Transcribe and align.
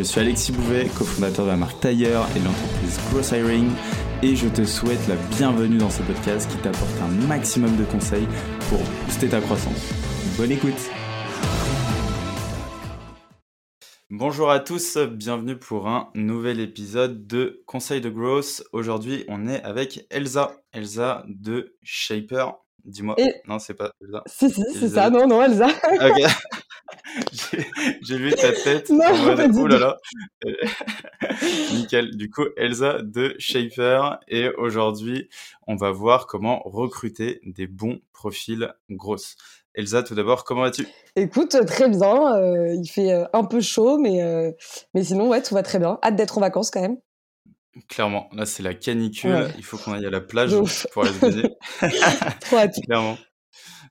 Je 0.00 0.04
suis 0.06 0.18
Alexis 0.18 0.50
Bouvet, 0.52 0.88
cofondateur 0.96 1.44
de 1.44 1.50
la 1.50 1.58
marque 1.58 1.78
Tailleur 1.78 2.26
et 2.34 2.40
de 2.40 2.44
l'entreprise 2.46 2.98
Gross 3.12 3.32
Hiring 3.32 3.70
et 4.22 4.34
je 4.34 4.48
te 4.48 4.64
souhaite 4.64 5.06
la 5.08 5.16
bienvenue 5.36 5.76
dans 5.76 5.90
ce 5.90 6.00
podcast 6.00 6.50
qui 6.50 6.56
t'apporte 6.56 6.98
un 7.02 7.26
maximum 7.26 7.76
de 7.76 7.84
conseils 7.84 8.26
pour 8.70 8.78
booster 9.04 9.28
ta 9.28 9.42
croissance. 9.42 9.92
Bonne 10.38 10.52
écoute 10.52 10.90
Bonjour 14.08 14.50
à 14.50 14.58
tous, 14.58 14.96
bienvenue 14.96 15.58
pour 15.58 15.86
un 15.86 16.08
nouvel 16.14 16.60
épisode 16.60 17.26
de 17.26 17.62
Conseil 17.66 18.00
de 18.00 18.08
Growth. 18.08 18.62
Aujourd'hui, 18.72 19.26
on 19.28 19.46
est 19.48 19.62
avec 19.64 20.06
Elsa, 20.08 20.52
Elsa 20.72 21.26
de 21.28 21.76
Shaper. 21.82 22.52
Dis-moi. 22.86 23.16
Non, 23.46 23.58
c'est 23.58 23.74
pas 23.74 23.92
Elsa. 24.00 24.22
Si, 24.24 24.48
si, 24.48 24.62
c'est 24.72 24.88
ça. 24.88 25.10
Non, 25.10 25.28
non, 25.28 25.42
Elsa. 25.42 25.68
ok. 25.68 26.22
J'ai 28.02 28.16
vu 28.16 28.30
ta 28.32 28.52
tête. 28.52 28.90
Non, 28.90 29.16
mode, 29.24 29.56
oh 29.56 29.66
là 29.66 29.78
là. 29.78 29.96
Nickel. 31.72 32.16
Du 32.16 32.30
coup, 32.30 32.44
Elsa 32.56 33.02
de 33.02 33.34
Shaper. 33.38 34.18
Et 34.28 34.48
aujourd'hui, 34.50 35.28
on 35.66 35.76
va 35.76 35.90
voir 35.90 36.26
comment 36.26 36.62
recruter 36.64 37.40
des 37.44 37.66
bons 37.66 38.00
profils 38.12 38.72
grosses. 38.90 39.36
Elsa, 39.74 40.02
tout 40.02 40.14
d'abord, 40.14 40.44
comment 40.44 40.62
vas-tu? 40.62 40.86
Écoute, 41.16 41.56
très 41.66 41.88
bien. 41.88 42.34
Euh, 42.34 42.74
il 42.74 42.88
fait 42.88 43.12
euh, 43.12 43.24
un 43.32 43.44
peu 43.44 43.60
chaud, 43.60 43.98
mais, 43.98 44.22
euh, 44.22 44.50
mais 44.94 45.04
sinon, 45.04 45.28
ouais, 45.28 45.42
tout 45.42 45.54
va 45.54 45.62
très 45.62 45.78
bien. 45.78 45.98
Hâte 46.02 46.16
d'être 46.16 46.38
en 46.38 46.40
vacances 46.40 46.70
quand 46.70 46.80
même. 46.80 46.96
Clairement, 47.88 48.28
là 48.32 48.46
c'est 48.46 48.64
la 48.64 48.74
canicule, 48.74 49.48
il 49.56 49.62
faut 49.62 49.78
qu'on 49.78 49.92
aille 49.92 50.04
à 50.04 50.10
la 50.10 50.20
plage 50.20 50.50
pour 50.92 51.04
aller 51.04 51.12
se 51.12 51.46
hâte. 52.56 52.74
Clairement. 52.84 53.16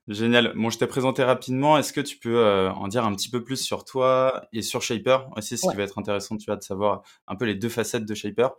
Génial. 0.10 0.54
Bon, 0.56 0.72
je 0.72 0.80
t'ai 0.80 0.88
présenté 0.88 1.24
rapidement. 1.24 1.78
Est-ce 1.78 1.94
que 1.94 2.02
tu 2.02 2.18
peux 2.18 2.40
euh, 2.40 2.72
en 2.72 2.88
dire 2.88 3.06
un 3.06 3.14
petit 3.14 3.30
peu 3.30 3.44
plus 3.44 3.58
sur 3.58 3.86
toi 3.86 4.48
et 4.52 4.64
sur 4.64 4.82
Shaper 4.82 5.30
aussi, 5.38 5.56
ce 5.56 5.70
qui 5.70 5.78
va 5.78 5.84
être 5.84 6.00
intéressant, 6.00 6.36
tu 6.36 6.48
vois, 6.48 6.56
de 6.56 6.64
savoir 6.64 7.04
un 7.28 7.36
peu 7.36 7.46
les 7.46 7.54
deux 7.54 7.70
facettes 7.70 8.06
de 8.06 8.16
Shaper 8.16 8.50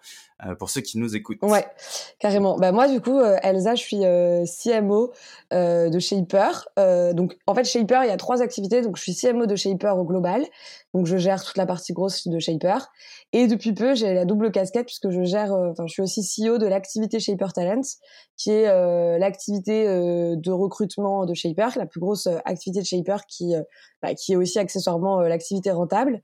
euh, 0.46 0.54
pour 0.54 0.70
ceux 0.70 0.80
qui 0.80 0.96
nous 0.96 1.16
écoutent. 1.16 1.42
Ouais, 1.42 1.66
carrément. 2.20 2.56
Bah 2.56 2.70
moi, 2.70 2.86
du 2.86 3.00
coup, 3.00 3.18
euh, 3.18 3.36
Elsa, 3.42 3.74
je 3.74 3.82
suis 3.82 3.98
CMO 3.98 5.12
de 5.50 5.98
Shaper. 5.98 6.68
donc, 7.14 7.36
en 7.48 7.54
fait, 7.56 7.64
Shaper, 7.64 8.04
il 8.04 8.08
y 8.08 8.12
a 8.12 8.16
trois 8.16 8.42
activités. 8.42 8.82
Donc, 8.82 8.96
je 8.96 9.02
suis 9.02 9.16
CMO 9.16 9.46
de 9.46 9.56
Shaper 9.56 9.98
au 9.98 10.04
global. 10.04 10.46
Donc, 10.94 11.06
je 11.06 11.16
gère 11.16 11.42
toute 11.42 11.56
la 11.56 11.66
partie 11.66 11.92
grosse 11.92 12.28
de 12.28 12.38
Shaper. 12.38 12.92
Et 13.32 13.48
depuis 13.48 13.72
peu, 13.72 13.96
j'ai 13.96 14.14
la 14.14 14.24
double 14.24 14.52
casquette 14.52 14.86
puisque 14.86 15.10
je 15.10 15.24
gère, 15.24 15.52
enfin, 15.52 15.86
je 15.88 15.92
suis 15.92 16.02
aussi 16.02 16.22
CEO 16.22 16.58
de 16.58 16.66
l'activité 16.66 17.18
Shaper 17.18 17.52
Talent, 17.52 17.82
qui 18.36 18.50
est 18.52 18.66
l'activité 19.18 19.84
de 19.86 20.50
recrutement 20.50 21.26
de 21.26 21.34
Shaper, 21.40 21.70
la 21.76 21.86
plus 21.86 22.00
grosse 22.00 22.26
euh, 22.26 22.38
activité 22.44 22.80
de 22.80 22.86
Shaper 22.86 23.26
qui, 23.26 23.54
euh, 23.54 23.62
bah, 24.02 24.14
qui 24.14 24.32
est 24.32 24.36
aussi 24.36 24.58
accessoirement 24.58 25.20
euh, 25.20 25.28
l'activité 25.28 25.70
rentable. 25.70 26.22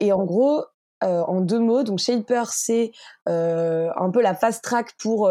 et 0.00 0.10
en 0.12 0.24
gros, 0.24 0.64
en 1.02 1.40
deux 1.42 1.58
mots, 1.58 1.82
donc 1.82 1.98
Shaper, 1.98 2.44
c'est 2.50 2.92
un 3.26 4.10
peu 4.10 4.22
la 4.22 4.34
fast 4.34 4.64
track 4.64 4.94
pour 4.98 5.30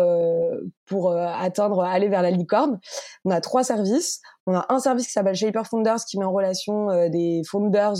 pour 0.86 1.12
atteindre, 1.12 1.82
aller 1.82 2.10
vers 2.10 2.22
la 2.22 2.30
licorne. 2.30 2.80
On 3.24 3.32
a 3.32 3.42
trois 3.42 3.64
services. 3.64 4.22
On 4.46 4.54
a 4.54 4.68
un 4.70 4.78
service 4.78 5.08
qui 5.08 5.14
s'appelle 5.14 5.34
Shaper 5.34 5.66
Founders, 5.66 6.06
qui 6.08 6.20
met 6.20 6.26
en 6.26 6.32
relation 6.32 7.10
des 7.10 7.42
founders, 7.50 7.96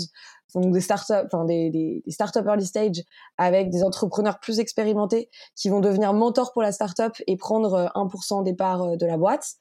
donc 0.54 0.72
des 0.72 0.80
startups, 0.80 1.26
enfin 1.26 1.44
des, 1.44 1.70
des, 1.70 2.02
early 2.46 2.66
stage, 2.66 3.02
avec 3.38 3.70
des 3.70 3.82
entrepreneurs 3.82 4.38
plus 4.40 4.58
expérimentés 4.58 5.30
qui 5.54 5.68
vont 5.68 5.80
devenir 5.80 6.12
mentors 6.12 6.52
pour 6.52 6.62
la 6.62 6.72
startup 6.72 7.12
et 7.26 7.36
prendre 7.36 7.90
1% 7.94 8.42
des 8.42 8.54
parts 8.54 8.96
de 8.96 9.06
la 9.06 9.16
boîte. 9.16 9.56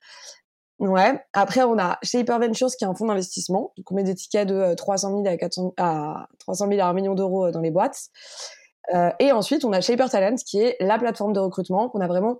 Ouais. 0.80 1.18
Après, 1.32 1.64
on 1.64 1.78
a 1.78 1.98
chez 2.04 2.20
Hyperventures 2.20 2.70
qui 2.78 2.84
est 2.84 2.88
un 2.88 2.94
fonds 2.94 3.06
d'investissement. 3.06 3.72
Donc, 3.78 3.92
on 3.92 3.96
met 3.96 4.04
des 4.04 4.16
tickets 4.16 4.48
de 4.48 4.74
300 4.74 5.10
euh, 5.20 5.24
000 5.24 5.34
à 5.34 5.38
400, 5.38 5.74
à 5.78 6.28
300 6.40 6.68
000 6.70 6.82
à 6.82 6.86
1 6.88 6.94
million 6.94 7.16
d'euros 7.16 7.46
euh, 7.46 7.52
dans 7.52 7.62
les 7.62 7.72
boîtes. 7.72 8.10
Euh, 8.94 9.10
et 9.20 9.32
ensuite, 9.32 9.64
on 9.64 9.72
a 9.72 9.80
Shaper 9.80 10.10
Talent 10.10 10.36
qui 10.36 10.60
est 10.60 10.76
la 10.82 11.00
plateforme 11.00 11.32
de 11.32 11.40
recrutement 11.40 11.90
qu'on 11.90 12.02
a 12.02 12.08
vraiment 12.08 12.40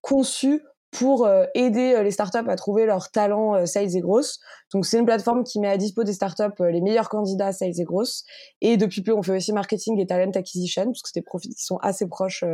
conçue 0.00 0.62
pour 0.92 1.26
euh, 1.26 1.44
aider 1.54 2.00
les 2.04 2.10
startups 2.12 2.48
à 2.48 2.54
trouver 2.54 2.86
leurs 2.86 3.10
talents 3.10 3.66
sales 3.66 3.96
et 3.96 4.00
grosses. 4.00 4.38
Donc, 4.72 4.86
c'est 4.86 4.98
une 4.98 5.06
plateforme 5.06 5.42
qui 5.42 5.58
met 5.58 5.68
à 5.68 5.76
dispo 5.76 6.04
des 6.04 6.12
startups 6.12 6.60
les 6.60 6.80
meilleurs 6.82 7.08
candidats 7.08 7.52
sales 7.52 7.80
et 7.80 7.84
grosses. 7.84 8.24
Et 8.60 8.76
depuis 8.76 9.02
peu, 9.02 9.12
on 9.12 9.22
fait 9.22 9.36
aussi 9.36 9.52
marketing 9.52 9.98
et 9.98 10.06
talent 10.06 10.30
acquisition 10.34 10.84
parce 10.84 11.02
que 11.02 11.08
c'est 11.12 11.20
des 11.20 11.24
profils 11.24 11.54
qui 11.54 11.64
sont 11.64 11.78
assez 11.78 12.06
proches 12.06 12.44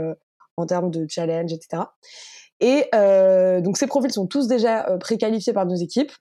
en 0.56 0.66
termes 0.66 0.90
de 0.90 1.06
challenge, 1.08 1.52
etc. 1.52 1.82
Et 2.60 2.86
euh, 2.94 3.60
donc 3.60 3.76
ces 3.76 3.86
profils 3.86 4.12
sont 4.12 4.26
tous 4.26 4.48
déjà 4.48 4.88
euh, 4.88 4.98
préqualifiés 4.98 5.52
par 5.52 5.66
nos 5.66 5.76
équipes 5.76 6.12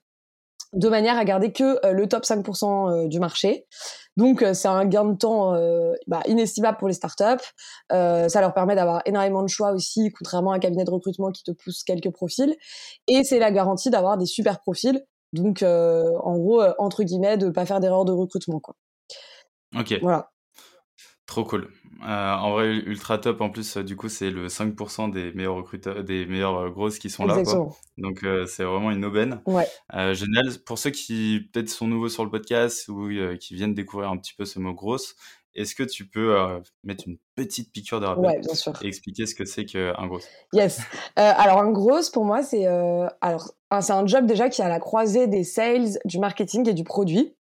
de 0.74 0.88
manière 0.88 1.16
à 1.16 1.24
garder 1.24 1.50
que 1.50 1.84
euh, 1.86 1.92
le 1.92 2.06
top 2.08 2.24
5% 2.24 2.90
euh, 3.04 3.08
du 3.08 3.18
marché. 3.20 3.66
Donc 4.16 4.44
c'est 4.52 4.68
un 4.68 4.84
gain 4.84 5.04
de 5.04 5.16
temps 5.16 5.52
bah, 6.08 6.22
inestimable 6.26 6.76
pour 6.78 6.88
les 6.88 6.94
startups. 6.94 7.44
ça 7.88 8.40
leur 8.40 8.52
permet 8.52 8.74
d'avoir 8.74 9.00
énormément 9.06 9.44
de 9.44 9.48
choix 9.48 9.70
aussi, 9.70 10.10
contrairement 10.10 10.50
à 10.50 10.56
un 10.56 10.58
cabinet 10.58 10.82
de 10.82 10.90
recrutement 10.90 11.30
qui 11.30 11.44
te 11.44 11.52
pousse 11.52 11.84
quelques 11.84 12.10
profils. 12.10 12.56
Et 13.06 13.22
c'est 13.22 13.38
la 13.38 13.52
garantie 13.52 13.90
d'avoir 13.90 14.18
des 14.18 14.26
super 14.26 14.58
profils. 14.58 15.04
Donc 15.34 15.62
en 15.62 16.36
gros, 16.36 16.64
entre 16.78 17.04
guillemets, 17.04 17.36
de 17.36 17.48
pas 17.48 17.64
faire 17.64 17.78
d'erreur 17.78 18.04
de 18.04 18.10
recrutement. 18.10 18.58
Quoi. 18.58 18.74
Ok. 19.78 19.94
Voilà. 20.02 20.32
Trop 21.28 21.44
cool. 21.44 21.68
Euh, 22.08 22.32
en 22.32 22.52
vrai, 22.52 22.68
ultra 22.68 23.18
top. 23.18 23.42
En 23.42 23.50
plus, 23.50 23.76
du 23.76 23.96
coup, 23.96 24.08
c'est 24.08 24.30
le 24.30 24.48
5% 24.48 25.12
des 25.12 25.30
meilleurs 25.34 25.56
recruteurs, 25.56 26.02
des 26.02 26.24
meilleurs 26.24 26.56
euh, 26.56 26.70
grosses 26.70 26.98
qui 26.98 27.10
sont 27.10 27.26
là. 27.26 27.42
Quoi. 27.44 27.68
Donc, 27.98 28.24
euh, 28.24 28.46
c'est 28.46 28.64
vraiment 28.64 28.90
une 28.90 29.04
aubaine. 29.04 29.42
Ouais. 29.44 29.66
génial. 30.14 30.58
Pour 30.64 30.78
ceux 30.78 30.88
qui 30.88 31.50
peut-être 31.52 31.68
sont 31.68 31.86
nouveaux 31.86 32.08
sur 32.08 32.24
le 32.24 32.30
podcast 32.30 32.88
ou 32.88 33.10
qui 33.38 33.54
viennent 33.54 33.74
découvrir 33.74 34.10
un 34.10 34.16
petit 34.16 34.32
peu 34.32 34.46
ce 34.46 34.58
mot 34.58 34.72
grosse, 34.72 35.16
est-ce 35.54 35.74
que 35.74 35.82
tu 35.82 36.08
peux 36.08 36.34
mettre 36.82 37.04
une 37.06 37.18
petite 37.34 37.72
piqûre 37.72 38.00
de 38.00 38.06
rappel 38.06 38.24
ouais, 38.24 38.38
bien 38.38 38.54
sûr. 38.54 38.72
et 38.82 38.86
expliquer 38.86 39.26
ce 39.26 39.34
que 39.34 39.44
c'est 39.44 39.66
qu'un 39.66 40.06
gros 40.06 40.20
Yes. 40.54 40.80
alors, 41.16 41.58
un 41.58 41.70
gros, 41.70 42.00
pour 42.10 42.24
moi, 42.24 42.42
c'est 42.42 42.64
alors 43.20 43.52
c'est 43.82 43.92
un 43.92 44.06
job 44.06 44.24
déjà 44.24 44.48
qui 44.48 44.62
est 44.62 44.64
à 44.64 44.70
la 44.70 44.80
croisée 44.80 45.26
des 45.26 45.44
sales, 45.44 45.98
du 46.06 46.18
marketing 46.18 46.66
et 46.70 46.74
du 46.74 46.84
produit. 46.84 47.34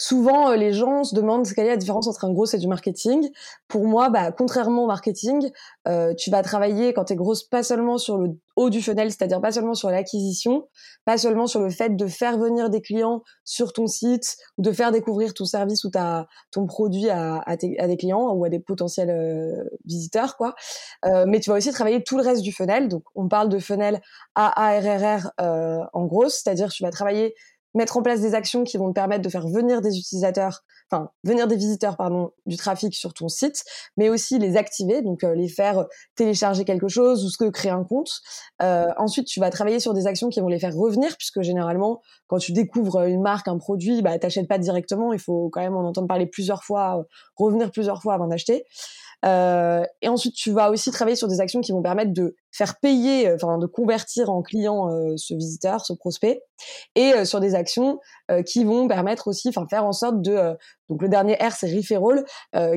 Souvent, 0.00 0.50
euh, 0.50 0.56
les 0.56 0.72
gens 0.72 1.02
se 1.02 1.14
demandent 1.14 1.44
quelle 1.46 1.66
est 1.66 1.70
la 1.70 1.76
différence 1.76 2.06
entre 2.06 2.24
un 2.24 2.32
gros 2.32 2.46
et 2.46 2.58
du 2.58 2.68
marketing. 2.68 3.28
Pour 3.66 3.84
moi, 3.84 4.10
bah, 4.10 4.30
contrairement 4.30 4.84
au 4.84 4.86
marketing, 4.86 5.50
euh, 5.88 6.14
tu 6.14 6.30
vas 6.30 6.42
travailler 6.42 6.92
quand 6.94 7.06
tu 7.06 7.14
es 7.14 7.16
grosse 7.16 7.42
pas 7.42 7.64
seulement 7.64 7.98
sur 7.98 8.16
le 8.16 8.30
haut 8.54 8.70
du 8.70 8.80
funnel, 8.80 9.10
c'est-à-dire 9.10 9.40
pas 9.40 9.50
seulement 9.50 9.74
sur 9.74 9.90
l'acquisition, 9.90 10.68
pas 11.04 11.18
seulement 11.18 11.48
sur 11.48 11.60
le 11.60 11.70
fait 11.70 11.96
de 11.96 12.06
faire 12.06 12.38
venir 12.38 12.70
des 12.70 12.80
clients 12.80 13.22
sur 13.44 13.72
ton 13.72 13.88
site 13.88 14.36
ou 14.56 14.62
de 14.62 14.70
faire 14.70 14.92
découvrir 14.92 15.34
ton 15.34 15.44
service 15.44 15.82
ou 15.82 15.90
ta, 15.90 16.28
ton 16.52 16.66
produit 16.66 17.10
à, 17.10 17.40
à, 17.44 17.56
des 17.56 17.96
clients 17.96 18.32
ou 18.32 18.44
à 18.44 18.48
des 18.48 18.60
potentiels 18.60 19.10
euh, 19.10 19.64
visiteurs, 19.84 20.36
quoi. 20.36 20.54
Euh, 21.06 21.24
mais 21.26 21.40
tu 21.40 21.50
vas 21.50 21.56
aussi 21.56 21.72
travailler 21.72 22.04
tout 22.04 22.16
le 22.16 22.22
reste 22.22 22.42
du 22.42 22.52
funnel. 22.52 22.88
Donc, 22.88 23.02
on 23.16 23.28
parle 23.28 23.48
de 23.48 23.58
funnel 23.58 24.00
AARRR 24.36 25.32
euh, 25.40 25.78
en 25.92 26.06
gros, 26.06 26.28
c'est-à-dire 26.28 26.68
tu 26.70 26.82
vas 26.82 26.90
travailler 26.90 27.34
mettre 27.74 27.96
en 27.96 28.02
place 28.02 28.20
des 28.20 28.34
actions 28.34 28.64
qui 28.64 28.76
vont 28.76 28.88
te 28.88 28.94
permettre 28.94 29.22
de 29.22 29.28
faire 29.28 29.46
venir 29.46 29.80
des 29.80 29.98
utilisateurs, 29.98 30.62
enfin 30.90 31.10
venir 31.24 31.46
des 31.46 31.56
visiteurs 31.56 31.96
pardon 31.96 32.30
du 32.46 32.56
trafic 32.56 32.94
sur 32.94 33.12
ton 33.14 33.28
site, 33.28 33.64
mais 33.96 34.08
aussi 34.08 34.38
les 34.38 34.56
activer, 34.56 35.02
donc 35.02 35.24
euh, 35.24 35.34
les 35.34 35.48
faire 35.48 35.86
télécharger 36.16 36.64
quelque 36.64 36.88
chose 36.88 37.24
ou 37.24 37.28
ce 37.28 37.38
que 37.38 37.50
créer 37.50 37.70
un 37.70 37.84
compte. 37.84 38.10
Euh, 38.62 38.88
ensuite, 38.96 39.26
tu 39.26 39.40
vas 39.40 39.50
travailler 39.50 39.80
sur 39.80 39.94
des 39.94 40.06
actions 40.06 40.28
qui 40.28 40.40
vont 40.40 40.48
les 40.48 40.58
faire 40.58 40.74
revenir, 40.74 41.16
puisque 41.16 41.42
généralement, 41.42 42.00
quand 42.26 42.38
tu 42.38 42.52
découvres 42.52 43.02
une 43.02 43.22
marque, 43.22 43.48
un 43.48 43.58
produit, 43.58 44.02
bah 44.02 44.18
t'achètes 44.18 44.48
pas 44.48 44.58
directement, 44.58 45.12
il 45.12 45.20
faut 45.20 45.50
quand 45.50 45.60
même 45.60 45.76
en 45.76 45.86
entendre 45.86 46.08
parler 46.08 46.26
plusieurs 46.26 46.64
fois, 46.64 47.04
revenir 47.36 47.70
plusieurs 47.70 48.02
fois 48.02 48.14
avant 48.14 48.26
d'acheter. 48.26 48.64
Euh, 49.24 49.84
et 50.00 50.08
ensuite, 50.08 50.34
tu 50.34 50.52
vas 50.52 50.70
aussi 50.70 50.90
travailler 50.90 51.16
sur 51.16 51.28
des 51.28 51.40
actions 51.40 51.60
qui 51.60 51.72
vont 51.72 51.82
permettre 51.82 52.12
de 52.12 52.36
faire 52.52 52.78
payer, 52.80 53.28
euh, 53.28 53.34
enfin 53.34 53.58
de 53.58 53.66
convertir 53.66 54.30
en 54.30 54.42
client 54.42 54.90
euh, 54.90 55.14
ce 55.16 55.34
visiteur, 55.34 55.84
ce 55.84 55.92
prospect, 55.92 56.42
et 56.94 57.12
euh, 57.12 57.24
sur 57.24 57.40
des 57.40 57.54
actions 57.54 57.98
qui 58.44 58.64
vont 58.64 58.88
permettre 58.88 59.28
aussi, 59.28 59.48
enfin 59.48 59.66
faire 59.68 59.86
en 59.86 59.92
sorte 59.92 60.20
de, 60.20 60.54
donc 60.90 61.00
le 61.00 61.08
dernier 61.08 61.34
R 61.34 61.52
c'est 61.52 61.74
referral, 61.74 62.24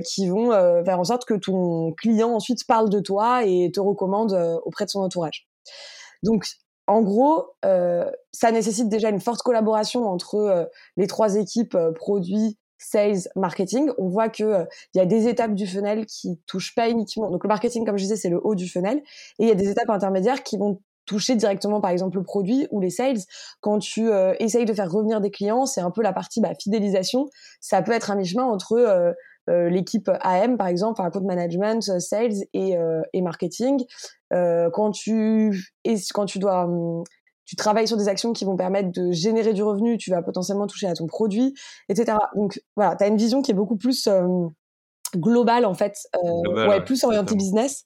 qui 0.06 0.30
vont 0.30 0.52
faire 0.86 0.98
en 0.98 1.04
sorte 1.04 1.26
que 1.26 1.34
ton 1.34 1.92
client 1.92 2.34
ensuite 2.34 2.66
parle 2.66 2.90
de 2.90 3.02
toi 3.02 3.44
et 3.44 3.70
te 3.74 3.82
recommande 3.82 4.34
auprès 4.64 4.86
de 4.86 4.90
son 4.90 5.02
entourage. 5.02 5.50
Donc 6.24 6.46
en 6.88 7.02
gros, 7.02 7.48
ça 7.64 8.52
nécessite 8.54 8.88
déjà 8.88 9.10
une 9.10 9.20
forte 9.20 9.42
collaboration 9.42 10.08
entre 10.08 10.70
les 10.96 11.08
trois 11.08 11.36
équipes 11.36 11.78
produits, 11.96 12.58
sales, 12.82 13.30
marketing, 13.36 13.92
on 13.98 14.08
voit 14.08 14.30
que 14.30 14.66
il 14.94 14.98
y 14.98 15.02
a 15.02 15.06
des 15.06 15.28
étapes 15.28 15.54
du 15.54 15.68
funnel 15.68 16.06
qui 16.06 16.40
touchent 16.48 16.76
pas 16.76 16.90
uniquement. 16.90 17.30
Donc 17.30 17.44
le 17.44 17.48
marketing, 17.48 17.86
comme 17.86 17.98
je 17.98 18.04
disais, 18.04 18.16
c'est 18.16 18.30
le 18.30 18.40
haut 18.44 18.56
du 18.56 18.68
funnel, 18.68 18.98
et 19.40 19.44
il 19.44 19.48
y 19.48 19.52
a 19.52 19.56
des 19.56 19.70
étapes 19.70 19.90
intermédiaires 19.90 20.44
qui 20.44 20.58
vont 20.58 20.80
toucher 21.06 21.36
directement 21.36 21.82
par 21.82 21.92
exemple 21.92 22.18
le 22.18 22.24
produit 22.24 22.68
ou 22.72 22.80
les 22.80 22.90
sales. 22.90 23.18
Quand 23.60 23.80
tu 23.80 24.10
euh, 24.10 24.34
essayes 24.40 24.66
de 24.66 24.74
faire 24.74 24.92
revenir 24.92 25.22
des 25.22 25.32
clients, 25.32 25.66
c'est 25.66 25.82
un 25.82 25.92
peu 25.92 26.02
la 26.02 26.14
partie 26.14 26.42
bah, 26.42 26.54
fidélisation. 26.60 27.28
Ça 27.60 27.82
peut 27.82 27.92
être 27.92 28.12
un 28.12 28.16
mi-chemin 28.16 28.44
entre 28.44 28.74
euh, 28.74 29.12
euh, 29.50 29.70
l'équipe 29.70 30.10
AM 30.22 30.58
par 30.58 30.68
exemple, 30.68 31.02
un 31.02 31.10
compte 31.10 31.24
management, 31.24 32.00
sales 32.00 32.46
et, 32.54 32.76
et 33.14 33.22
marketing. 33.22 33.84
quand 34.32 34.92
tu 34.92 35.74
et 35.84 35.96
quand 36.14 36.26
tu 36.26 36.40
dois 36.40 36.66
hum, 36.66 37.04
tu 37.52 37.58
travailles 37.58 37.86
sur 37.86 37.98
des 37.98 38.08
actions 38.08 38.32
qui 38.32 38.46
vont 38.46 38.56
permettre 38.56 38.94
de 38.94 39.12
générer 39.12 39.52
du 39.52 39.62
revenu, 39.62 39.98
tu 39.98 40.10
vas 40.10 40.22
potentiellement 40.22 40.68
toucher 40.68 40.88
à 40.88 40.94
ton 40.94 41.06
produit, 41.06 41.54
etc. 41.90 42.18
Donc 42.34 42.64
voilà, 42.78 42.96
tu 42.96 43.04
as 43.04 43.08
une 43.08 43.18
vision 43.18 43.42
qui 43.42 43.52
est 43.52 43.54
beaucoup 43.54 43.76
plus 43.76 44.08
globale 45.18 45.66
en 45.66 45.74
fait, 45.74 45.98
ouais, 46.24 46.82
plus 46.86 47.04
orientée 47.04 47.36
business. 47.36 47.84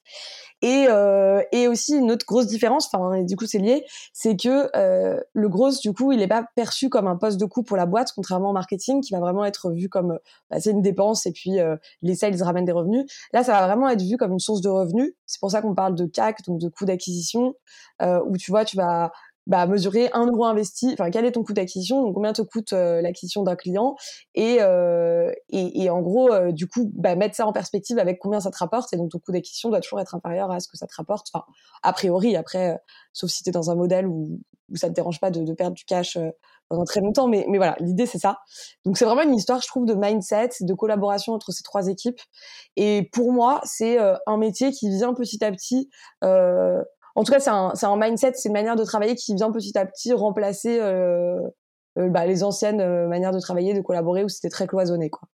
Et, 0.61 0.85
euh, 0.87 1.41
et 1.51 1.67
aussi 1.67 1.95
une 1.95 2.11
autre 2.11 2.27
grosse 2.27 2.45
différence, 2.45 2.87
enfin 2.93 3.23
du 3.23 3.35
coup 3.35 3.47
c'est 3.47 3.57
lié, 3.57 3.85
c'est 4.13 4.37
que 4.37 4.69
euh, 4.75 5.19
le 5.33 5.49
gros 5.49 5.71
du 5.71 5.93
coup 5.93 6.11
il 6.11 6.19
n'est 6.19 6.27
pas 6.27 6.47
perçu 6.55 6.89
comme 6.89 7.07
un 7.07 7.17
poste 7.17 7.39
de 7.39 7.45
coût 7.45 7.63
pour 7.63 7.75
la 7.75 7.87
boîte, 7.87 8.11
contrairement 8.15 8.51
au 8.51 8.53
marketing 8.53 9.01
qui 9.01 9.13
va 9.13 9.19
vraiment 9.19 9.45
être 9.45 9.71
vu 9.71 9.89
comme 9.89 10.19
bah, 10.51 10.59
c'est 10.59 10.71
une 10.71 10.81
dépense 10.81 11.25
et 11.25 11.31
puis 11.31 11.59
euh, 11.59 11.75
les 12.03 12.15
sales 12.15 12.41
ramènent 12.41 12.65
des 12.65 12.71
revenus. 12.71 13.05
Là 13.33 13.43
ça 13.43 13.51
va 13.51 13.65
vraiment 13.65 13.89
être 13.89 14.01
vu 14.01 14.15
comme 14.17 14.31
une 14.31 14.39
source 14.39 14.61
de 14.61 14.69
revenus. 14.69 15.13
C'est 15.25 15.39
pour 15.41 15.49
ça 15.49 15.61
qu'on 15.61 15.73
parle 15.73 15.95
de 15.95 16.05
CAC, 16.05 16.43
donc 16.47 16.59
de 16.59 16.69
coût 16.69 16.85
d'acquisition, 16.85 17.55
euh, 18.01 18.21
où 18.25 18.37
tu 18.37 18.51
vois 18.51 18.63
tu 18.63 18.77
vas 18.77 19.11
bah, 19.47 19.67
mesurer 19.67 20.09
un 20.13 20.25
euro 20.25 20.45
investi, 20.45 20.89
enfin 20.93 21.11
quel 21.11 21.25
est 21.25 21.33
ton 21.33 21.43
coût 21.43 21.53
d'acquisition, 21.53 22.01
donc 22.01 22.15
combien 22.15 22.33
te 22.33 22.41
coûte 22.41 22.73
euh, 22.73 23.01
l'acquisition 23.01 23.43
d'un 23.43 23.55
client, 23.55 23.95
et, 24.33 24.57
euh, 24.61 25.31
et, 25.49 25.83
et, 25.83 25.89
en 25.89 26.01
gros, 26.01 26.31
euh, 26.31 26.51
du 26.51 26.67
coup, 26.67 26.91
bah, 26.95 27.15
mettre 27.15 27.35
ça 27.35 27.45
en 27.45 27.53
perspective 27.53 27.99
avec 27.99 28.19
combien 28.19 28.39
ça 28.39 28.49
te 28.49 28.57
rapporte, 28.57 28.91
et 28.93 28.97
donc 28.97 29.11
ton 29.11 29.19
coût 29.19 29.31
d'acquisition 29.31 29.69
doit 29.69 29.81
toujours 29.81 29.99
être 29.99 30.15
inférieur 30.15 30.51
à 30.51 30.59
ce 30.59 30.67
que 30.67 30.77
ça 30.77 30.87
te 30.87 30.95
rapporte, 30.95 31.27
enfin 31.33 31.45
a 31.83 31.93
priori, 31.93 32.35
après, 32.35 32.73
euh, 32.73 32.77
sauf 33.13 33.29
si 33.29 33.43
tu 33.43 33.49
es 33.49 33.51
dans 33.51 33.69
un 33.69 33.75
modèle 33.75 34.07
où, 34.07 34.39
où 34.69 34.75
ça 34.75 34.89
te 34.89 34.93
dérange 34.93 35.19
pas 35.19 35.29
de, 35.29 35.43
de 35.43 35.53
perdre 35.53 35.75
du 35.75 35.85
cash 35.85 36.17
pendant 36.67 36.83
très 36.83 36.99
longtemps, 36.99 37.27
mais, 37.27 37.45
mais 37.47 37.57
voilà, 37.57 37.75
l'idée 37.79 38.07
c'est 38.07 38.17
ça. 38.17 38.39
Donc 38.83 38.97
c'est 38.97 39.05
vraiment 39.05 39.21
une 39.21 39.35
histoire, 39.35 39.61
je 39.61 39.67
trouve, 39.67 39.85
de 39.85 39.93
mindset, 39.93 40.49
de 40.61 40.73
collaboration 40.73 41.33
entre 41.33 41.51
ces 41.51 41.61
trois 41.61 41.87
équipes, 41.87 42.19
et 42.75 43.07
pour 43.13 43.31
moi, 43.31 43.61
c'est 43.63 43.99
un 43.99 44.37
métier 44.37 44.71
qui 44.71 44.89
vient 44.89 45.13
petit 45.13 45.43
à 45.43 45.51
petit 45.51 45.89
euh, 46.23 46.83
en 47.15 47.23
tout 47.23 47.31
cas, 47.31 47.39
c'est 47.39 47.49
un, 47.49 47.73
un, 47.81 47.97
mindset, 47.97 48.33
c'est 48.35 48.49
une 48.49 48.53
manière 48.53 48.75
de 48.75 48.83
travailler 48.83 49.15
qui 49.15 49.33
vient 49.35 49.51
petit 49.51 49.77
à 49.77 49.85
petit 49.85 50.11
remplacer 50.11 50.79
euh, 50.79 51.39
euh, 51.97 52.09
bah, 52.09 52.25
les 52.25 52.43
anciennes 52.43 52.81
euh, 52.81 53.07
manières 53.07 53.31
de 53.31 53.39
travailler, 53.39 53.73
de 53.73 53.81
collaborer 53.81 54.25
où 54.25 54.29
c'était 54.29 54.49
très 54.49 54.67
cloisonné, 54.67 55.09
quoi. 55.09 55.27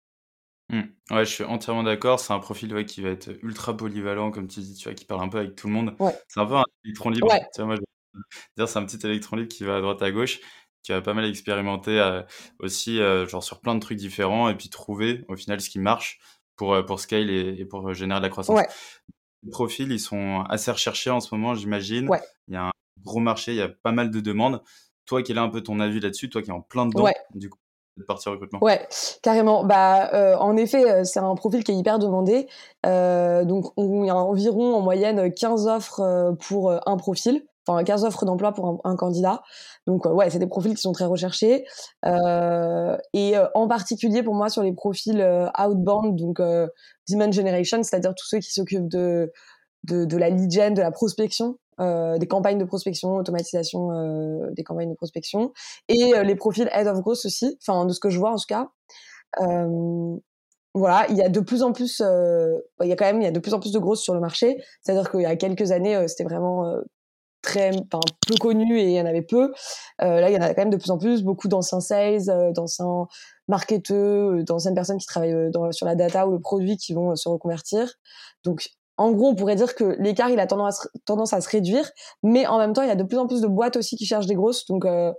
Mmh. 0.70 0.82
Ouais, 1.12 1.24
je 1.24 1.30
suis 1.30 1.44
entièrement 1.44 1.84
d'accord. 1.84 2.20
C'est 2.20 2.32
un 2.32 2.40
profil 2.40 2.74
ouais, 2.74 2.84
qui 2.84 3.00
va 3.00 3.10
être 3.10 3.30
ultra 3.42 3.74
polyvalent, 3.74 4.30
comme 4.30 4.48
tu 4.48 4.60
dis, 4.60 4.74
tu 4.74 4.84
vois, 4.84 4.94
qui 4.94 5.06
parle 5.06 5.22
un 5.22 5.28
peu 5.28 5.38
avec 5.38 5.54
tout 5.54 5.68
le 5.68 5.72
monde. 5.72 5.94
C'est 6.28 6.40
un 6.40 6.46
peu 6.46 6.56
un 6.56 6.64
électron 6.84 7.10
libre. 7.10 7.30
Ouais. 7.30 7.40
Tu 7.54 7.62
vois, 7.62 7.66
moi, 7.66 7.76
je 7.76 8.20
dire, 8.56 8.68
c'est 8.68 8.78
un 8.78 8.84
petit 8.84 9.06
électron 9.06 9.36
libre 9.36 9.48
qui 9.48 9.64
va 9.64 9.76
à 9.76 9.80
droite 9.80 10.02
à 10.02 10.10
gauche, 10.10 10.40
qui 10.82 10.92
va 10.92 11.00
pas 11.00 11.14
mal 11.14 11.24
expérimenter 11.24 12.22
aussi, 12.58 12.98
genre 13.28 13.42
sur 13.42 13.60
plein 13.60 13.76
de 13.76 13.80
trucs 13.80 13.96
différents, 13.96 14.50
et 14.50 14.56
puis 14.56 14.68
trouver 14.68 15.24
au 15.28 15.36
final 15.36 15.60
ce 15.60 15.70
qui 15.70 15.78
marche 15.78 16.18
pour, 16.56 16.76
pour 16.84 17.00
scale 17.00 17.30
et, 17.30 17.60
et 17.60 17.64
pour 17.64 17.94
générer 17.94 18.20
de 18.20 18.24
la 18.24 18.30
croissance. 18.30 18.60
Ouais. 19.42 19.48
Les 19.48 19.50
profils, 19.50 19.90
ils 19.90 20.00
sont 20.00 20.44
assez 20.48 20.70
recherchés 20.70 21.10
en 21.10 21.20
ce 21.20 21.34
moment, 21.34 21.54
j'imagine. 21.54 22.08
Il 22.48 22.54
y 22.54 22.56
a 22.56 22.66
un 22.66 22.72
gros 23.04 23.20
marché, 23.20 23.52
il 23.52 23.58
y 23.58 23.62
a 23.62 23.68
pas 23.68 23.92
mal 23.92 24.10
de 24.10 24.20
demandes. 24.20 24.62
Toi, 25.06 25.22
quel 25.22 25.36
est 25.36 25.40
un 25.40 25.48
peu 25.48 25.62
ton 25.62 25.80
avis 25.80 26.00
là-dessus 26.00 26.28
Toi 26.28 26.42
qui 26.42 26.50
es 26.50 26.52
en 26.52 26.60
plein 26.60 26.86
dedans, 26.86 27.08
du 27.34 27.48
coup, 27.48 27.58
de 27.96 28.04
partie 28.04 28.28
recrutement 28.28 28.62
Ouais, 28.62 28.86
carrément. 29.22 29.64
Bah, 29.64 30.12
euh, 30.14 30.36
en 30.36 30.56
effet, 30.56 30.90
euh, 30.90 31.04
c'est 31.04 31.20
un 31.20 31.34
profil 31.34 31.64
qui 31.64 31.72
est 31.72 31.76
hyper 31.76 31.98
demandé. 31.98 32.48
Euh, 32.86 33.44
donc, 33.44 33.72
il 33.76 34.06
y 34.06 34.10
a 34.10 34.16
environ 34.16 34.74
en 34.74 34.80
moyenne 34.80 35.32
15 35.32 35.66
offres 35.66 36.00
euh, 36.00 36.32
pour 36.32 36.70
un 36.70 36.96
profil 36.96 37.44
enfin 37.68 37.82
15 37.84 38.04
offres 38.04 38.24
d'emploi 38.24 38.52
pour 38.52 38.80
un, 38.84 38.96
candidat. 38.96 39.42
Donc 39.86 40.06
ouais, 40.06 40.30
c'est 40.30 40.38
des 40.38 40.46
profils 40.46 40.74
qui 40.74 40.80
sont 40.80 40.92
très 40.92 41.04
recherchés. 41.04 41.64
Euh, 42.04 42.96
et 43.12 43.34
en 43.54 43.68
particulier 43.68 44.22
pour 44.22 44.34
moi 44.34 44.48
sur 44.48 44.62
les 44.62 44.72
profils 44.72 45.20
outbound, 45.58 46.16
donc 46.16 46.40
demand 47.08 47.32
generation, 47.32 47.82
c'est-à-dire 47.82 48.14
tous 48.14 48.26
ceux 48.26 48.38
qui 48.38 48.52
s'occupent 48.52 48.88
de, 48.88 49.32
de, 49.84 50.04
de 50.04 50.16
la 50.16 50.30
lead 50.30 50.50
gen, 50.50 50.74
de 50.74 50.82
la 50.82 50.90
prospection, 50.90 51.58
euh, 51.80 52.18
des 52.18 52.26
campagnes 52.26 52.58
de 52.58 52.64
prospection, 52.64 53.14
automatisation 53.14 53.92
euh, 53.92 54.50
des 54.50 54.64
campagnes 54.64 54.90
de 54.90 54.96
prospection, 54.96 55.52
et 55.88 56.12
euh, 56.14 56.24
les 56.24 56.34
profils 56.34 56.68
head 56.72 56.88
of 56.88 57.00
growth 57.02 57.24
aussi, 57.24 57.56
enfin 57.62 57.86
de 57.86 57.92
ce 57.92 58.00
que 58.00 58.10
je 58.10 58.18
vois 58.18 58.32
en 58.32 58.36
tout 58.36 58.46
cas. 58.48 58.68
voilà, 60.74 61.06
il 61.08 61.16
y 61.16 61.22
a 61.22 61.28
de 61.28 61.40
plus 61.40 61.62
en 61.62 61.72
plus, 61.72 62.00
il 62.00 62.88
y 62.88 62.92
a 62.92 62.96
quand 62.96 63.04
même, 63.04 63.20
il 63.20 63.24
y 63.24 63.28
a 63.28 63.30
de 63.30 63.38
plus 63.38 63.54
en 63.54 63.60
plus 63.60 63.72
de 63.72 63.78
growth 63.78 63.98
sur 63.98 64.14
le 64.14 64.20
marché. 64.20 64.62
C'est-à-dire 64.82 65.10
qu'il 65.10 65.20
y 65.20 65.26
a 65.26 65.36
quelques 65.36 65.70
années, 65.72 66.06
c'était 66.08 66.24
vraiment 66.24 66.64
très, 67.42 67.70
enfin 67.70 68.00
peu 68.26 68.34
connu 68.36 68.78
et 68.78 68.84
il 68.84 68.92
y 68.92 69.00
en 69.00 69.06
avait 69.06 69.22
peu. 69.22 69.52
là, 70.00 70.28
il 70.30 70.34
y 70.34 70.36
en 70.36 70.42
a 70.42 70.48
quand 70.54 70.62
même 70.62 70.70
de 70.70 70.76
plus 70.76 70.90
en 70.90 70.98
plus, 70.98 71.22
beaucoup 71.22 71.48
d'anciens 71.48 71.80
sales, 71.80 72.52
d'anciens 72.52 73.06
marketeurs, 73.48 74.42
d'anciennes 74.44 74.74
personnes 74.74 74.98
qui 74.98 75.06
travaillent 75.06 75.50
dans, 75.50 75.72
sur 75.72 75.86
la 75.86 75.94
data 75.94 76.26
ou 76.26 76.32
le 76.32 76.40
produit 76.40 76.76
qui 76.76 76.94
vont 76.94 77.14
se 77.16 77.28
reconvertir. 77.28 77.94
Donc 78.44 78.68
en 78.98 79.12
gros, 79.12 79.28
on 79.28 79.34
pourrait 79.36 79.54
dire 79.54 79.74
que 79.76 79.96
l'écart, 80.00 80.28
il 80.28 80.40
a 80.40 80.46
tendance 80.46 80.80
à, 80.80 80.82
se, 80.82 80.88
tendance 81.04 81.32
à 81.32 81.40
se 81.40 81.48
réduire, 81.48 81.88
mais 82.24 82.46
en 82.46 82.58
même 82.58 82.72
temps, 82.72 82.82
il 82.82 82.88
y 82.88 82.90
a 82.90 82.96
de 82.96 83.04
plus 83.04 83.16
en 83.16 83.28
plus 83.28 83.40
de 83.40 83.46
boîtes 83.46 83.76
aussi 83.76 83.96
qui 83.96 84.04
cherchent 84.04 84.26
des 84.26 84.34
grosses. 84.34 84.66
Donc, 84.66 84.84
euh, 84.84 85.12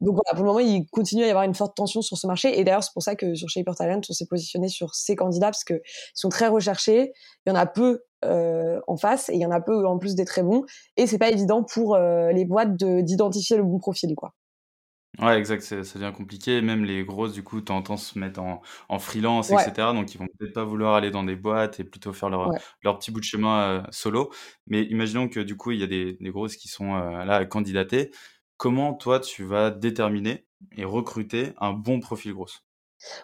donc 0.00 0.14
voilà, 0.14 0.30
pour 0.34 0.44
le 0.44 0.48
moment, 0.48 0.58
il 0.60 0.86
continue 0.90 1.24
à 1.24 1.26
y 1.26 1.30
avoir 1.30 1.44
une 1.44 1.54
forte 1.54 1.76
tension 1.76 2.02
sur 2.02 2.16
ce 2.16 2.26
marché. 2.26 2.58
Et 2.58 2.64
d'ailleurs, 2.64 2.84
c'est 2.84 2.92
pour 2.92 3.02
ça 3.02 3.14
que 3.16 3.34
sur 3.34 3.48
Shaper 3.48 3.74
Talent, 3.74 4.00
on 4.08 4.12
s'est 4.12 4.26
positionné 4.26 4.68
sur 4.68 4.94
ces 4.94 5.16
candidats 5.16 5.48
parce 5.48 5.64
qu'ils 5.64 5.80
sont 6.14 6.28
très 6.28 6.48
recherchés. 6.48 7.12
Il 7.46 7.50
y 7.50 7.52
en 7.52 7.56
a 7.56 7.66
peu 7.66 8.02
euh, 8.24 8.80
en 8.86 8.96
face 8.96 9.28
et 9.28 9.34
il 9.34 9.40
y 9.40 9.46
en 9.46 9.50
a 9.50 9.60
peu 9.60 9.86
en 9.86 9.98
plus 9.98 10.14
des 10.14 10.24
très 10.24 10.42
bons. 10.42 10.64
Et 10.96 11.06
c'est 11.06 11.18
pas 11.18 11.30
évident 11.30 11.64
pour 11.64 11.94
euh, 11.96 12.32
les 12.32 12.44
boîtes 12.44 12.76
d'identifier 12.76 13.56
le 13.56 13.64
bon 13.64 13.78
profil, 13.78 14.14
quoi. 14.14 14.34
Ouais, 15.20 15.36
exact, 15.36 15.62
ça 15.62 15.98
devient 15.98 16.12
compliqué. 16.16 16.60
Même 16.60 16.84
les 16.84 17.04
grosses, 17.04 17.32
du 17.32 17.42
coup, 17.42 17.60
temps 17.60 17.82
se 17.96 18.16
mettre 18.18 18.40
en, 18.40 18.62
en 18.88 18.98
freelance, 19.00 19.50
etc. 19.50 19.92
Donc, 19.92 20.14
ils 20.14 20.18
vont 20.18 20.28
peut-être 20.38 20.52
pas 20.52 20.62
vouloir 20.64 20.94
aller 20.94 21.10
dans 21.10 21.24
des 21.24 21.34
boîtes 21.34 21.80
et 21.80 21.84
plutôt 21.84 22.12
faire 22.12 22.30
leur, 22.30 22.52
leur 22.82 22.98
petit 22.98 23.10
bout 23.10 23.18
de 23.18 23.24
chemin 23.24 23.80
euh, 23.80 23.82
solo. 23.90 24.30
Mais 24.68 24.84
imaginons 24.84 25.28
que, 25.28 25.40
du 25.40 25.56
coup, 25.56 25.72
il 25.72 25.80
y 25.80 25.82
a 25.82 25.88
des, 25.88 26.16
des 26.20 26.30
grosses 26.30 26.56
qui 26.56 26.68
sont 26.68 26.94
euh, 26.94 27.24
là 27.24 27.36
à 27.36 27.44
candidater. 27.46 28.12
Comment, 28.58 28.92
toi, 28.92 29.20
tu 29.20 29.44
vas 29.44 29.70
déterminer 29.70 30.44
et 30.76 30.84
recruter 30.84 31.54
un 31.60 31.72
bon 31.72 32.00
profil 32.00 32.34
grosse? 32.34 32.64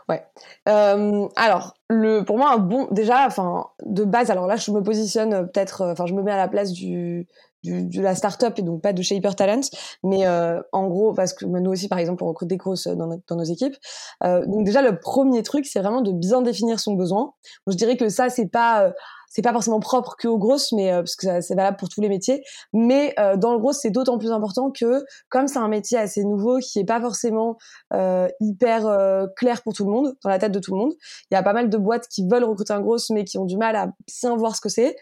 Ouais. 0.09 0.25
Euh, 0.69 1.27
alors, 1.35 1.75
le, 1.91 2.23
pour 2.23 2.39
moi, 2.39 2.53
un 2.53 2.59
bon, 2.59 2.87
déjà, 2.93 3.27
enfin, 3.27 3.67
de 3.85 4.05
base, 4.05 4.31
alors 4.31 4.47
là, 4.47 4.55
je 4.55 4.71
me 4.71 4.81
positionne 4.81 5.51
peut-être, 5.51 5.85
enfin, 5.87 6.07
je 6.07 6.15
me 6.15 6.23
mets 6.23 6.31
à 6.31 6.37
la 6.37 6.47
place 6.47 6.71
du, 6.71 7.27
du, 7.65 7.85
de 7.85 8.01
la 8.01 8.15
start-up 8.15 8.57
et 8.59 8.63
donc 8.63 8.83
pas 8.83 8.93
de 8.93 9.03
Shaper 9.03 9.35
Talent. 9.35 9.63
Mais 10.05 10.27
euh, 10.27 10.63
en 10.71 10.87
gros, 10.87 11.13
parce 11.13 11.33
que 11.33 11.45
nous 11.45 11.71
aussi, 11.71 11.89
par 11.89 11.99
exemple, 11.99 12.23
on 12.23 12.29
recrute 12.29 12.49
des 12.49 12.57
grosses 12.57 12.87
dans, 12.87 13.09
dans 13.27 13.37
nos 13.37 13.43
équipes. 13.45 13.75
Euh, 14.23 14.47
donc 14.47 14.65
déjà, 14.65 14.83
le 14.83 15.01
premier 15.01 15.43
truc, 15.43 15.67
c'est 15.67 15.81
vraiment 15.81 16.03
de 16.03 16.13
bien 16.13 16.43
définir 16.43 16.79
son 16.79 16.95
besoin. 16.95 17.33
je 17.67 17.75
dirais 17.75 17.97
que 17.97 18.09
ça, 18.09 18.31
c'est 18.31 18.47
pas... 18.49 18.93
Euh, 19.35 19.41
c'est 19.41 19.43
pas 19.43 19.53
forcément 19.53 19.81
propre 19.81 20.15
que 20.17 20.29
aux 20.29 20.39
grosses, 20.39 20.73
mais 20.73 20.93
euh, 20.93 20.99
parce 20.99 21.17
que 21.17 21.41
c'est 21.41 21.55
valable 21.55 21.77
pour 21.77 21.89
tous 21.89 22.01
les 22.01 22.09
métiers. 22.09 22.45
Mais 22.73 23.15
euh, 23.19 23.37
dans 23.37 23.53
le 23.53 23.59
gros, 23.59 23.73
c'est 23.73 23.91
d'autant 23.91 24.17
plus 24.17 24.31
important 24.31 24.71
que 24.71 25.05
comme 25.29 25.49
c'est 25.49 25.59
un 25.59 25.69
métier 25.69 25.99
assez 25.99 26.25
nouveau, 26.25 26.59
qui 26.59 26.79
est 26.79 26.85
pas 26.85 27.01
forcément 27.01 27.57
euh, 27.93 28.29
hyper 28.41 28.87
euh, 28.87 29.27
clair 29.37 29.63
pour 29.63 29.73
tout 29.73 29.85
le 29.85 29.91
monde, 29.91 30.15
dans 30.23 30.31
la 30.31 30.39
tête 30.39 30.53
de 30.53 30.61
tout 30.61 30.73
le 30.73 30.79
monde, 30.79 30.93
il 31.31 31.35
y 31.35 31.37
a 31.37 31.43
pas 31.43 31.53
mal 31.53 31.69
de 31.69 31.77
boîtes 31.77 32.07
qui 32.09 32.27
veulent 32.29 32.45
recruter 32.45 32.73
un 32.73 32.81
gros, 32.81 32.97
mais 33.11 33.25
qui 33.25 33.39
ont 33.39 33.45
du 33.45 33.57
mal 33.57 33.75
à 33.77 33.89
bien 34.23 34.37
voir 34.37 34.55
ce 34.55 34.61
que 34.61 34.69
c'est. 34.69 34.97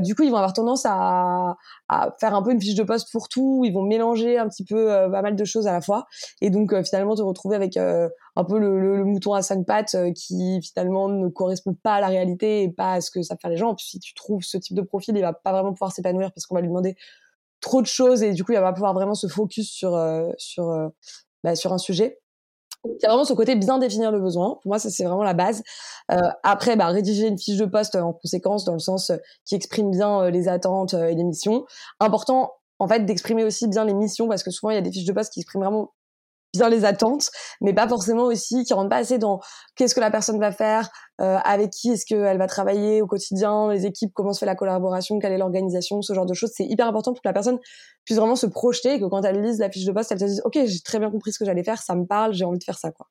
du 0.00 0.14
coup, 0.14 0.22
ils 0.22 0.30
vont 0.30 0.36
avoir 0.36 0.52
tendance 0.52 0.84
à, 0.86 1.56
à, 1.90 2.14
faire 2.20 2.34
un 2.34 2.42
peu 2.42 2.52
une 2.52 2.60
fiche 2.60 2.74
de 2.74 2.82
poste 2.82 3.10
pour 3.12 3.28
tout. 3.28 3.62
Ils 3.64 3.72
vont 3.72 3.82
mélanger 3.82 4.38
un 4.38 4.48
petit 4.48 4.64
peu 4.64 4.86
pas 4.86 5.22
mal 5.22 5.36
de 5.36 5.44
choses 5.44 5.66
à 5.66 5.72
la 5.72 5.80
fois, 5.80 6.06
et 6.40 6.50
donc 6.50 6.74
finalement 6.84 7.14
te 7.14 7.22
retrouver 7.22 7.56
avec 7.56 7.76
un 7.76 8.44
peu 8.48 8.58
le, 8.58 8.96
le, 8.96 9.04
mouton 9.04 9.34
à 9.34 9.42
cinq 9.42 9.66
pattes 9.66 9.96
qui 10.14 10.60
finalement 10.62 11.08
ne 11.08 11.28
correspond 11.28 11.74
pas 11.74 11.94
à 11.94 12.00
la 12.00 12.08
réalité 12.08 12.62
et 12.62 12.70
pas 12.70 12.94
à 12.94 13.00
ce 13.00 13.10
que 13.10 13.22
ça 13.22 13.36
faire 13.36 13.50
les 13.50 13.56
gens. 13.56 13.74
Puis 13.74 13.86
si 13.86 13.98
tu 13.98 14.14
trouves 14.14 14.42
ce 14.42 14.56
type 14.56 14.76
de 14.76 14.82
profil, 14.82 15.16
il 15.16 15.22
va 15.22 15.32
pas 15.32 15.52
vraiment 15.52 15.72
pouvoir 15.72 15.92
s'épanouir 15.92 16.32
parce 16.32 16.46
qu'on 16.46 16.54
va 16.54 16.60
lui 16.60 16.68
demander 16.68 16.96
trop 17.60 17.82
de 17.82 17.86
choses 17.86 18.22
et 18.22 18.32
du 18.32 18.44
coup, 18.44 18.52
il 18.52 18.56
va 18.56 18.62
pas 18.62 18.72
pouvoir 18.72 18.94
vraiment 18.94 19.14
se 19.14 19.26
focus 19.26 19.70
sur 19.70 19.94
euh, 19.94 20.30
sur 20.38 20.70
euh, 20.70 20.88
bah, 21.44 21.54
sur 21.54 21.72
un 21.72 21.78
sujet. 21.78 22.19
Il 22.84 22.96
y 23.02 23.06
a 23.06 23.08
vraiment 23.08 23.24
ce 23.24 23.34
côté 23.34 23.56
bien 23.56 23.78
définir 23.78 24.10
le 24.10 24.20
besoin. 24.20 24.58
Pour 24.62 24.70
moi, 24.70 24.78
ça 24.78 24.90
c'est 24.90 25.04
vraiment 25.04 25.22
la 25.22 25.34
base. 25.34 25.62
Euh, 26.10 26.16
après, 26.42 26.76
bah, 26.76 26.86
rédiger 26.86 27.26
une 27.26 27.38
fiche 27.38 27.58
de 27.58 27.66
poste 27.66 27.94
en 27.94 28.12
conséquence, 28.12 28.64
dans 28.64 28.72
le 28.72 28.78
sens 28.78 29.12
qui 29.44 29.54
exprime 29.54 29.90
bien 29.90 30.30
les 30.30 30.48
attentes 30.48 30.94
et 30.94 31.14
les 31.14 31.24
missions. 31.24 31.64
Important, 32.00 32.52
en 32.78 32.88
fait, 32.88 33.04
d'exprimer 33.04 33.44
aussi 33.44 33.68
bien 33.68 33.84
les 33.84 33.94
missions 33.94 34.28
parce 34.28 34.42
que 34.42 34.50
souvent 34.50 34.70
il 34.70 34.74
y 34.74 34.78
a 34.78 34.82
des 34.82 34.90
fiches 34.90 35.04
de 35.04 35.12
poste 35.12 35.32
qui 35.32 35.40
expriment 35.40 35.64
vraiment 35.64 35.92
bien 36.52 36.68
les 36.68 36.84
attentes, 36.84 37.30
mais 37.60 37.72
pas 37.72 37.88
forcément 37.88 38.24
aussi 38.24 38.64
qui 38.64 38.74
rentrent 38.74 38.88
pas 38.88 38.96
assez 38.96 39.18
dans 39.18 39.40
qu'est-ce 39.76 39.94
que 39.94 40.00
la 40.00 40.10
personne 40.10 40.38
va 40.38 40.52
faire, 40.52 40.90
euh, 41.20 41.38
avec 41.44 41.70
qui 41.70 41.90
est-ce 41.90 42.04
qu'elle 42.04 42.38
va 42.38 42.46
travailler 42.46 43.02
au 43.02 43.06
quotidien, 43.06 43.70
les 43.70 43.86
équipes, 43.86 44.12
comment 44.14 44.32
se 44.32 44.40
fait 44.40 44.46
la 44.46 44.56
collaboration, 44.56 45.18
quelle 45.18 45.32
est 45.32 45.38
l'organisation, 45.38 46.02
ce 46.02 46.12
genre 46.12 46.26
de 46.26 46.34
choses. 46.34 46.50
C'est 46.54 46.64
hyper 46.64 46.86
important 46.86 47.12
pour 47.12 47.22
que 47.22 47.28
la 47.28 47.32
personne 47.32 47.58
puisse 48.04 48.18
vraiment 48.18 48.36
se 48.36 48.46
projeter 48.46 48.94
et 48.94 49.00
que 49.00 49.06
quand 49.06 49.22
elle 49.22 49.42
lise 49.42 49.58
la 49.58 49.70
fiche 49.70 49.84
de 49.84 49.92
poste, 49.92 50.12
elle 50.12 50.20
se 50.20 50.24
dise 50.24 50.42
ok 50.44 50.58
j'ai 50.64 50.80
très 50.80 50.98
bien 50.98 51.10
compris 51.10 51.32
ce 51.32 51.38
que 51.38 51.44
j'allais 51.44 51.64
faire, 51.64 51.80
ça 51.80 51.94
me 51.94 52.04
parle, 52.06 52.32
j'ai 52.32 52.44
envie 52.44 52.58
de 52.58 52.64
faire 52.64 52.78
ça 52.78 52.90
quoi. 52.90 53.06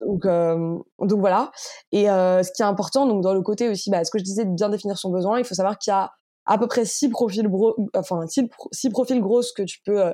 Donc, 0.00 0.24
donc 0.24 1.20
voilà. 1.20 1.50
Et 1.90 2.04
ce 2.04 2.52
qui 2.52 2.62
est 2.62 2.66
important, 2.66 3.06
donc 3.06 3.22
dans 3.22 3.32
le 3.32 3.40
côté 3.40 3.68
aussi, 3.68 3.90
bah, 3.90 4.04
ce 4.04 4.10
que 4.10 4.18
je 4.18 4.24
disais 4.24 4.44
de 4.44 4.50
bien 4.50 4.68
définir 4.68 4.98
son 4.98 5.10
besoin, 5.10 5.38
il 5.38 5.44
faut 5.44 5.54
savoir 5.54 5.78
qu'il 5.78 5.90
y 5.90 5.94
a 5.94 6.10
à 6.46 6.58
peu 6.58 6.66
près 6.66 6.84
six 6.84 7.08
profils 7.08 7.48
enfin 7.94 8.26
six, 8.26 8.90
profils 8.90 9.20
grosses 9.20 9.52
que 9.52 9.62
tu 9.62 9.80
peux 9.84 10.12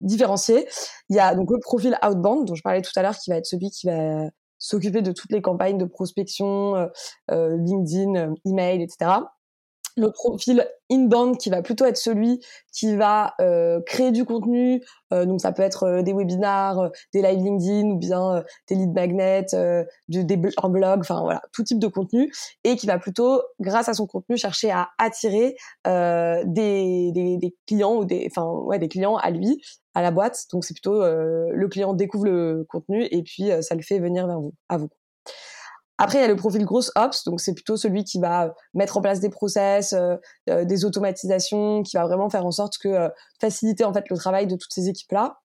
différencier. 0.00 0.66
Il 1.08 1.16
y 1.16 1.20
a 1.20 1.34
donc 1.34 1.50
le 1.50 1.60
profil 1.60 1.98
outbound 2.04 2.46
dont 2.46 2.54
je 2.54 2.62
parlais 2.62 2.82
tout 2.82 2.92
à 2.96 3.02
l'heure, 3.02 3.16
qui 3.16 3.30
va 3.30 3.36
être 3.36 3.46
celui 3.46 3.70
qui 3.70 3.86
va 3.86 4.30
s'occuper 4.58 5.02
de 5.02 5.12
toutes 5.12 5.32
les 5.32 5.42
campagnes 5.42 5.78
de 5.78 5.84
prospection, 5.84 6.88
LinkedIn, 7.30 8.34
email, 8.44 8.82
etc 8.82 9.20
le 9.96 10.10
profil 10.10 10.66
inbound 10.90 11.38
qui 11.38 11.50
va 11.50 11.62
plutôt 11.62 11.84
être 11.84 11.96
celui 11.96 12.40
qui 12.72 12.96
va 12.96 13.34
euh, 13.40 13.80
créer 13.86 14.10
du 14.10 14.24
contenu. 14.24 14.82
Euh, 15.12 15.24
donc 15.24 15.40
ça 15.40 15.52
peut 15.52 15.62
être 15.62 15.84
euh, 15.84 16.02
des 16.02 16.12
webinars, 16.12 16.90
des 17.12 17.22
live 17.22 17.42
LinkedIn 17.42 17.90
ou 17.90 17.96
bien 17.96 18.42
des 18.68 18.74
lead 18.74 18.92
magnets, 18.92 19.46
des 20.08 20.38
un 20.62 20.68
blog, 20.68 21.00
enfin 21.00 21.20
voilà, 21.22 21.42
tout 21.52 21.62
type 21.62 21.78
de 21.78 21.86
contenu 21.86 22.32
et 22.64 22.76
qui 22.76 22.86
va 22.86 22.98
plutôt, 22.98 23.42
grâce 23.60 23.88
à 23.88 23.94
son 23.94 24.06
contenu, 24.06 24.36
chercher 24.36 24.70
à 24.70 24.88
attirer 24.98 25.56
des, 25.84 27.12
des, 27.12 27.36
des, 27.38 27.54
clients 27.66 27.96
ou 27.96 28.04
des, 28.04 28.28
ouais, 28.36 28.78
des 28.78 28.88
clients 28.88 29.16
à 29.16 29.30
lui, 29.30 29.62
à 29.94 30.02
la 30.02 30.10
boîte. 30.10 30.44
Donc 30.52 30.64
c'est 30.64 30.74
plutôt 30.74 31.02
le 31.02 31.68
client 31.68 31.94
découvre 31.94 32.26
le 32.26 32.66
contenu 32.68 33.06
et 33.10 33.22
puis 33.22 33.50
ça 33.62 33.74
le 33.74 33.82
fait 33.82 33.98
venir 33.98 34.26
vers 34.26 34.40
vous, 34.40 34.54
à 34.68 34.76
vous. 34.76 34.88
Après, 35.98 36.18
il 36.18 36.22
y 36.22 36.24
a 36.24 36.28
le 36.28 36.36
profil 36.36 36.64
gross 36.64 36.90
ops, 36.96 37.24
donc 37.24 37.40
c'est 37.40 37.54
plutôt 37.54 37.76
celui 37.76 38.02
qui 38.02 38.18
va 38.18 38.52
mettre 38.74 38.96
en 38.96 39.00
place 39.00 39.20
des 39.20 39.30
process, 39.30 39.92
euh, 39.92 40.16
euh, 40.50 40.64
des 40.64 40.84
automatisations, 40.84 41.82
qui 41.84 41.96
va 41.96 42.04
vraiment 42.04 42.28
faire 42.28 42.44
en 42.44 42.50
sorte 42.50 42.78
que 42.78 42.88
euh, 42.88 43.08
faciliter 43.40 43.84
en 43.84 43.92
fait 43.92 44.08
le 44.10 44.16
travail 44.16 44.46
de 44.48 44.56
toutes 44.56 44.72
ces 44.72 44.88
équipes 44.88 45.12
là. 45.12 45.38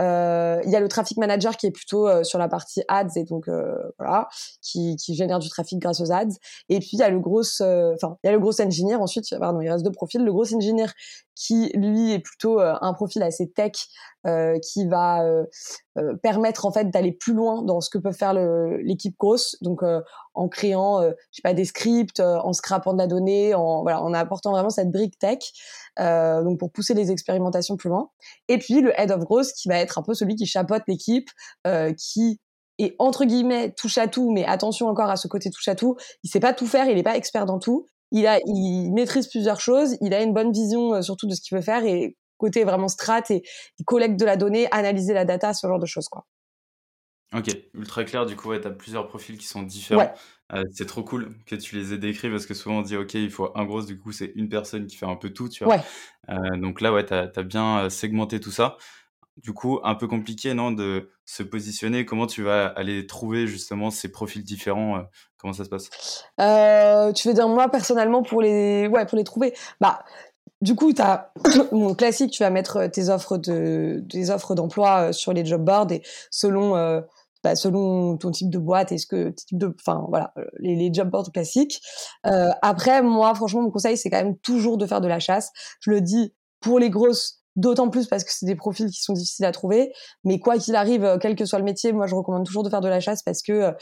Euh, 0.00 0.60
il 0.64 0.70
y 0.70 0.76
a 0.76 0.80
le 0.80 0.88
traffic 0.88 1.18
manager 1.18 1.56
qui 1.56 1.66
est 1.66 1.70
plutôt 1.70 2.08
euh, 2.08 2.24
sur 2.24 2.38
la 2.38 2.48
partie 2.48 2.82
ads 2.88 3.16
et 3.16 3.24
donc 3.24 3.48
euh, 3.48 3.76
voilà, 3.98 4.28
qui, 4.62 4.96
qui, 4.96 5.14
génère 5.14 5.38
du 5.38 5.48
trafic 5.50 5.78
grâce 5.78 6.00
aux 6.00 6.10
ads. 6.10 6.36
Et 6.68 6.78
puis 6.78 6.90
il 6.92 6.98
y 7.00 7.02
a 7.02 7.10
le 7.10 7.20
gros, 7.20 7.42
enfin 7.42 8.16
il 8.22 8.26
y 8.26 8.28
a 8.28 8.32
le 8.32 8.40
gros 8.40 8.60
engineer. 8.60 8.96
Ensuite, 8.96 9.36
pardon, 9.38 9.60
il 9.60 9.70
reste 9.70 9.84
deux 9.84 9.92
profils. 9.92 10.22
Le 10.22 10.32
gros 10.32 10.54
engineer 10.54 10.86
qui 11.34 11.70
lui 11.74 12.12
est 12.12 12.18
plutôt 12.18 12.60
un 12.60 12.92
profil 12.92 13.22
assez 13.22 13.50
tech 13.50 13.72
qui 14.62 14.86
va 14.86 15.24
permettre 16.22 16.66
en 16.66 16.72
fait 16.72 16.90
d'aller 16.90 17.12
plus 17.12 17.32
loin 17.32 17.62
dans 17.62 17.80
ce 17.80 17.88
que 17.88 17.96
peut 17.98 18.12
faire 18.12 18.34
l'équipe 18.34 19.16
grosse 19.18 19.56
donc 19.62 19.82
en 20.40 20.48
créant 20.48 21.02
je 21.02 21.08
sais 21.30 21.42
pas 21.42 21.54
des 21.54 21.64
scripts 21.64 22.20
en 22.20 22.52
scrapant 22.52 22.92
de 22.92 22.98
la 22.98 23.06
donnée 23.06 23.54
en 23.54 23.82
voilà 23.82 24.02
en 24.02 24.14
apportant 24.14 24.52
vraiment 24.52 24.70
cette 24.70 24.90
brique 24.90 25.18
tech 25.18 25.38
donc 25.98 26.58
pour 26.58 26.72
pousser 26.72 26.94
les 26.94 27.10
expérimentations 27.10 27.76
plus 27.76 27.88
loin 27.88 28.08
et 28.48 28.58
puis 28.58 28.80
le 28.80 28.98
head 28.98 29.10
of 29.10 29.20
growth 29.24 29.52
qui 29.52 29.68
va 29.68 29.76
être 29.76 29.98
un 29.98 30.02
peu 30.02 30.14
celui 30.14 30.36
qui 30.36 30.46
chapeaute 30.46 30.82
l'équipe, 30.88 31.30
euh, 31.66 31.92
qui 31.92 32.40
est 32.78 32.94
entre 32.98 33.24
guillemets 33.24 33.72
touche 33.72 33.98
à 33.98 34.08
tout, 34.08 34.30
mais 34.30 34.44
attention 34.44 34.88
encore 34.88 35.10
à 35.10 35.16
ce 35.16 35.28
côté 35.28 35.50
touche 35.50 35.68
à 35.68 35.74
tout. 35.74 35.96
Il 36.22 36.30
sait 36.30 36.40
pas 36.40 36.52
tout 36.52 36.66
faire, 36.66 36.88
il 36.88 36.96
n'est 36.96 37.02
pas 37.02 37.16
expert 37.16 37.46
dans 37.46 37.58
tout. 37.58 37.86
Il 38.12 38.26
a, 38.26 38.38
il 38.46 38.90
maîtrise 38.92 39.28
plusieurs 39.28 39.60
choses, 39.60 39.96
il 40.00 40.14
a 40.14 40.22
une 40.22 40.32
bonne 40.32 40.52
vision 40.52 40.94
euh, 40.94 41.02
surtout 41.02 41.26
de 41.26 41.34
ce 41.34 41.40
qu'il 41.40 41.56
veut 41.56 41.62
faire 41.62 41.84
et 41.84 42.16
côté 42.38 42.64
vraiment 42.64 42.88
strat 42.88 43.22
et 43.30 43.42
il 43.78 43.84
collecte 43.84 44.18
de 44.18 44.24
la 44.24 44.36
donnée, 44.36 44.66
analyser 44.72 45.12
la 45.12 45.24
data, 45.24 45.54
ce 45.54 45.66
genre 45.66 45.78
de 45.78 45.86
choses 45.86 46.08
quoi. 46.08 46.24
Ok, 47.34 47.48
ultra 47.74 48.04
clair. 48.04 48.26
Du 48.26 48.36
coup, 48.36 48.48
ouais, 48.48 48.60
tu 48.60 48.66
as 48.66 48.70
plusieurs 48.70 49.06
profils 49.06 49.38
qui 49.38 49.46
sont 49.46 49.62
différents. 49.62 50.12
Euh, 50.52 50.64
c'est 50.72 50.86
trop 50.86 51.04
cool 51.04 51.36
que 51.46 51.54
tu 51.54 51.76
les 51.76 51.92
aies 51.92 51.98
décrits 51.98 52.28
parce 52.28 52.44
que 52.44 52.54
souvent 52.54 52.78
on 52.78 52.82
dit, 52.82 52.96
ok, 52.96 53.14
il 53.14 53.30
faut 53.30 53.52
un 53.54 53.64
gros, 53.64 53.82
du 53.82 53.98
coup, 53.98 54.10
c'est 54.10 54.32
une 54.34 54.48
personne 54.48 54.86
qui 54.86 54.96
fait 54.96 55.06
un 55.06 55.14
peu 55.14 55.30
tout, 55.30 55.48
tu 55.48 55.64
vois. 55.64 55.76
donc 56.56 56.80
là, 56.80 56.92
ouais, 56.92 57.06
tu 57.06 57.14
as, 57.14 57.42
bien 57.42 57.88
segmenté 57.88 58.40
tout 58.40 58.50
ça 58.50 58.76
du 59.42 59.52
coup 59.52 59.80
un 59.84 59.94
peu 59.94 60.06
compliqué, 60.06 60.54
non, 60.54 60.70
de 60.70 61.10
se 61.24 61.42
positionner. 61.42 62.04
Comment 62.04 62.26
tu 62.26 62.42
vas 62.42 62.66
aller 62.66 63.06
trouver 63.06 63.46
justement 63.46 63.90
ces 63.90 64.10
profils 64.10 64.42
différents 64.42 64.98
euh, 64.98 65.02
Comment 65.38 65.52
ça 65.52 65.64
se 65.64 65.70
passe? 65.70 65.88
Euh, 66.40 67.12
Tu 67.12 67.28
veux 67.28 67.34
dire 67.34 67.48
moi 67.48 67.68
personnellement 67.68 68.22
pour 68.22 68.42
les, 68.42 68.86
ouais, 68.88 69.06
pour 69.06 69.16
les 69.16 69.24
trouver. 69.24 69.54
Bah, 69.80 70.04
du 70.60 70.74
coup, 70.74 70.92
tu 70.92 71.00
as 71.00 71.32
mon 71.72 71.94
classique, 71.94 72.32
tu 72.32 72.42
vas 72.42 72.50
mettre 72.50 72.76
euh, 72.78 72.88
tes 72.88 73.08
offres 73.08 73.38
de, 73.38 74.00
des 74.02 74.30
offres 74.30 74.54
d'emploi 74.54 75.12
sur 75.12 75.32
les 75.32 75.44
job 75.44 75.64
boards 75.64 75.92
et 75.92 76.02
selon 76.30 77.02
bah, 77.42 77.56
selon 77.56 78.16
ton 78.16 78.30
type 78.30 78.50
de 78.50 78.58
boîte 78.58 78.92
et 78.92 78.98
ce 78.98 79.06
que 79.06 79.30
type 79.30 79.58
de 79.58 79.74
enfin 79.80 80.04
voilà 80.08 80.34
les, 80.58 80.76
les 80.76 80.92
job 80.92 81.10
boards 81.10 81.32
classiques 81.32 81.80
après 82.22 83.02
moi 83.02 83.34
franchement 83.34 83.62
mon 83.62 83.70
conseil 83.70 83.96
c'est 83.96 84.10
quand 84.10 84.22
même 84.22 84.36
toujours 84.38 84.76
de 84.76 84.86
faire 84.86 85.00
de 85.00 85.08
la 85.08 85.20
chasse 85.20 85.50
je 85.80 85.90
le 85.90 86.00
dis 86.00 86.34
pour 86.60 86.78
les 86.78 86.90
grosses 86.90 87.40
D'autant 87.56 87.90
plus 87.90 88.06
parce 88.06 88.22
que 88.22 88.30
c'est 88.32 88.46
des 88.46 88.54
profils 88.54 88.88
qui 88.90 89.02
sont 89.02 89.12
difficiles 89.12 89.44
à 89.44 89.50
trouver. 89.50 89.92
Mais 90.24 90.38
quoi 90.38 90.56
qu'il 90.56 90.76
arrive, 90.76 91.04
euh, 91.04 91.18
quel 91.18 91.34
que 91.34 91.44
soit 91.44 91.58
le 91.58 91.64
métier, 91.64 91.92
moi 91.92 92.06
je 92.06 92.14
recommande 92.14 92.46
toujours 92.46 92.62
de 92.62 92.70
faire 92.70 92.80
de 92.80 92.88
la 92.88 93.00
chasse 93.00 93.22
parce 93.22 93.42
que 93.42 93.52
euh, 93.52 93.72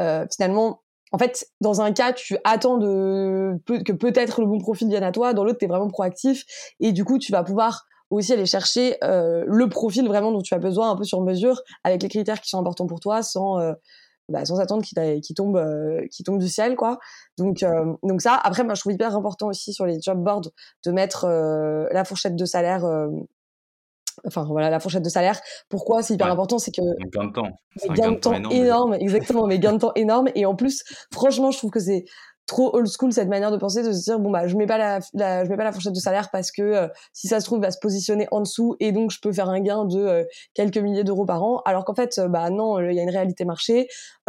euh 0.00 0.26
finalement, 0.34 0.82
en 1.12 1.18
fait, 1.18 1.46
dans 1.60 1.82
un 1.82 1.92
cas, 1.92 2.12
tu 2.12 2.36
attends 2.44 2.78
de 2.78 3.60
que 3.66 3.92
peut-être 3.92 4.40
le 4.40 4.46
bon 4.46 4.58
profil 4.58 4.88
vienne 4.88 5.04
à 5.04 5.12
toi. 5.12 5.34
Dans 5.34 5.44
l'autre, 5.44 5.58
tu 5.58 5.66
es 5.66 5.68
vraiment 5.68 5.88
proactif 5.88 6.44
et 6.80 6.92
du 6.92 7.04
coup, 7.04 7.18
tu 7.18 7.30
vas 7.30 7.44
pouvoir 7.44 7.84
aussi 8.10 8.32
aller 8.32 8.46
chercher 8.46 8.96
euh, 9.04 9.44
le 9.46 9.68
profil 9.68 10.06
vraiment 10.06 10.32
dont 10.32 10.40
tu 10.40 10.54
as 10.54 10.58
besoin 10.58 10.90
un 10.90 10.96
peu 10.96 11.04
sur 11.04 11.20
mesure 11.20 11.62
avec 11.84 12.02
les 12.02 12.08
critères 12.08 12.40
qui 12.40 12.48
sont 12.48 12.58
importants 12.58 12.86
pour 12.86 13.00
toi 13.00 13.22
sans 13.22 13.58
euh, 13.58 13.72
bah, 14.30 14.44
sans 14.44 14.60
attendre 14.60 14.82
qu'il 14.82 15.34
tombe 15.34 15.56
euh, 15.56 16.06
tombe 16.24 16.38
du 16.38 16.48
ciel 16.48 16.76
quoi. 16.76 16.98
Donc 17.38 17.62
euh, 17.62 17.94
donc 18.02 18.20
ça 18.20 18.34
après 18.34 18.62
moi 18.62 18.74
je 18.74 18.80
trouve 18.80 18.92
hyper 18.92 19.16
important 19.16 19.48
aussi 19.48 19.72
sur 19.72 19.86
les 19.86 20.00
job 20.02 20.22
boards 20.22 20.50
de 20.84 20.90
mettre 20.92 21.24
euh, 21.24 21.86
la 21.92 22.04
fourchette 22.04 22.36
de 22.36 22.44
salaire 22.44 22.84
enfin 24.26 24.44
voilà 24.44 24.68
la 24.68 24.80
fourchette 24.80 25.02
de 25.02 25.08
salaire. 25.08 25.40
Pourquoi 25.70 26.02
c'est 26.02 26.14
hyper 26.14 26.30
important 26.30 26.58
c'est 26.58 26.72
que 26.72 26.82
gain 27.10 27.24
de 27.24 27.32
temps. 27.32 27.48
gain 27.94 28.12
de 28.12 28.16
temps 28.18 28.34
énorme, 28.34 28.52
énorme 28.52 28.94
exactement 28.94 29.46
mais 29.46 29.58
gain 29.58 29.72
de 29.72 29.78
temps 29.78 29.92
énorme 29.94 30.28
et 30.34 30.44
en 30.44 30.54
plus 30.54 30.84
franchement 31.10 31.50
je 31.50 31.56
trouve 31.56 31.70
que 31.70 31.80
c'est 31.80 32.04
trop 32.48 32.74
old 32.74 32.88
school 32.88 33.12
cette 33.12 33.28
manière 33.28 33.52
de 33.52 33.56
penser 33.56 33.82
de 33.82 33.92
se 33.92 34.02
dire 34.02 34.18
bon 34.18 34.30
bah 34.30 34.48
je 34.48 34.56
mets 34.56 34.66
pas 34.66 34.78
la, 34.78 35.00
je 35.44 35.48
mets 35.48 35.56
pas 35.56 35.64
la 35.64 35.70
fourchette 35.70 35.92
de 35.92 36.00
salaire 36.00 36.30
parce 36.32 36.50
que 36.50 36.62
euh, 36.62 36.88
si 37.12 37.28
ça 37.28 37.40
se 37.40 37.44
trouve 37.44 37.60
va 37.60 37.70
se 37.70 37.78
positionner 37.78 38.26
en 38.32 38.40
dessous 38.40 38.74
et 38.80 38.90
donc 38.90 39.10
je 39.10 39.20
peux 39.20 39.32
faire 39.32 39.48
un 39.48 39.60
gain 39.60 39.84
de 39.84 39.98
euh, 39.98 40.24
quelques 40.54 40.78
milliers 40.78 41.04
d'euros 41.04 41.26
par 41.26 41.44
an. 41.44 41.60
Alors 41.66 41.84
qu'en 41.84 41.94
fait 41.94 42.18
euh, 42.18 42.28
bah 42.28 42.50
non 42.50 42.80
il 42.80 42.94
y 42.94 42.98
a 42.98 43.02
une 43.02 43.10
réalité 43.10 43.44
marché. 43.44 43.86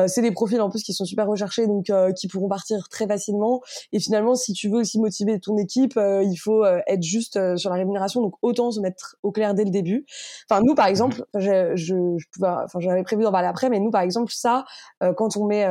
C'est 0.07 0.21
des 0.21 0.31
profils 0.31 0.61
en 0.61 0.69
plus 0.69 0.81
qui 0.81 0.93
sont 0.93 1.03
super 1.03 1.27
recherchés 1.27 1.67
donc 1.67 1.91
qui 2.15 2.29
pourront 2.29 2.47
partir 2.47 2.87
très 2.89 3.05
facilement. 3.05 3.61
Et 3.91 3.99
finalement 3.99 4.35
si 4.35 4.53
tu 4.53 4.69
veux 4.69 4.77
aussi 4.77 4.97
motiver 4.97 5.39
ton 5.41 5.57
équipe 5.57 5.97
il 5.97 6.37
faut 6.37 6.63
être 6.65 7.03
juste 7.03 7.57
sur 7.57 7.69
la 7.69 7.75
rémunération. 7.75 8.21
Donc 8.21 8.35
autant 8.41 8.71
se 8.71 8.79
mettre 8.79 9.17
au 9.23 9.31
clair 9.31 9.53
dès 9.53 9.65
le 9.65 9.71
début. 9.71 10.05
Enfin 10.49 10.61
nous 10.63 10.73
par 10.73 10.87
mmh. 10.87 10.89
exemple 10.89 11.25
je, 11.35 11.75
je, 11.75 11.95
enfin 12.41 12.79
j'avais 12.79 13.03
prévu 13.03 13.23
d'en 13.23 13.31
parler 13.31 13.49
après 13.49 13.69
mais 13.69 13.79
nous 13.79 13.91
par 13.91 14.01
exemple 14.01 14.31
ça 14.31 14.63
quand 15.17 15.35
on 15.35 15.45
met 15.45 15.67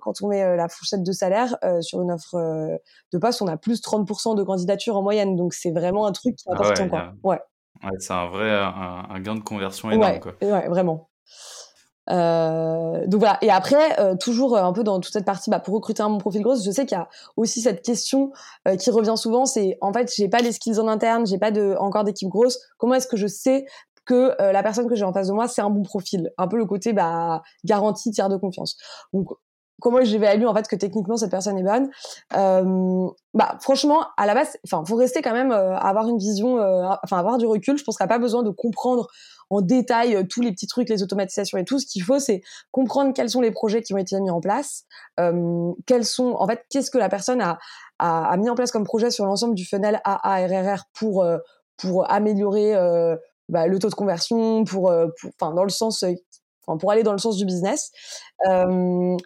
quand 0.00 0.22
on 0.22 0.28
met 0.28 0.56
la 0.56 0.68
fourchette 0.68 1.02
de 1.02 1.12
salaire 1.12 1.56
sur 1.92 2.02
une 2.02 2.10
offre 2.10 2.34
euh, 2.34 2.76
de 3.12 3.18
poste, 3.18 3.42
on 3.42 3.46
a 3.46 3.56
plus 3.56 3.80
30% 3.80 4.36
de 4.36 4.42
candidatures 4.42 4.96
en 4.96 5.02
moyenne. 5.02 5.36
Donc 5.36 5.54
c'est 5.54 5.70
vraiment 5.70 6.06
un 6.06 6.12
truc 6.12 6.36
qui 6.36 6.48
est 6.48 6.52
ah 6.52 6.60
important. 6.60 6.88
quoi. 6.88 7.12
ouais. 7.24 7.40
c'est 7.98 8.12
un 8.12 8.28
vrai 8.28 8.50
un, 8.50 9.20
gain 9.20 9.34
de 9.34 9.40
conversion 9.40 9.90
énorme. 9.90 10.20
Quoi. 10.20 10.32
ouais 10.40 10.68
vraiment. 10.68 11.10
Euh, 12.10 13.06
donc 13.06 13.20
voilà. 13.20 13.38
Et 13.42 13.50
après, 13.50 14.00
euh, 14.00 14.16
toujours 14.16 14.56
un 14.56 14.72
peu 14.72 14.82
dans 14.82 15.00
toute 15.00 15.12
cette 15.12 15.24
partie, 15.24 15.50
bah, 15.50 15.60
pour 15.60 15.74
recruter 15.74 16.02
un 16.02 16.10
bon 16.10 16.18
profil 16.18 16.42
gros, 16.42 16.56
je 16.56 16.70
sais 16.70 16.86
qu'il 16.86 16.96
y 16.96 17.00
a 17.00 17.08
aussi 17.36 17.60
cette 17.60 17.82
question 17.82 18.32
qui 18.78 18.90
revient 18.90 19.16
souvent. 19.16 19.44
C'est 19.44 19.76
en 19.80 19.92
fait, 19.92 20.10
j'ai 20.16 20.28
pas 20.28 20.38
les 20.38 20.52
skills 20.52 20.80
en 20.80 20.88
interne, 20.88 21.26
j'ai 21.26 21.38
pas 21.38 21.50
de 21.50 21.76
encore 21.78 22.04
d'équipe 22.04 22.28
grosse. 22.28 22.58
Comment 22.78 22.94
est-ce 22.94 23.06
que 23.06 23.16
je 23.16 23.26
sais 23.26 23.66
que 24.04 24.34
la 24.40 24.62
personne 24.62 24.88
que 24.88 24.96
j'ai 24.96 25.04
en 25.04 25.12
face 25.12 25.28
de 25.28 25.32
moi, 25.32 25.46
c'est 25.46 25.62
un 25.62 25.70
bon 25.70 25.82
profil? 25.82 26.30
Un 26.38 26.48
peu 26.48 26.56
le 26.56 26.66
côté 26.66 26.92
bah 26.92 27.42
garantie, 27.64 28.10
tiers 28.10 28.28
de 28.28 28.36
confiance. 28.36 28.76
Donc 29.12 29.28
comment 29.80 30.02
j'évalue 30.02 30.44
en 30.44 30.54
fait 30.54 30.68
que 30.68 30.76
techniquement 30.76 31.16
cette 31.16 31.30
personne 31.30 31.58
est 31.58 31.62
bonne. 31.62 31.90
Euh, 32.36 33.08
bah 33.34 33.56
franchement 33.60 34.06
à 34.16 34.26
la 34.26 34.34
base 34.34 34.56
enfin 34.64 34.84
faut 34.84 34.96
rester 34.96 35.22
quand 35.22 35.32
même 35.32 35.52
euh, 35.52 35.76
avoir 35.76 36.08
une 36.08 36.18
vision 36.18 36.58
euh, 36.58 36.88
enfin 37.02 37.18
avoir 37.18 37.38
du 37.38 37.46
recul. 37.46 37.78
Je 37.78 37.84
pense 37.84 37.96
qu'il 37.96 38.04
n'y 38.04 38.10
a 38.10 38.14
pas 38.14 38.20
besoin 38.20 38.42
de 38.42 38.50
comprendre 38.50 39.08
en 39.50 39.60
détail 39.60 40.16
euh, 40.16 40.22
tous 40.28 40.40
les 40.40 40.52
petits 40.52 40.66
trucs 40.66 40.88
les 40.88 41.02
automatisations 41.02 41.58
et 41.58 41.64
tout. 41.64 41.78
Ce 41.78 41.86
qu'il 41.86 42.02
faut 42.02 42.18
c'est 42.18 42.42
comprendre 42.70 43.12
quels 43.12 43.30
sont 43.30 43.40
les 43.40 43.50
projets 43.50 43.82
qui 43.82 43.94
ont 43.94 43.98
été 43.98 44.18
mis 44.20 44.30
en 44.30 44.40
place 44.40 44.84
quels 45.86 46.04
sont 46.04 46.34
en 46.38 46.46
fait 46.46 46.64
qu'est-ce 46.70 46.90
que 46.90 46.98
la 46.98 47.08
personne 47.08 47.40
a, 47.40 47.58
a, 47.98 48.30
a, 48.30 48.36
mis 48.36 48.48
en 48.48 48.54
place 48.54 48.72
comme 48.72 48.84
projet 48.84 49.10
sur 49.10 49.24
l'ensemble 49.26 49.54
du 49.54 49.64
funnel 49.64 50.00
AARRR 50.04 50.84
pour 50.94 51.26
pour 51.76 52.10
améliorer 52.10 52.74
bah, 53.48 53.66
le 53.66 53.78
taux 53.78 53.88
de 53.88 53.94
conversion 53.94 54.64
pour 54.64 54.92
enfin 55.40 55.54
dans 55.54 55.64
le 55.64 55.70
sens 55.70 56.04
pour 56.78 56.90
aller 56.90 57.02
dans 57.02 57.12
le 57.12 57.18
sens 57.18 57.36
du 57.36 57.44
business. 57.44 57.90
Euh, 58.48 59.16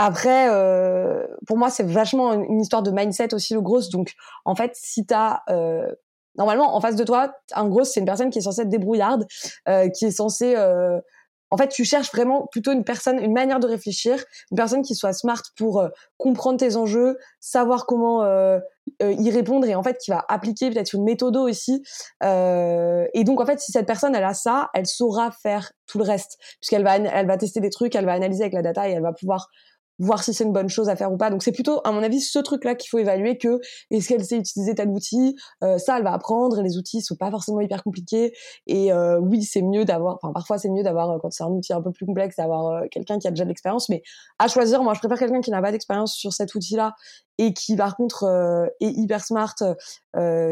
après, 0.00 0.48
euh, 0.48 1.26
pour 1.44 1.58
moi, 1.58 1.70
c'est 1.70 1.82
vachement 1.82 2.32
une 2.32 2.60
histoire 2.60 2.84
de 2.84 2.92
mindset 2.92 3.34
aussi, 3.34 3.52
le 3.52 3.60
gros. 3.60 3.80
Donc, 3.90 4.12
en 4.44 4.54
fait, 4.54 4.70
si 4.74 5.04
t'as... 5.04 5.40
Euh, 5.50 5.92
normalement, 6.36 6.76
en 6.76 6.80
face 6.80 6.94
de 6.94 7.02
toi, 7.02 7.32
un 7.52 7.66
gros, 7.66 7.82
c'est 7.82 7.98
une 7.98 8.06
personne 8.06 8.30
qui 8.30 8.38
est 8.38 8.42
censée 8.42 8.60
être 8.60 8.68
débrouillarde, 8.68 9.26
euh, 9.68 9.88
qui 9.88 10.04
est 10.04 10.12
censée... 10.12 10.54
Euh, 10.56 11.00
en 11.50 11.56
fait, 11.56 11.66
tu 11.68 11.84
cherches 11.84 12.12
vraiment 12.12 12.46
plutôt 12.46 12.70
une 12.70 12.84
personne, 12.84 13.18
une 13.18 13.32
manière 13.32 13.58
de 13.58 13.66
réfléchir, 13.66 14.22
une 14.52 14.56
personne 14.56 14.82
qui 14.82 14.94
soit 14.94 15.14
smart 15.14 15.42
pour 15.56 15.80
euh, 15.80 15.88
comprendre 16.16 16.58
tes 16.58 16.76
enjeux, 16.76 17.18
savoir 17.40 17.84
comment 17.86 18.22
y 19.00 19.30
répondre 19.30 19.66
et 19.66 19.74
en 19.74 19.82
fait 19.82 19.98
qui 19.98 20.10
va 20.10 20.24
appliquer 20.28 20.70
peut-être 20.70 20.94
une 20.94 21.04
méthode 21.04 21.36
aussi. 21.36 21.82
et 22.22 23.24
donc 23.24 23.40
en 23.40 23.46
fait, 23.46 23.58
si 23.60 23.72
cette 23.72 23.86
personne 23.86 24.14
elle 24.14 24.24
a 24.24 24.34
ça, 24.34 24.68
elle 24.74 24.86
saura 24.86 25.30
faire 25.30 25.72
tout 25.86 25.98
le 25.98 26.04
reste 26.04 26.36
puisqu'elle 26.60 26.84
va 26.84 26.96
elle 26.96 27.26
va 27.26 27.38
tester 27.38 27.60
des 27.60 27.70
trucs, 27.70 27.94
elle 27.94 28.04
va 28.04 28.12
analyser 28.12 28.42
avec 28.42 28.52
la 28.52 28.62
data 28.62 28.86
et 28.86 28.92
elle 28.92 29.02
va 29.02 29.14
pouvoir 29.14 29.48
voir 29.98 30.22
si 30.22 30.32
c'est 30.32 30.44
une 30.44 30.52
bonne 30.52 30.68
chose 30.68 30.88
à 30.88 30.96
faire 30.96 31.12
ou 31.12 31.16
pas. 31.16 31.30
Donc 31.30 31.42
c'est 31.42 31.52
plutôt, 31.52 31.80
à 31.84 31.92
mon 31.92 32.02
avis, 32.02 32.20
ce 32.20 32.38
truc-là 32.38 32.74
qu'il 32.74 32.88
faut 32.88 32.98
évaluer 32.98 33.36
que 33.38 33.60
est-ce 33.90 34.08
qu'elle 34.08 34.24
sait 34.24 34.36
utiliser 34.36 34.74
tel 34.74 34.88
outil? 34.88 35.36
Euh, 35.62 35.78
ça, 35.78 35.98
elle 35.98 36.04
va 36.04 36.12
apprendre 36.12 36.60
et 36.60 36.62
les 36.62 36.76
outils 36.76 37.02
sont 37.02 37.16
pas 37.16 37.30
forcément 37.30 37.60
hyper 37.60 37.82
compliqués. 37.82 38.32
Et 38.66 38.92
euh, 38.92 39.18
oui, 39.18 39.42
c'est 39.42 39.62
mieux 39.62 39.84
d'avoir, 39.84 40.16
enfin 40.16 40.32
parfois 40.32 40.58
c'est 40.58 40.68
mieux 40.68 40.82
d'avoir 40.82 41.10
euh, 41.10 41.18
quand 41.20 41.32
c'est 41.32 41.44
un 41.44 41.48
outil 41.48 41.72
un 41.72 41.82
peu 41.82 41.90
plus 41.90 42.06
complexe 42.06 42.36
d'avoir 42.36 42.88
quelqu'un 42.90 43.18
qui 43.18 43.26
a 43.26 43.30
déjà 43.30 43.44
de 43.44 43.48
l'expérience. 43.48 43.88
Mais 43.88 44.02
à 44.38 44.48
choisir, 44.48 44.82
moi 44.82 44.94
je 44.94 45.00
préfère 45.00 45.18
quelqu'un 45.18 45.40
qui 45.40 45.50
n'a 45.50 45.60
pas 45.60 45.72
d'expérience 45.72 46.14
sur 46.14 46.32
cet 46.32 46.54
outil-là 46.54 46.94
et 47.38 47.52
qui 47.52 47.76
par 47.76 47.96
contre 47.96 48.24
est 48.80 48.90
hyper 48.90 49.24
smart, 49.24 49.54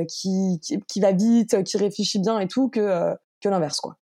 qui, 0.08 0.60
qui, 0.62 0.80
qui 0.86 1.00
va 1.00 1.12
vite, 1.12 1.62
qui 1.64 1.76
réfléchit 1.76 2.18
bien 2.20 2.38
et 2.38 2.48
tout 2.48 2.68
que 2.68 3.14
que 3.40 3.48
l'inverse 3.48 3.80
quoi. 3.80 3.96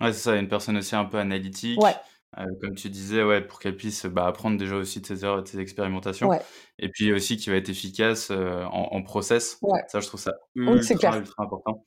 Ouais, 0.00 0.12
c'est 0.12 0.20
ça, 0.20 0.36
une 0.36 0.48
personne 0.48 0.76
aussi 0.76 0.94
un 0.94 1.04
peu 1.04 1.18
analytique. 1.18 1.82
Ouais 1.82 1.94
comme 2.36 2.74
tu 2.74 2.90
disais, 2.90 3.22
ouais, 3.22 3.40
pour 3.40 3.58
qu'elle 3.58 3.76
puisse 3.76 4.06
bah, 4.06 4.26
apprendre 4.26 4.58
déjà 4.58 4.76
aussi 4.76 5.00
de 5.00 5.06
ses 5.06 5.24
erreurs 5.24 5.40
et 5.40 5.42
de 5.42 5.48
ses 5.48 5.60
expérimentations. 5.60 6.30
Et 6.78 6.88
puis 6.88 7.12
aussi 7.12 7.36
qui 7.36 7.50
va 7.50 7.56
être 7.56 7.68
efficace 7.68 8.30
euh, 8.30 8.64
en, 8.64 9.02
process. 9.02 9.60
Ça, 9.88 10.00
je 10.00 10.06
trouve 10.06 10.20
ça 10.20 10.32
ultra, 10.54 11.18
ultra 11.18 11.42
important. 11.42 11.84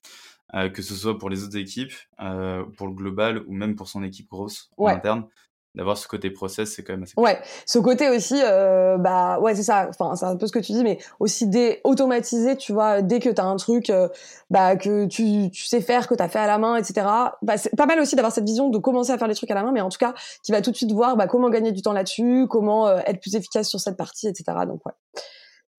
Euh, 0.54 0.68
que 0.68 0.82
ce 0.82 0.96
soit 0.96 1.18
pour 1.18 1.30
les 1.30 1.44
autres 1.46 1.58
équipes, 1.58 1.94
pour 2.18 2.88
le 2.88 2.94
global 2.94 3.44
ou 3.48 3.54
même 3.54 3.76
pour 3.76 3.88
son 3.88 4.04
équipe 4.04 4.30
grosse 4.30 4.70
en 4.78 4.88
interne 4.88 5.28
d'avoir 5.76 5.98
ce 5.98 6.08
côté 6.08 6.30
process, 6.30 6.74
c'est 6.74 6.84
quand 6.84 6.94
même 6.94 7.04
assez 7.04 7.14
Ouais, 7.18 7.40
ce 7.66 7.80
côté 7.80 8.10
aussi, 8.10 8.40
euh, 8.44 8.98
bah 8.98 9.40
ouais, 9.40 9.56
c'est 9.56 9.64
ça. 9.64 9.88
Enfin, 9.90 10.16
c'est 10.16 10.26
un 10.26 10.36
peu 10.36 10.48
ce 10.48 10.52
que 10.52 10.60
tu 10.60 10.74
dis, 10.74 10.84
mais 10.84 11.00
aussi 11.20 11.48
des 11.48 11.80
automatiser, 11.84 12.58
tu 12.58 12.74
vois, 12.74 13.02
dès 13.02 13.20
que 13.20 13.30
tu 13.30 13.40
as 13.40 13.46
un 13.46 13.56
truc, 13.56 13.90
euh, 13.90 14.10
bah 14.50 14.76
que 14.76 15.06
tu, 15.06 15.50
tu 15.52 15.64
sais 15.64 15.82
faire, 15.82 16.08
que 16.08 16.16
tu 16.16 16.24
as 16.24 16.28
fait 16.28 16.40
à 16.40 16.48
la 16.48 16.58
main, 16.58 16.76
etc. 16.76 17.08
Bah, 17.42 17.58
c'est 17.58 17.76
pas 17.76 17.86
mal 17.86 18.00
aussi 18.00 18.16
d'avoir 18.16 18.34
cette 18.34 18.46
vision 18.46 18.70
de 18.70 18.78
commencer 18.78 19.12
à 19.12 19.18
faire 19.18 19.28
les 19.28 19.36
trucs 19.36 19.52
à 19.52 19.56
la 19.56 19.64
main, 19.64 19.72
mais 19.72 19.82
en 19.82 19.90
tout 19.90 20.00
cas, 20.00 20.14
qui 20.44 20.52
va 20.52 20.62
tout 20.62 20.72
de 20.72 20.76
suite 20.76 20.92
voir 20.92 21.16
bah, 21.16 21.28
comment 21.28 21.50
gagner 21.50 21.72
du 21.72 21.82
temps 21.82 21.94
là-dessus, 21.94 22.48
comment 22.50 22.88
euh, 22.88 23.00
être 23.06 23.22
plus 23.22 23.36
efficace 23.36 23.70
sur 23.70 23.80
cette 23.80 23.98
partie, 23.98 24.28
etc. 24.28 24.44
Donc 24.68 24.86
ouais. 24.86 24.94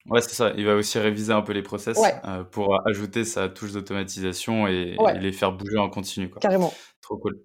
Ouais, 0.06 0.20
c'est 0.20 0.34
ça. 0.34 0.52
Il 0.56 0.66
va 0.66 0.74
aussi 0.74 0.98
réviser 0.98 1.32
un 1.32 1.42
peu 1.42 1.52
les 1.52 1.62
process 1.62 1.98
euh, 2.24 2.42
pour 2.44 2.86
ajouter 2.86 3.24
sa 3.24 3.48
touche 3.48 3.72
d'automatisation 3.72 4.66
et, 4.66 4.96
les 5.20 5.32
faire 5.32 5.52
bouger 5.52 5.78
en 5.78 5.88
continu. 5.88 6.28
Quoi. 6.28 6.40
Carrément. 6.40 6.72
Trop 7.02 7.18
cool. 7.18 7.40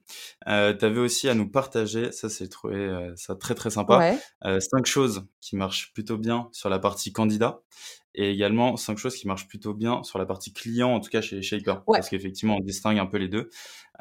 Euh, 0.47 0.75
tu 0.77 0.85
avais 0.85 0.99
aussi 0.99 1.27
à 1.27 1.33
nous 1.33 1.49
partager, 1.49 2.11
ça 2.11 2.29
c'est 2.29 2.47
trouvé 2.47 2.75
euh, 2.75 3.11
ça 3.15 3.35
très 3.35 3.55
très 3.55 3.71
sympa, 3.71 4.15
euh, 4.45 4.59
cinq 4.59 4.85
choses 4.85 5.25
qui 5.41 5.55
marchent 5.55 5.91
plutôt 5.93 6.17
bien 6.17 6.47
sur 6.51 6.69
la 6.69 6.77
partie 6.77 7.11
candidat 7.11 7.61
et 8.13 8.29
également 8.29 8.77
cinq 8.77 8.99
choses 8.99 9.15
qui 9.15 9.27
marchent 9.27 9.47
plutôt 9.47 9.73
bien 9.73 10.03
sur 10.03 10.19
la 10.19 10.27
partie 10.27 10.53
client, 10.53 10.89
en 10.93 10.99
tout 10.99 11.09
cas 11.09 11.21
chez 11.21 11.41
Shaper, 11.41 11.83
parce 11.85 12.07
qu'effectivement 12.07 12.57
on 12.57 12.59
distingue 12.59 12.99
un 12.99 13.07
peu 13.07 13.17
les 13.17 13.29
deux. 13.29 13.49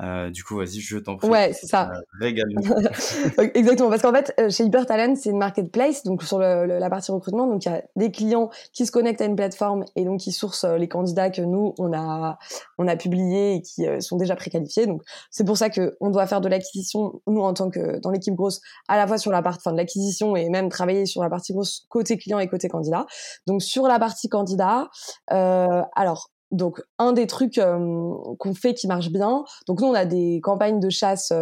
Euh, 0.00 0.30
du 0.30 0.44
coup, 0.44 0.56
vas-y, 0.56 0.80
je 0.80 0.98
t'en 0.98 1.16
prie. 1.16 1.28
Ouais, 1.28 1.52
c'est 1.52 1.66
ça. 1.66 1.90
Euh, 2.20 2.26
Exactement, 3.54 3.88
parce 3.88 4.02
qu'en 4.02 4.12
fait, 4.12 4.34
euh, 4.38 4.50
chez 4.50 4.64
Hyper 4.64 4.86
Talent, 4.86 5.14
c'est 5.16 5.30
une 5.30 5.38
marketplace, 5.38 6.02
donc 6.04 6.22
sur 6.22 6.38
le, 6.38 6.66
la 6.66 6.90
partie 6.90 7.10
recrutement, 7.12 7.46
donc 7.46 7.64
il 7.64 7.70
y 7.70 7.72
a 7.72 7.82
des 7.96 8.10
clients 8.10 8.50
qui 8.72 8.86
se 8.86 8.92
connectent 8.92 9.20
à 9.20 9.24
une 9.24 9.36
plateforme 9.36 9.84
et 9.94 10.04
donc 10.04 10.20
qui 10.20 10.32
sourcent 10.32 10.64
euh, 10.64 10.76
les 10.76 10.88
candidats 10.88 11.30
que 11.30 11.42
nous 11.42 11.74
on 11.78 11.92
a 11.92 12.38
on 12.78 12.88
a 12.88 12.96
publiés 12.96 13.54
et 13.54 13.62
qui 13.62 13.86
sont 14.00 14.16
déjà 14.16 14.36
préqualifiés. 14.36 14.86
Donc 14.86 15.02
c'est 15.30 15.44
pour 15.44 15.56
ça 15.56 15.70
que 15.70 15.96
on 16.00 16.10
doit 16.10 16.26
faire 16.26 16.40
de 16.40 16.48
l'acquisition 16.48 17.20
nous 17.26 17.40
en 17.40 17.54
tant 17.54 17.70
que 17.70 17.98
dans 18.00 18.10
l'équipe 18.10 18.34
grosse, 18.34 18.60
à 18.88 18.96
la 18.96 19.06
fois 19.06 19.18
sur 19.18 19.32
la 19.32 19.42
partie 19.42 19.60
enfin, 19.62 19.72
de 19.72 19.78
l'acquisition 19.78 20.36
et 20.36 20.48
même 20.48 20.68
travailler 20.68 21.06
sur 21.06 21.22
la 21.22 21.30
partie 21.30 21.52
grosse 21.52 21.86
côté 21.88 22.18
client 22.18 22.38
et 22.38 22.48
côté 22.48 22.68
candidat. 22.68 23.06
Donc 23.46 23.62
sur 23.62 23.86
la 23.86 23.98
partie 23.98 24.28
candidat, 24.28 24.88
euh, 25.32 25.82
alors 25.94 26.30
donc 26.56 26.82
un 26.98 27.12
des 27.12 27.26
trucs 27.26 27.60
qu'on 27.60 28.54
fait 28.54 28.74
qui 28.74 28.86
marche 28.86 29.10
bien. 29.10 29.44
Donc 29.66 29.80
nous 29.80 29.86
on 29.86 29.94
a 29.94 30.04
des 30.04 30.40
campagnes 30.42 30.80
de 30.80 30.90
chasse, 30.90 31.32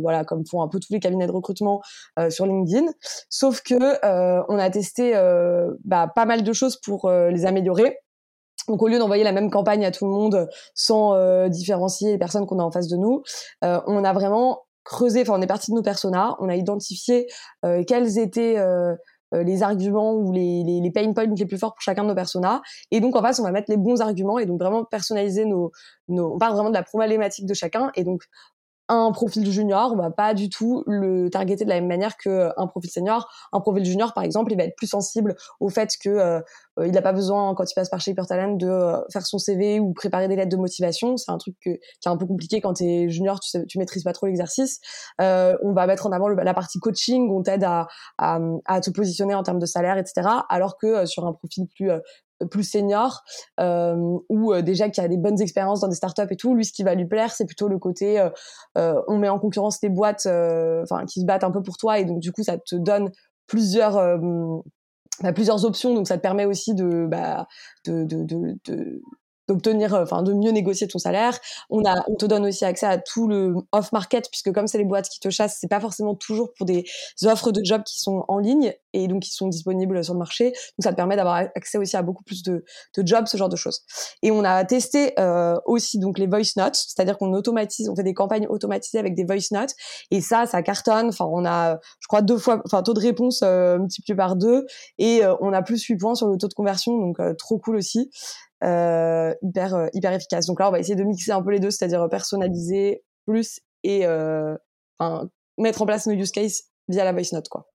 voilà 0.00 0.24
comme 0.24 0.44
font 0.46 0.62
un 0.62 0.68
peu 0.68 0.78
tous 0.80 0.92
les 0.92 1.00
cabinets 1.00 1.26
de 1.26 1.32
recrutement 1.32 1.80
sur 2.30 2.46
LinkedIn. 2.46 2.86
Sauf 3.30 3.62
que 3.62 4.04
on 4.50 4.58
a 4.58 4.70
testé 4.70 5.12
bah, 5.84 6.10
pas 6.14 6.26
mal 6.26 6.42
de 6.42 6.52
choses 6.52 6.76
pour 6.76 7.10
les 7.10 7.46
améliorer. 7.46 7.98
Donc 8.68 8.82
au 8.82 8.88
lieu 8.88 8.98
d'envoyer 8.98 9.24
la 9.24 9.32
même 9.32 9.50
campagne 9.50 9.84
à 9.84 9.90
tout 9.90 10.06
le 10.06 10.12
monde 10.12 10.48
sans 10.74 11.48
différencier 11.48 12.12
les 12.12 12.18
personnes 12.18 12.46
qu'on 12.46 12.58
a 12.58 12.62
en 12.62 12.70
face 12.70 12.88
de 12.88 12.96
nous, 12.96 13.22
on 13.62 14.04
a 14.04 14.12
vraiment 14.12 14.62
creusé. 14.84 15.22
Enfin 15.22 15.34
on 15.38 15.42
est 15.42 15.46
parti 15.46 15.70
de 15.70 15.76
nos 15.76 15.82
personas, 15.82 16.36
on 16.40 16.48
a 16.48 16.56
identifié 16.56 17.26
quels 17.86 18.18
étaient 18.18 18.58
euh, 18.58 18.94
les 19.42 19.62
arguments 19.62 20.14
ou 20.14 20.32
les, 20.32 20.62
les, 20.64 20.80
les, 20.80 20.90
pain 20.90 21.12
points 21.12 21.26
les 21.26 21.46
plus 21.46 21.58
forts 21.58 21.74
pour 21.74 21.82
chacun 21.82 22.02
de 22.02 22.08
nos 22.08 22.14
personas. 22.14 22.62
Et 22.90 23.00
donc, 23.00 23.16
en 23.16 23.22
face, 23.22 23.40
on 23.40 23.42
va 23.42 23.52
mettre 23.52 23.70
les 23.70 23.76
bons 23.76 24.00
arguments 24.00 24.38
et 24.38 24.46
donc 24.46 24.60
vraiment 24.60 24.84
personnaliser 24.84 25.44
nos, 25.44 25.72
nos 26.08 26.34
on 26.34 26.38
parle 26.38 26.54
vraiment 26.54 26.70
de 26.70 26.74
la 26.74 26.82
problématique 26.82 27.46
de 27.46 27.54
chacun. 27.54 27.90
Et 27.94 28.04
donc, 28.04 28.24
un 28.88 29.12
profil 29.12 29.50
junior, 29.50 29.92
on 29.92 29.96
va 29.96 30.10
pas 30.10 30.34
du 30.34 30.50
tout 30.50 30.84
le 30.86 31.30
targeter 31.30 31.64
de 31.64 31.70
la 31.70 31.76
même 31.76 31.86
manière 31.86 32.16
qu'un 32.16 32.30
euh, 32.30 32.66
profil 32.66 32.90
senior. 32.90 33.30
Un 33.52 33.60
profil 33.60 33.84
junior, 33.84 34.12
par 34.12 34.24
exemple, 34.24 34.52
il 34.52 34.58
va 34.58 34.64
être 34.64 34.76
plus 34.76 34.86
sensible 34.86 35.34
au 35.60 35.70
fait 35.70 35.94
que 36.02 36.10
euh, 36.10 36.40
il 36.84 36.90
n'a 36.90 37.00
pas 37.00 37.12
besoin, 37.12 37.54
quand 37.54 37.64
il 37.70 37.74
passe 37.74 37.88
par 37.88 38.00
chez 38.00 38.14
Talent, 38.14 38.56
de 38.56 38.68
euh, 38.68 39.00
faire 39.12 39.26
son 39.26 39.38
CV 39.38 39.80
ou 39.80 39.92
préparer 39.94 40.28
des 40.28 40.36
lettres 40.36 40.50
de 40.50 40.56
motivation. 40.56 41.16
C'est 41.16 41.30
un 41.30 41.38
truc 41.38 41.56
qui 41.62 41.70
est 41.70 41.80
un 42.06 42.16
peu 42.16 42.26
compliqué 42.26 42.60
quand 42.60 42.74
tu 42.74 42.84
es 42.84 43.08
junior, 43.08 43.40
tu, 43.40 43.48
sais, 43.48 43.64
maîtrises 43.76 44.04
pas 44.04 44.12
trop 44.12 44.26
l'exercice. 44.26 44.80
on 45.18 45.72
va 45.72 45.86
mettre 45.86 46.06
en 46.06 46.12
avant 46.12 46.28
la 46.28 46.54
partie 46.54 46.78
coaching, 46.78 47.30
on 47.30 47.42
t'aide 47.42 47.64
à, 47.64 47.86
à, 48.18 48.38
à, 48.66 48.80
te 48.80 48.90
positionner 48.90 49.34
en 49.34 49.42
termes 49.42 49.58
de 49.58 49.66
salaire, 49.66 49.96
etc. 49.96 50.28
Alors 50.50 50.76
que 50.76 51.06
sur 51.06 51.26
un 51.26 51.32
profil 51.32 51.66
plus 51.74 51.90
plus 52.50 52.64
senior 52.64 53.22
euh, 53.60 53.96
ou 54.28 54.52
euh, 54.52 54.62
déjà 54.62 54.90
qui 54.90 55.00
a 55.00 55.08
des 55.08 55.16
bonnes 55.16 55.40
expériences 55.40 55.80
dans 55.80 55.88
des 55.88 55.94
startups 55.94 56.22
et 56.30 56.36
tout 56.36 56.54
lui 56.54 56.64
ce 56.64 56.72
qui 56.72 56.82
va 56.82 56.94
lui 56.94 57.06
plaire 57.06 57.32
c'est 57.32 57.46
plutôt 57.46 57.68
le 57.68 57.78
côté 57.78 58.20
euh, 58.20 58.30
euh 58.76 59.00
on 59.08 59.18
met 59.18 59.28
en 59.28 59.38
concurrence 59.38 59.80
des 59.80 59.88
boîtes 59.88 60.26
enfin 60.26 61.04
qui 61.06 61.20
se 61.20 61.26
battent 61.26 61.44
un 61.44 61.50
peu 61.50 61.62
pour 61.62 61.76
toi 61.76 61.98
et 61.98 62.04
donc 62.04 62.18
du 62.20 62.32
coup 62.32 62.42
ça 62.42 62.58
te 62.58 62.74
donne 62.76 63.10
plusieurs 63.46 63.98
bah, 65.22 65.32
plusieurs 65.32 65.64
options. 65.64 65.94
Donc 65.94 66.08
ça 66.08 66.16
te 66.16 66.22
permet 66.22 66.44
aussi 66.44 66.74
de 66.74 67.06
bah, 67.06 67.46
de, 67.86 68.04
de, 68.04 68.24
de, 68.24 68.58
de 68.64 69.02
d'obtenir, 69.48 69.94
euh, 69.94 70.02
enfin 70.02 70.22
de 70.22 70.32
mieux 70.32 70.50
négocier 70.50 70.88
ton 70.88 70.98
salaire. 70.98 71.38
On 71.70 71.84
a, 71.84 72.04
on 72.08 72.14
te 72.14 72.26
donne 72.26 72.46
aussi 72.46 72.64
accès 72.64 72.86
à 72.86 72.98
tout 72.98 73.28
le 73.28 73.54
off 73.72 73.92
market 73.92 74.28
puisque 74.30 74.52
comme 74.52 74.66
c'est 74.66 74.78
les 74.78 74.84
boîtes 74.84 75.08
qui 75.08 75.20
te 75.20 75.30
chassent, 75.30 75.58
c'est 75.60 75.68
pas 75.68 75.80
forcément 75.80 76.14
toujours 76.14 76.52
pour 76.56 76.66
des 76.66 76.84
offres 77.24 77.52
de 77.52 77.62
jobs 77.64 77.82
qui 77.82 77.98
sont 78.00 78.24
en 78.28 78.38
ligne 78.38 78.74
et 78.92 79.08
donc 79.08 79.22
qui 79.22 79.32
sont 79.32 79.48
disponibles 79.48 80.02
sur 80.04 80.14
le 80.14 80.18
marché. 80.18 80.46
Donc 80.50 80.82
ça 80.84 80.90
te 80.90 80.96
permet 80.96 81.16
d'avoir 81.16 81.36
accès 81.54 81.78
aussi 81.78 81.96
à 81.96 82.02
beaucoup 82.02 82.24
plus 82.24 82.42
de, 82.42 82.64
de 82.96 83.06
jobs, 83.06 83.26
ce 83.26 83.36
genre 83.36 83.48
de 83.48 83.56
choses. 83.56 83.82
Et 84.22 84.30
on 84.30 84.44
a 84.44 84.64
testé 84.64 85.12
euh, 85.18 85.56
aussi 85.66 85.98
donc 85.98 86.18
les 86.18 86.26
voice 86.26 86.56
notes, 86.56 86.76
c'est-à-dire 86.76 87.18
qu'on 87.18 87.32
automatise, 87.32 87.88
on 87.88 87.96
fait 87.96 88.02
des 88.02 88.14
campagnes 88.14 88.46
automatisées 88.48 88.98
avec 88.98 89.14
des 89.14 89.24
voice 89.24 89.50
notes 89.50 89.74
et 90.10 90.20
ça, 90.20 90.46
ça 90.46 90.62
cartonne. 90.62 91.08
Enfin, 91.08 91.26
on 91.30 91.44
a, 91.44 91.78
je 92.00 92.08
crois 92.08 92.22
deux 92.22 92.38
fois, 92.38 92.62
enfin 92.64 92.82
taux 92.82 92.94
de 92.94 93.00
réponse 93.00 93.40
euh, 93.42 93.78
multiplié 93.78 94.16
par 94.16 94.36
deux 94.36 94.66
et 94.98 95.24
euh, 95.24 95.34
on 95.40 95.52
a 95.52 95.62
plus 95.62 95.82
8 95.82 95.96
points 95.96 96.14
sur 96.14 96.28
le 96.28 96.38
taux 96.38 96.48
de 96.48 96.54
conversion, 96.54 96.96
donc 96.98 97.18
trop 97.36 97.58
cool 97.58 97.76
aussi 97.76 98.10
euh, 98.53 98.53
hyper 98.64 99.74
euh, 99.74 99.88
hyper 99.92 100.12
efficace. 100.12 100.46
Donc 100.46 100.60
là, 100.60 100.68
on 100.68 100.72
va 100.72 100.78
essayer 100.78 100.96
de 100.96 101.04
mixer 101.04 101.32
un 101.32 101.42
peu 101.42 101.50
les 101.50 101.60
deux, 101.60 101.70
c'est-à-dire 101.70 102.08
personnaliser 102.08 103.04
plus 103.26 103.60
et 103.82 104.06
euh, 104.06 104.56
mettre 105.58 105.82
en 105.82 105.86
place 105.86 106.06
nos 106.06 106.14
use 106.14 106.32
cases 106.32 106.64
via 106.88 107.04
la 107.04 107.12
voice 107.12 107.32
note, 107.32 107.48
quoi. 107.48 107.68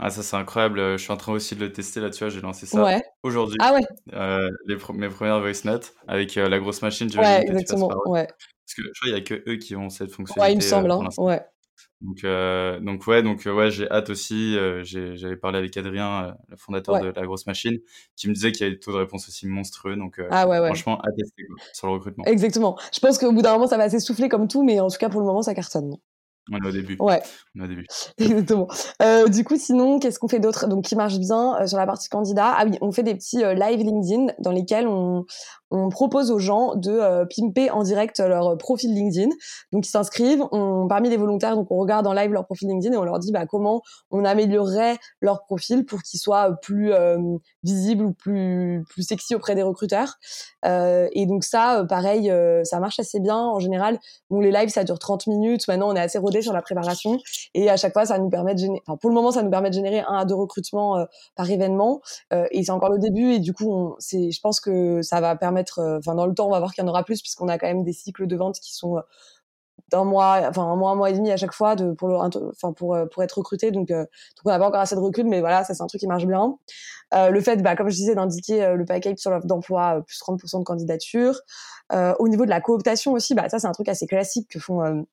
Ah, 0.00 0.10
ça 0.10 0.22
c'est 0.22 0.36
incroyable. 0.36 0.92
Je 0.92 1.02
suis 1.02 1.12
en 1.12 1.16
train 1.16 1.32
aussi 1.32 1.56
de 1.56 1.60
le 1.60 1.72
tester 1.72 2.00
là, 2.00 2.10
tu 2.10 2.20
vois. 2.20 2.28
J'ai 2.28 2.40
lancé 2.40 2.66
ça 2.66 3.00
aujourd'hui. 3.24 3.56
Ah 3.60 3.74
ouais. 3.74 3.84
Euh, 4.12 4.48
les 4.66 4.76
mes 4.94 5.08
premières 5.08 5.40
voice 5.40 5.64
notes 5.64 5.92
avec 6.06 6.36
la 6.36 6.58
grosse 6.60 6.82
machine. 6.82 7.10
Ouais, 7.16 7.42
exactement. 7.42 7.88
Ouais. 8.06 8.26
Parce 8.26 8.74
que 8.76 8.82
je 8.82 9.00
crois 9.00 9.08
qu'il 9.08 9.12
n'y 9.14 9.18
a 9.18 9.24
que 9.24 9.50
eux 9.50 9.56
qui 9.56 9.74
ont 9.74 9.90
cette 9.90 10.12
fonctionnalité. 10.12 10.40
Ouais, 10.40 10.52
il 10.52 10.56
me 10.56 10.60
semble. 10.60 10.90
Hein. 10.92 11.08
Ouais. 11.16 11.40
Donc, 12.00 12.24
euh, 12.24 12.78
donc 12.80 13.06
ouais, 13.06 13.22
donc 13.22 13.46
euh, 13.46 13.54
ouais, 13.54 13.70
j'ai 13.70 13.90
hâte 13.90 14.10
aussi. 14.10 14.56
Euh, 14.56 14.82
j'avais 14.84 15.36
parlé 15.36 15.58
avec 15.58 15.76
Adrien, 15.76 16.36
le 16.48 16.56
fondateur 16.56 17.00
de 17.00 17.08
la 17.08 17.26
grosse 17.26 17.46
machine, 17.46 17.78
qui 18.16 18.28
me 18.28 18.34
disait 18.34 18.52
qu'il 18.52 18.62
y 18.62 18.64
avait 18.64 18.74
des 18.74 18.80
taux 18.80 18.92
de 18.92 18.98
réponse 18.98 19.28
aussi 19.28 19.46
monstrueux. 19.46 19.96
Donc, 19.96 20.20
ah 20.30 20.46
ouais, 20.48 20.60
ouais. 20.60 20.66
franchement, 20.66 21.00
à 21.00 21.10
tester 21.12 21.42
sur 21.72 21.88
le 21.88 21.94
recrutement. 21.94 22.24
Exactement. 22.24 22.78
Je 22.94 23.00
pense 23.00 23.18
qu'au 23.18 23.32
bout 23.32 23.42
d'un 23.42 23.52
moment, 23.52 23.66
ça 23.66 23.76
va 23.76 23.90
s'essouffler 23.90 24.28
comme 24.28 24.48
tout, 24.48 24.62
mais 24.62 24.80
en 24.80 24.88
tout 24.88 24.98
cas, 24.98 25.08
pour 25.08 25.20
le 25.20 25.26
moment, 25.26 25.42
ça 25.42 25.54
cartonne. 25.54 25.96
On 26.50 26.56
est 26.58 26.68
au 26.68 26.72
début. 26.72 26.96
Ouais. 26.98 27.22
On 27.54 27.60
est 27.60 27.64
au 27.64 27.66
début. 27.66 27.86
Exactement. 28.18 28.68
Euh, 29.02 29.28
du 29.28 29.44
coup, 29.44 29.56
sinon, 29.56 29.98
qu'est-ce 29.98 30.18
qu'on 30.18 30.28
fait 30.28 30.40
d'autre? 30.40 30.66
Donc, 30.66 30.84
qui 30.84 30.96
marche 30.96 31.18
bien 31.18 31.56
euh, 31.60 31.66
sur 31.66 31.78
la 31.78 31.86
partie 31.86 32.08
candidat? 32.08 32.54
Ah 32.56 32.64
oui, 32.66 32.78
on 32.80 32.92
fait 32.92 33.02
des 33.02 33.14
petits 33.14 33.44
euh, 33.44 33.54
live 33.54 33.80
LinkedIn 33.80 34.32
dans 34.38 34.52
lesquels 34.52 34.86
on, 34.86 35.26
on 35.70 35.88
propose 35.90 36.30
aux 36.30 36.38
gens 36.38 36.74
de 36.74 36.90
euh, 36.90 37.26
pimper 37.26 37.70
en 37.70 37.82
direct 37.82 38.20
leur 38.20 38.56
profil 38.56 38.94
LinkedIn. 38.94 39.28
Donc 39.72 39.86
ils 39.86 39.90
s'inscrivent, 39.90 40.44
on, 40.52 40.86
parmi 40.88 41.10
les 41.10 41.16
volontaires, 41.16 41.56
donc 41.56 41.70
on 41.70 41.76
regarde 41.76 42.06
en 42.06 42.12
live 42.12 42.32
leur 42.32 42.46
profil 42.46 42.68
LinkedIn 42.68 42.94
et 42.94 42.98
on 42.98 43.04
leur 43.04 43.18
dit 43.18 43.32
bah, 43.32 43.46
comment 43.46 43.82
on 44.10 44.24
améliorerait 44.24 44.96
leur 45.20 45.44
profil 45.44 45.84
pour 45.84 46.02
qu'ils 46.02 46.20
soient 46.20 46.56
plus 46.62 46.92
euh, 46.92 47.18
visibles 47.62 48.04
ou 48.04 48.12
plus 48.12 48.84
plus 48.88 49.02
sexy 49.02 49.34
auprès 49.34 49.54
des 49.54 49.62
recruteurs. 49.62 50.14
Euh, 50.64 51.08
et 51.12 51.26
donc 51.26 51.44
ça, 51.44 51.84
pareil, 51.88 52.32
ça 52.64 52.80
marche 52.80 52.98
assez 52.98 53.20
bien 53.20 53.36
en 53.36 53.58
général. 53.58 53.98
Bon, 54.30 54.40
les 54.40 54.50
lives 54.50 54.70
ça 54.70 54.84
dure 54.84 54.98
30 54.98 55.26
minutes. 55.26 55.68
Maintenant 55.68 55.90
on 55.90 55.96
est 55.96 56.00
assez 56.00 56.18
rodé 56.18 56.42
sur 56.42 56.52
la 56.52 56.62
préparation 56.62 57.18
et 57.54 57.68
à 57.68 57.76
chaque 57.76 57.92
fois 57.92 58.06
ça 58.06 58.18
nous 58.18 58.30
permet 58.30 58.54
de 58.54 58.60
générer, 58.60 58.82
enfin 58.86 58.96
pour 58.96 59.10
le 59.10 59.14
moment 59.14 59.30
ça 59.30 59.42
nous 59.42 59.50
permet 59.50 59.68
de 59.68 59.74
générer 59.74 60.00
un 60.00 60.14
à 60.14 60.24
deux 60.24 60.34
recrutements 60.34 61.04
par 61.36 61.50
événement. 61.50 62.00
et 62.50 62.64
c'est 62.64 62.70
encore 62.70 62.90
le 62.90 62.98
début 62.98 63.32
et 63.32 63.38
du 63.38 63.52
coup 63.52 63.94
c'est, 63.98 64.30
je 64.30 64.40
pense 64.40 64.60
que 64.60 65.02
ça 65.02 65.20
va 65.20 65.36
permettre 65.36 65.57
enfin 65.62 66.14
dans 66.14 66.26
le 66.26 66.34
temps 66.34 66.46
on 66.46 66.50
va 66.50 66.58
voir 66.58 66.72
qu'il 66.72 66.84
y 66.84 66.86
en 66.86 66.90
aura 66.90 67.04
plus 67.04 67.20
puisqu'on 67.20 67.48
a 67.48 67.58
quand 67.58 67.66
même 67.66 67.84
des 67.84 67.92
cycles 67.92 68.26
de 68.26 68.36
vente 68.36 68.58
qui 68.60 68.74
sont 68.74 69.02
d'un 69.90 70.04
mois, 70.04 70.42
enfin 70.48 70.62
un 70.64 70.76
mois, 70.76 70.90
un 70.90 70.94
mois 70.94 71.10
et 71.10 71.14
demi 71.14 71.30
à 71.30 71.36
chaque 71.36 71.52
fois 71.52 71.76
de, 71.76 71.92
pour, 71.92 72.12
être 73.22 73.38
recruté. 73.38 73.70
Donc, 73.70 73.90
on 73.90 74.50
n'a 74.50 74.58
pas 74.58 74.66
encore 74.66 74.80
assez 74.80 74.94
de 74.94 75.00
recul, 75.00 75.26
mais 75.26 75.40
voilà, 75.40 75.64
ça 75.64 75.72
c'est 75.72 75.82
un 75.82 75.86
truc 75.86 76.00
qui 76.00 76.06
marche 76.06 76.26
bien. 76.26 76.56
Euh, 77.14 77.30
le 77.30 77.40
fait, 77.40 77.62
bah, 77.62 77.74
comme 77.76 77.88
je 77.88 77.94
disais, 77.94 78.14
d'indiquer 78.14 78.74
le 78.74 78.84
package 78.84 79.18
sur 79.18 79.30
l'offre 79.30 79.46
d'emploi, 79.46 80.02
plus 80.06 80.18
30% 80.18 80.58
de 80.58 80.64
candidatures. 80.64 81.40
Euh, 81.92 82.14
au 82.18 82.28
niveau 82.28 82.44
de 82.44 82.50
la 82.50 82.60
cooptation 82.60 83.12
aussi, 83.12 83.34
bah 83.34 83.48
ça 83.48 83.58
c'est 83.58 83.66
un 83.66 83.72
truc 83.72 83.88
assez 83.88 84.06
classique 84.06 84.48
que 84.50 84.58
font 84.58 85.06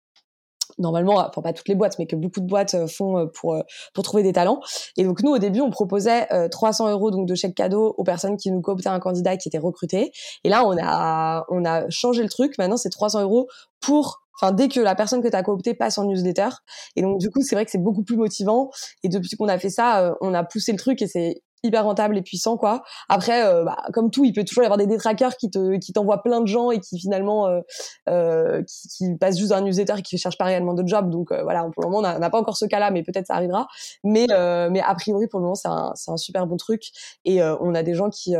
normalement, 0.78 1.16
enfin 1.16 1.42
pas 1.42 1.54
toutes 1.54 1.68
les 1.68 1.76
boîtes, 1.76 1.98
mais 2.00 2.06
que 2.06 2.16
beaucoup 2.16 2.42
de 2.42 2.48
boîtes 2.48 2.74
euh, 2.74 2.88
font 2.88 3.18
euh, 3.18 3.26
pour 3.26 3.54
euh, 3.54 3.62
pour 3.94 4.04
trouver 4.04 4.24
des 4.24 4.34
talents. 4.34 4.60
Et 4.98 5.04
donc 5.04 5.22
nous, 5.24 5.32
au 5.32 5.38
début, 5.38 5.62
on 5.62 5.70
proposait 5.70 6.28
300 6.50 6.92
euros 6.92 7.12
donc 7.12 7.28
de 7.28 7.36
chèque 7.36 7.56
cadeau 7.56 7.94
aux 7.98 8.04
personnes 8.04 8.38
qui 8.38 8.52
nous 8.52 8.62
cooptaient 8.62 8.90
un 8.90 9.00
candidat 9.00 9.38
qui 9.38 9.50
était 9.50 9.58
recruté. 9.58 10.12
Et 10.44 10.50
là, 10.50 10.66
on 10.66 10.76
a 10.82 11.46
on 11.50 11.66
a 11.66 11.90
changé 11.90 12.24
le 12.24 12.30
truc. 12.30 12.58
Maintenant, 12.58 12.78
c'est 12.78 12.90
300 12.90 13.22
euros 13.22 13.48
pour 13.80 14.22
enfin 14.40 14.52
dès 14.52 14.68
que 14.68 14.80
la 14.80 14.96
personne 14.96 15.22
que 15.22 15.30
tu 15.30 15.36
as 15.36 15.44
coopté 15.44 15.74
passe 15.74 15.98
en 15.98 16.04
newsletter 16.04 16.50
et 16.98 17.02
donc 17.02 17.20
du 17.20 17.30
coup 17.30 17.42
c'est 17.42 17.56
vrai 17.56 17.64
que 17.64 17.72
c'est 17.72 17.82
beaucoup 17.82 18.04
plus 18.04 18.18
motivant 18.18 18.70
et 19.02 19.08
depuis 19.08 19.38
qu'on 19.38 19.48
a 19.48 19.58
fait 19.58 19.70
ça 19.70 20.14
on 20.20 20.34
a 20.34 20.44
poussé 20.44 20.74
le 20.74 20.78
truc 20.78 21.02
et 21.02 21.08
c'est 21.08 21.42
hyper 21.66 21.84
rentable 21.84 22.18
et 22.18 22.22
puissant 22.22 22.58
quoi. 22.58 22.84
Après, 23.10 23.46
euh, 23.46 23.64
bah, 23.64 23.78
comme 23.94 24.12
tout, 24.12 24.24
il 24.24 24.34
peut 24.34 24.44
toujours 24.44 24.64
y 24.64 24.66
avoir 24.66 24.78
des 24.78 24.88
détraqueurs 24.88 25.38
qui 25.38 25.50
te 25.50 25.78
qui 25.78 25.94
t'envoient 25.94 26.24
plein 26.24 26.42
de 26.42 26.48
gens 26.48 26.72
et 26.72 26.80
qui 26.80 27.00
finalement 27.00 27.48
euh, 27.48 27.62
euh, 28.10 28.64
qui, 28.64 28.88
qui, 28.88 29.18
passent 29.18 29.38
juste 29.38 29.52
un 29.52 29.62
newsletter 29.62 29.96
et 29.98 30.02
qui 30.02 30.18
cherchent 30.18 30.38
pas 30.38 30.46
réellement 30.46 30.74
de 30.74 30.88
job. 30.88 31.10
Donc 31.10 31.32
voilà, 31.32 31.64
pour 31.74 31.84
le 31.84 31.90
moment, 31.90 32.00
on 32.00 32.20
n'a 32.20 32.30
pas 32.30 32.40
encore 32.40 32.58
ce 32.58 32.66
cas-là, 32.66 32.92
mais 32.92 33.04
peut-être 33.04 33.28
ça 33.28 33.36
arrivera. 33.36 33.68
Mais 34.04 34.28
mais 34.70 34.82
a 34.82 34.96
priori, 34.96 35.28
pour 35.28 35.40
le 35.40 35.44
moment, 35.44 35.56
c'est 35.56 35.68
un 35.68 35.92
c'est 35.96 36.12
un 36.12 36.18
super 36.18 36.48
bon 36.48 36.58
truc 36.58 36.84
et 37.26 37.42
on 37.44 37.74
a 37.76 37.84
des 37.84 37.94
gens 37.94 38.10
qui 38.10 38.36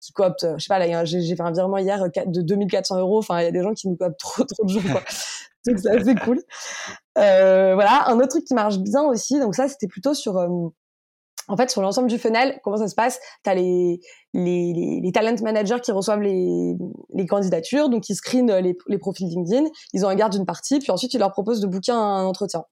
qui 0.00 0.12
cooptent. 0.12 0.46
Je 0.56 0.62
sais 0.62 0.68
pas 0.68 0.78
là, 0.78 1.04
j'ai 1.04 1.36
fait 1.36 1.42
un 1.42 1.52
virement 1.52 1.78
hier 1.78 2.04
de 2.26 2.42
2400 2.42 2.98
euros. 2.98 3.18
Enfin, 3.18 3.40
il 3.40 3.44
y 3.44 3.48
a 3.48 3.52
des 3.52 3.62
gens 3.62 3.74
qui 3.74 3.88
nous 3.88 3.96
cooptent 3.96 4.18
trop 4.18 4.44
trop 4.44 4.64
de 4.64 4.70
gens 4.70 4.82
quoi. 4.82 5.02
donc 5.66 5.78
c'est 5.78 5.90
assez 5.90 6.14
cool. 6.16 6.40
voilà, 7.16 8.08
un 8.08 8.16
autre 8.16 8.28
truc 8.28 8.44
qui 8.44 8.54
marche 8.54 8.78
bien 8.78 9.02
aussi. 9.02 9.40
Donc 9.40 9.54
ça, 9.54 9.68
c'était 9.68 9.88
plutôt 9.88 10.14
sur 10.14 10.38
en 11.48 11.56
fait, 11.56 11.70
sur 11.70 11.82
l'ensemble 11.82 12.08
du 12.08 12.18
funnel, 12.18 12.60
comment 12.62 12.76
ça 12.76 12.88
se 12.88 12.94
passe? 12.94 13.20
Tu 13.42 13.50
as 13.50 13.54
les, 13.54 14.00
les, 14.34 14.72
les, 14.74 15.00
les, 15.00 15.12
talent 15.12 15.36
managers 15.42 15.80
qui 15.82 15.92
reçoivent 15.92 16.20
les, 16.20 16.76
les 17.14 17.26
candidatures, 17.26 17.88
donc 17.88 18.08
ils 18.08 18.16
screenent 18.16 18.52
les, 18.58 18.76
les 18.86 18.98
profils 18.98 19.28
LinkedIn, 19.28 19.64
ils 19.92 20.04
ont 20.04 20.08
un 20.08 20.14
garde 20.14 20.32
d'une 20.32 20.44
partie, 20.44 20.80
puis 20.80 20.90
ensuite 20.90 21.14
ils 21.14 21.20
leur 21.20 21.30
proposent 21.30 21.60
de 21.60 21.66
booker 21.66 21.92
un 21.92 22.24
entretien. 22.24 22.64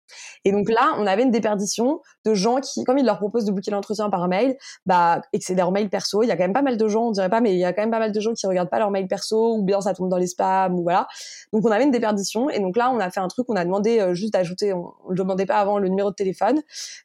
Et 0.45 0.53
donc 0.53 0.69
là, 0.69 0.95
on 0.99 1.07
avait 1.07 1.23
une 1.23 1.31
déperdition 1.31 2.01
de 2.25 2.35
gens 2.35 2.61
qui, 2.61 2.85
comme 2.85 2.99
ils 2.99 3.07
leur 3.07 3.19
proposent 3.19 3.45
de 3.45 3.53
booker 3.53 3.71
l'entretien 3.71 4.11
par 4.11 4.27
mail, 4.29 4.57
bah, 4.87 5.23
et 5.33 5.39
que 5.39 5.45
c'est 5.45 5.55
leur 5.55 5.71
mail 5.71 5.89
perso, 5.89 6.23
il 6.23 6.27
y 6.27 6.31
a 6.33 6.37
quand 6.37 6.45
même 6.45 6.53
pas 6.53 6.63
mal 6.63 6.77
de 6.77 6.89
gens, 6.89 7.09
on 7.09 7.11
dirait 7.13 7.31
pas, 7.31 7.41
mais 7.41 7.53
il 7.53 7.59
y 7.59 7.65
a 7.65 7.73
quand 7.73 7.83
même 7.83 7.91
pas 7.91 8.01
mal 8.01 8.13
de 8.13 8.21
gens 8.21 8.33
qui 8.33 8.47
regardent 8.47 8.71
pas 8.71 8.81
leur 8.81 8.91
mail 8.91 9.07
perso, 9.07 9.55
ou 9.55 9.63
bien 9.63 9.81
ça 9.81 9.95
tombe 9.95 10.09
dans 10.09 10.19
les 10.19 10.27
spams, 10.27 10.75
ou 10.75 10.83
voilà. 10.83 11.07
Donc 11.53 11.65
on 11.65 11.71
avait 11.71 11.85
une 11.85 11.91
déperdition, 11.93 12.51
et 12.51 12.59
donc 12.59 12.77
là, 12.77 12.91
on 12.93 12.99
a 12.99 13.11
fait 13.11 13.21
un 13.21 13.29
truc, 13.29 13.47
on 13.49 13.57
a 13.57 13.65
demandé 13.65 14.01
euh, 14.01 14.15
juste 14.15 14.33
d'ajouter, 14.33 14.73
on, 14.73 14.93
ne 15.09 15.15
demandait 15.15 15.47
pas 15.47 15.59
avant 15.59 15.79
le 15.79 15.89
numéro 15.89 16.11
de 16.11 16.15
téléphone. 16.17 16.61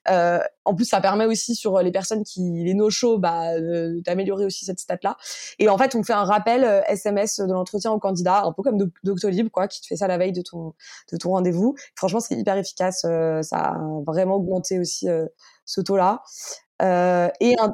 Euh, 0.09 0.39
en 0.65 0.73
plus, 0.73 0.85
ça 0.85 0.99
permet 0.99 1.25
aussi 1.25 1.55
sur 1.55 1.79
les 1.79 1.91
personnes 1.91 2.23
qui, 2.23 2.63
les 2.63 2.73
no-show, 2.73 3.19
bah, 3.19 3.53
euh, 3.53 4.01
d'améliorer 4.03 4.46
aussi 4.47 4.65
cette 4.65 4.79
stat-là. 4.79 5.17
Et 5.59 5.69
en 5.69 5.77
fait, 5.77 5.95
on 5.95 6.03
fait 6.03 6.13
un 6.13 6.23
rappel 6.23 6.83
SMS 6.87 7.39
euh, 7.39 7.45
de 7.45 7.53
l'entretien 7.53 7.91
au 7.91 7.99
candidat, 7.99 8.43
un 8.43 8.51
peu 8.51 8.63
comme 8.63 8.77
Doctolib, 9.03 9.49
quoi, 9.49 9.67
qui 9.67 9.81
te 9.81 9.87
fait 9.87 9.95
ça 9.95 10.07
la 10.07 10.17
veille 10.17 10.31
de 10.31 10.41
ton, 10.41 10.73
de 11.11 11.17
ton 11.17 11.31
rendez-vous. 11.31 11.75
Franchement, 11.95 12.19
c'est 12.19 12.35
hyper 12.35 12.57
efficace. 12.57 13.05
Euh, 13.05 13.41
ça 13.41 13.57
a 13.57 13.77
vraiment 14.05 14.35
augmenté 14.35 14.79
aussi 14.79 15.07
ce 15.65 15.81
taux-là. 15.81 16.23
Euh, 16.79 17.29
et 17.39 17.55
un... 17.59 17.73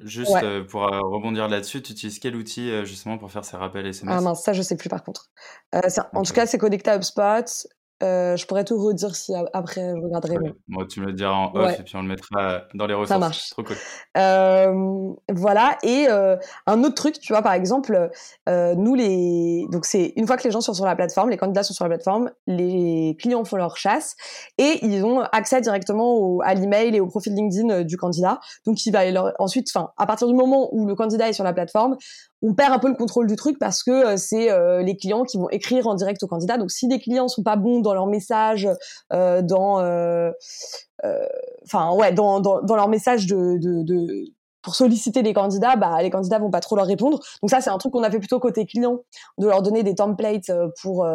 Juste 0.00 0.66
pour 0.68 0.82
rebondir 0.82 1.48
là-dessus, 1.48 1.82
tu 1.82 1.92
utilises 1.92 2.18
quel 2.18 2.36
outil 2.36 2.84
justement 2.86 3.18
pour 3.18 3.30
faire 3.30 3.44
ces 3.44 3.56
rappels 3.56 3.86
SMS 3.86 4.14
Ah 4.16 4.20
mince, 4.22 4.42
ça 4.42 4.54
je 4.54 4.62
sais 4.62 4.76
plus 4.76 4.88
par 4.88 5.04
contre. 5.04 5.30
En 5.72 6.22
tout 6.22 6.32
cas, 6.32 6.46
c'est 6.46 6.58
connecté 6.58 6.90
à 6.90 6.96
HubSpot. 6.96 7.68
Euh, 8.02 8.36
je 8.36 8.46
pourrais 8.46 8.64
tout 8.64 8.76
redire 8.76 9.14
si 9.14 9.32
après 9.52 9.94
je 9.96 10.02
regarderai. 10.02 10.36
Moi, 10.68 10.84
tu 10.86 11.00
me 11.00 11.06
le 11.06 11.12
diras 11.12 11.32
en 11.32 11.54
off 11.54 11.78
et 11.78 11.82
puis 11.82 11.96
on 11.96 12.02
le 12.02 12.08
mettra 12.08 12.62
dans 12.74 12.86
les 12.86 12.94
ressources. 12.94 13.08
Ça 13.08 13.18
marche. 13.18 13.50
Trop 13.50 13.62
cool. 13.62 13.76
Euh, 14.16 15.12
voilà. 15.32 15.78
Et 15.82 16.06
euh, 16.08 16.36
un 16.66 16.82
autre 16.82 16.96
truc, 16.96 17.18
tu 17.20 17.32
vois, 17.32 17.42
par 17.42 17.52
exemple, 17.52 18.10
euh, 18.48 18.74
nous 18.74 18.94
les, 18.94 19.66
donc 19.70 19.84
c'est 19.84 20.12
une 20.16 20.26
fois 20.26 20.36
que 20.36 20.44
les 20.44 20.50
gens 20.50 20.60
sont 20.60 20.74
sur 20.74 20.84
la 20.84 20.96
plateforme, 20.96 21.30
les 21.30 21.36
candidats 21.36 21.62
sont 21.62 21.72
sur 21.72 21.84
la 21.84 21.90
plateforme, 21.90 22.30
les 22.46 23.16
clients 23.20 23.44
font 23.44 23.56
leur 23.56 23.76
chasse 23.76 24.16
et 24.58 24.84
ils 24.84 25.04
ont 25.04 25.20
accès 25.20 25.60
directement 25.60 26.14
au, 26.14 26.42
à 26.42 26.54
l'email 26.54 26.96
et 26.96 27.00
au 27.00 27.06
profil 27.06 27.34
LinkedIn 27.34 27.70
euh, 27.70 27.84
du 27.84 27.96
candidat. 27.96 28.40
Donc 28.66 28.84
il 28.84 28.90
va 28.90 29.08
leur, 29.10 29.32
ensuite, 29.38 29.68
enfin, 29.74 29.90
à 29.96 30.06
partir 30.06 30.26
du 30.26 30.34
moment 30.34 30.68
où 30.72 30.86
le 30.86 30.94
candidat 30.94 31.28
est 31.28 31.32
sur 31.32 31.44
la 31.44 31.52
plateforme, 31.52 31.96
on 32.44 32.52
perd 32.52 32.74
un 32.74 32.78
peu 32.78 32.88
le 32.88 32.94
contrôle 32.94 33.26
du 33.26 33.36
truc 33.36 33.58
parce 33.58 33.82
que 33.82 33.90
euh, 33.90 34.16
c'est 34.18 34.50
euh, 34.50 34.82
les 34.82 34.96
clients 34.96 35.24
qui 35.24 35.38
vont 35.38 35.48
écrire 35.48 35.86
en 35.86 35.94
direct 35.94 36.22
au 36.22 36.26
candidat. 36.26 36.58
Donc 36.58 36.70
si 36.70 36.86
les 36.88 37.00
clients 37.00 37.26
sont 37.26 37.42
pas 37.42 37.56
bons 37.56 37.80
dans 37.80 37.94
leur 37.94 38.06
message, 38.06 38.68
euh, 39.12 39.40
dans, 39.40 39.78
enfin 41.64 41.92
ouais, 41.94 42.12
dans, 42.12 42.40
dans, 42.40 42.60
dans, 42.60 42.76
leur 42.76 42.88
message 42.88 43.26
de 43.26 43.58
pour 44.64 44.74
solliciter 44.74 45.22
les 45.22 45.34
candidats, 45.34 45.76
bah 45.76 46.02
les 46.02 46.10
candidats 46.10 46.38
vont 46.38 46.50
pas 46.50 46.60
trop 46.60 46.74
leur 46.74 46.86
répondre. 46.86 47.20
Donc 47.42 47.50
ça 47.50 47.60
c'est 47.60 47.70
un 47.70 47.78
truc 47.78 47.92
qu'on 47.92 48.02
a 48.02 48.10
fait 48.10 48.18
plutôt 48.18 48.40
côté 48.40 48.66
client, 48.66 49.00
de 49.38 49.46
leur 49.46 49.62
donner 49.62 49.82
des 49.82 49.94
templates 49.94 50.50
pour 50.82 51.06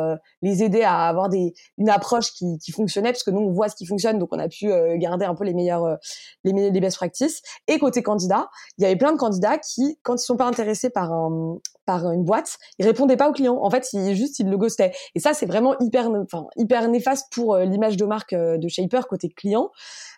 les 0.42 0.64
aider 0.64 0.84
à 0.84 1.08
avoir 1.08 1.30
des 1.30 1.54
une 1.78 1.90
approche 1.90 2.32
qui, 2.34 2.60
qui 2.60 2.72
fonctionnait 2.72 3.12
parce 3.12 3.24
que 3.24 3.32
nous 3.32 3.42
on 3.42 3.52
voit 3.52 3.68
ce 3.68 3.76
qui 3.76 3.86
fonctionne 3.86 4.20
donc 4.20 4.30
on 4.32 4.40
a 4.40 4.48
pu 4.48 4.72
garder 4.98 5.26
un 5.26 5.36
peu 5.36 5.44
les 5.44 5.54
meilleurs 5.54 5.98
les 6.44 6.70
les 6.70 6.80
best 6.80 6.98
practices. 6.98 7.42
Et 7.68 7.80
côté 7.80 8.04
candidat, 8.04 8.50
il 8.78 8.84
y 8.84 8.86
avait 8.86 8.96
plein 8.96 9.12
de 9.12 9.18
candidats 9.18 9.58
qui 9.58 10.00
quand 10.04 10.16
ils 10.16 10.26
sont 10.26 10.38
pas 10.38 10.46
intéressés 10.46 10.90
par 10.90 11.12
un 11.12 11.58
par 11.86 12.12
une 12.12 12.24
boîte, 12.24 12.60
ils 12.78 12.86
répondaient 12.86 13.18
pas 13.18 13.28
aux 13.28 13.34
clients. 13.34 13.58
En 13.64 13.72
fait, 13.72 13.92
ils 13.94 14.16
juste 14.16 14.38
ils 14.38 14.48
le 14.48 14.58
ghostaient. 14.58 14.92
Et 15.16 15.20
ça 15.20 15.34
c'est 15.34 15.48
vraiment 15.48 15.76
hyper 15.80 16.08
enfin 16.12 16.46
hyper 16.56 16.88
néfaste 16.88 17.34
pour 17.34 17.58
l'image 17.58 17.98
de 17.98 18.06
marque 18.06 18.36
de 18.36 18.68
Shaper 18.68 19.08
côté 19.08 19.28
client. 19.30 19.72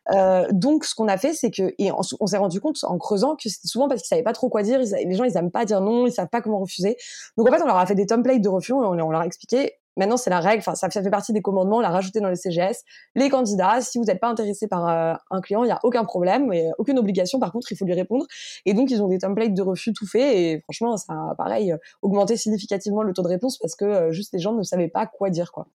Euh, 0.10 0.48
donc, 0.52 0.86
ce 0.86 0.96
qu'on 0.96 1.08
a 1.08 1.18
fait, 1.18 1.34
c'est 1.34 1.52
que, 1.52 1.74
et 1.78 1.92
on, 1.92 2.28
s'est 2.28 2.38
rendu 2.38 2.60
compte 2.60 2.78
en 2.84 2.98
creusant 2.98 3.36
que 3.36 3.50
c'était 3.50 3.68
souvent 3.68 3.88
parce 3.88 4.02
qu'ils 4.02 4.08
savaient 4.08 4.24
pas 4.24 4.34
trop 4.34 4.50
quoi 4.50 4.64
dire. 4.64 4.80
les 4.80 5.16
gens, 5.16 5.24
ils 5.24 5.38
aiment 5.38 5.52
pas 5.52 5.66
dire 5.66 5.82
non, 5.82 6.08
ils 6.08 6.12
savent 6.12 6.30
pas 6.30 6.42
comment 6.42 6.60
refuser. 6.60 6.98
Donc, 7.38 7.48
en 7.48 7.52
fait, 7.52 7.62
on 7.62 7.68
leur 7.68 7.78
a 7.78 7.86
fait 7.86 7.96
des 7.96 8.08
templates 8.08 8.42
de 8.42 8.50
refus. 8.50 8.74
On, 8.74 8.80
on 8.80 9.12
leur 9.12 9.22
a 9.22 9.26
expliqué. 9.26 9.74
Maintenant, 9.98 10.18
c'est 10.18 10.30
la 10.30 10.40
règle. 10.40 10.60
Enfin, 10.60 10.76
ça, 10.76 10.90
fait 10.90 11.10
partie 11.10 11.34
des 11.34 11.42
commandements. 11.42 11.78
On 11.78 11.82
l'a 11.82 11.90
rajouté 11.90 12.22
dans 12.22 12.30
les 12.30 12.36
CGS. 12.36 12.84
Les 13.16 13.30
candidats, 13.30 13.82
si 13.82 13.98
vous 13.98 14.06
n'êtes 14.06 14.20
pas 14.20 14.30
intéressé 14.30 14.68
par 14.68 14.88
euh, 14.88 15.14
un 15.30 15.42
client, 15.42 15.64
il 15.64 15.68
y 15.68 15.72
a 15.72 15.80
aucun 15.84 16.06
problème, 16.06 16.52
et 16.54 16.70
aucune 16.78 16.98
obligation. 16.98 17.40
Par 17.40 17.52
contre, 17.52 17.72
il 17.72 17.78
faut 17.78 17.86
lui 17.86 17.94
répondre. 17.94 18.26
Et 18.66 18.74
donc, 18.74 18.90
ils 18.90 19.02
ont 19.02 19.08
des 19.08 19.20
templates 19.20 19.54
de 19.54 19.62
refus 19.62 19.94
tout 19.94 20.08
faits. 20.08 20.36
Et 20.36 20.62
franchement, 20.62 20.98
ça 20.98 21.14
a, 21.14 21.36
pareil, 21.36 21.76
augmenté 22.02 22.38
significativement 22.38 23.04
le 23.04 23.14
taux 23.14 23.22
de 23.22 23.28
réponse 23.28 23.58
parce 23.58 23.76
que 23.76 23.86
euh, 23.86 24.12
juste 24.12 24.34
les 24.34 24.40
gens 24.40 24.54
ne 24.54 24.64
savaient 24.64 24.88
pas 24.88 25.06
quoi 25.06 25.30
dire, 25.30 25.52
quoi. 25.52 25.68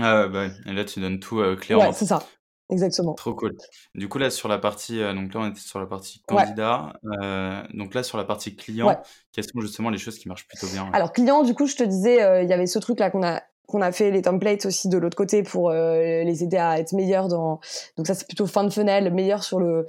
Ah 0.00 0.26
bah, 0.26 0.46
et 0.64 0.72
là 0.72 0.84
tu 0.84 1.00
donnes 1.00 1.20
tout 1.20 1.40
euh, 1.40 1.54
clairement. 1.54 1.88
Ouais, 1.88 1.92
c'est 1.92 2.06
ça. 2.06 2.22
Exactement. 2.72 3.12
Trop 3.12 3.34
cool. 3.34 3.54
Du 3.94 4.08
coup, 4.08 4.16
là, 4.16 4.30
sur 4.30 4.48
la 4.48 4.58
partie, 4.58 5.02
euh, 5.02 5.12
donc 5.12 5.34
là, 5.34 5.40
on 5.40 5.50
était 5.50 5.60
sur 5.60 5.78
la 5.78 5.86
partie 5.86 6.22
candidat. 6.26 6.94
Euh, 7.22 7.62
donc 7.74 7.92
là, 7.92 8.02
sur 8.02 8.16
la 8.16 8.24
partie 8.24 8.56
client, 8.56 8.96
quelles 9.32 9.44
sont 9.44 9.60
justement 9.60 9.90
les 9.90 9.98
choses 9.98 10.18
qui 10.18 10.26
marchent 10.26 10.48
plutôt 10.48 10.66
bien 10.68 10.88
Alors, 10.94 11.12
client, 11.12 11.42
du 11.42 11.54
coup, 11.54 11.66
je 11.66 11.76
te 11.76 11.82
disais, 11.82 12.22
euh, 12.22 12.42
il 12.42 12.48
y 12.48 12.52
avait 12.52 12.66
ce 12.66 12.78
truc-là 12.78 13.10
qu'on 13.10 13.22
a 13.22 13.42
qu'on 13.66 13.80
a 13.80 13.92
fait 13.92 14.10
les 14.10 14.22
templates 14.22 14.66
aussi 14.66 14.88
de 14.88 14.98
l'autre 14.98 15.16
côté 15.16 15.42
pour 15.42 15.70
les 15.70 16.42
aider 16.42 16.58
à 16.58 16.78
être 16.78 16.92
meilleurs 16.92 17.28
dans 17.28 17.60
donc 17.96 18.06
ça 18.06 18.14
c'est 18.14 18.26
plutôt 18.26 18.46
fin 18.46 18.64
de 18.64 18.70
funnel 18.70 19.10
meilleur 19.14 19.44
sur 19.44 19.60
le 19.60 19.86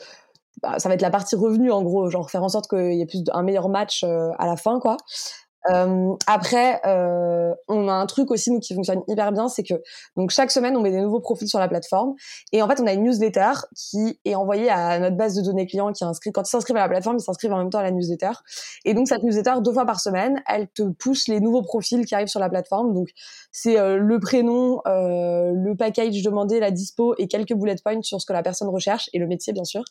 bah, 0.61 0.79
ça 0.79 0.87
va 0.87 0.95
être 0.95 1.01
la 1.01 1.09
partie 1.09 1.35
revenu 1.35 1.69
en 1.69 1.81
gros 1.81 2.09
genre 2.09 2.29
faire 2.29 2.43
en 2.43 2.49
sorte 2.49 2.69
qu'il 2.69 2.93
y 2.93 3.01
ait 3.01 3.05
plus 3.05 3.23
un 3.33 3.41
meilleur 3.41 3.67
match 3.67 4.03
à 4.03 4.45
la 4.45 4.55
fin 4.55 4.79
quoi 4.79 4.95
euh, 5.69 6.15
après, 6.27 6.81
euh, 6.85 7.53
on 7.67 7.87
a 7.87 7.93
un 7.93 8.05
truc 8.05 8.31
aussi 8.31 8.51
nous 8.51 8.59
qui 8.59 8.73
fonctionne 8.73 9.01
hyper 9.07 9.31
bien, 9.31 9.47
c'est 9.47 9.63
que 9.63 9.75
donc 10.17 10.31
chaque 10.31 10.51
semaine 10.51 10.75
on 10.75 10.81
met 10.81 10.91
des 10.91 11.01
nouveaux 11.01 11.21
profils 11.21 11.47
sur 11.47 11.59
la 11.59 11.67
plateforme. 11.67 12.15
Et 12.51 12.61
en 12.61 12.67
fait 12.67 12.81
on 12.81 12.87
a 12.87 12.93
une 12.93 13.03
newsletter 13.03 13.51
qui 13.75 14.19
est 14.25 14.35
envoyée 14.35 14.69
à 14.69 14.99
notre 14.99 15.15
base 15.15 15.35
de 15.35 15.41
données 15.41 15.65
clients 15.65 15.91
qui 15.93 16.03
inscrit 16.03 16.31
quand 16.31 16.41
ils 16.41 16.49
s'inscrivent 16.49 16.77
à 16.77 16.81
la 16.81 16.89
plateforme 16.89 17.17
ils 17.17 17.23
s'inscrivent 17.23 17.53
en 17.53 17.57
même 17.57 17.69
temps 17.69 17.79
à 17.79 17.83
la 17.83 17.91
newsletter. 17.91 18.31
Et 18.85 18.93
donc 18.93 19.07
cette 19.07 19.23
newsletter 19.23 19.53
deux 19.61 19.73
fois 19.73 19.85
par 19.85 19.99
semaine 19.99 20.41
elle 20.47 20.67
te 20.67 20.83
pousse 20.83 21.27
les 21.27 21.39
nouveaux 21.39 21.63
profils 21.63 22.05
qui 22.05 22.15
arrivent 22.15 22.27
sur 22.27 22.39
la 22.39 22.49
plateforme. 22.49 22.93
Donc 22.93 23.09
c'est 23.51 23.79
euh, 23.79 23.97
le 23.97 24.19
prénom, 24.19 24.81
euh, 24.87 25.51
le 25.53 25.75
package 25.75 26.21
demandé, 26.23 26.59
la 26.59 26.71
dispo 26.71 27.15
et 27.17 27.27
quelques 27.27 27.53
bullet 27.53 27.75
points 27.83 28.01
sur 28.01 28.19
ce 28.19 28.25
que 28.25 28.33
la 28.33 28.43
personne 28.43 28.69
recherche 28.69 29.09
et 29.13 29.19
le 29.19 29.27
métier 29.27 29.53
bien 29.53 29.65
sûr. 29.65 29.83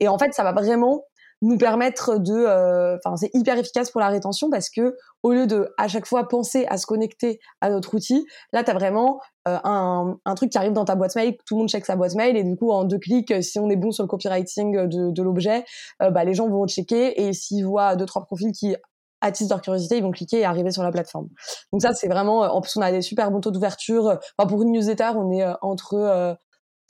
Et 0.00 0.08
en 0.08 0.18
fait 0.18 0.32
ça 0.34 0.42
va 0.42 0.52
vraiment 0.52 1.04
nous 1.42 1.58
permettre 1.58 2.18
de, 2.18 2.96
enfin 2.96 3.16
c'est 3.16 3.30
hyper 3.34 3.58
efficace 3.58 3.90
pour 3.90 4.00
la 4.00 4.08
rétention 4.08 4.48
parce 4.48 4.70
que 4.70 4.96
au 5.22 5.32
lieu 5.32 5.46
de 5.46 5.72
à 5.76 5.88
chaque 5.88 6.06
fois 6.06 6.28
penser 6.28 6.66
à 6.68 6.78
se 6.78 6.86
connecter 6.86 7.40
à 7.60 7.70
notre 7.70 7.94
outil, 7.94 8.26
là 8.52 8.64
tu 8.64 8.70
as 8.70 8.74
vraiment 8.74 9.20
un, 9.44 10.16
un, 10.24 10.34
truc 10.34 10.50
qui 10.50 10.58
arrive 10.58 10.72
dans 10.72 10.84
ta 10.84 10.94
boîte 10.94 11.16
mail, 11.16 11.36
tout 11.44 11.56
le 11.56 11.58
monde 11.60 11.68
check 11.68 11.84
sa 11.84 11.96
boîte 11.96 12.14
mail 12.14 12.36
et 12.36 12.44
du 12.44 12.56
coup 12.56 12.70
en 12.70 12.84
deux 12.84 12.98
clics, 12.98 13.42
si 13.42 13.58
on 13.58 13.68
est 13.70 13.76
bon 13.76 13.90
sur 13.90 14.04
le 14.04 14.08
copywriting 14.08 14.86
de, 14.86 15.10
de 15.10 15.22
l'objet, 15.22 15.64
bah, 16.00 16.24
les 16.24 16.34
gens 16.34 16.48
vont 16.48 16.66
checker 16.66 17.20
et 17.22 17.32
s'ils 17.32 17.66
voient 17.66 17.96
deux 17.96 18.06
trois 18.06 18.24
profils 18.24 18.52
qui 18.52 18.76
attisent 19.22 19.48
leur 19.48 19.62
curiosité, 19.62 19.96
ils 19.96 20.02
vont 20.02 20.10
cliquer 20.10 20.40
et 20.40 20.44
arriver 20.44 20.70
sur 20.70 20.82
la 20.82 20.90
plateforme. 20.90 21.28
Donc 21.72 21.80
ça, 21.80 21.94
c'est 21.94 22.08
vraiment, 22.08 22.40
en 22.40 22.60
plus, 22.60 22.76
on 22.76 22.82
a 22.82 22.90
des 22.90 23.02
super 23.02 23.30
bons 23.30 23.40
taux 23.40 23.52
d'ouverture. 23.52 24.18
Enfin, 24.36 24.48
pour 24.48 24.62
une 24.62 24.72
newsletter, 24.72 25.12
on 25.16 25.30
est 25.30 25.46
entre 25.62 26.36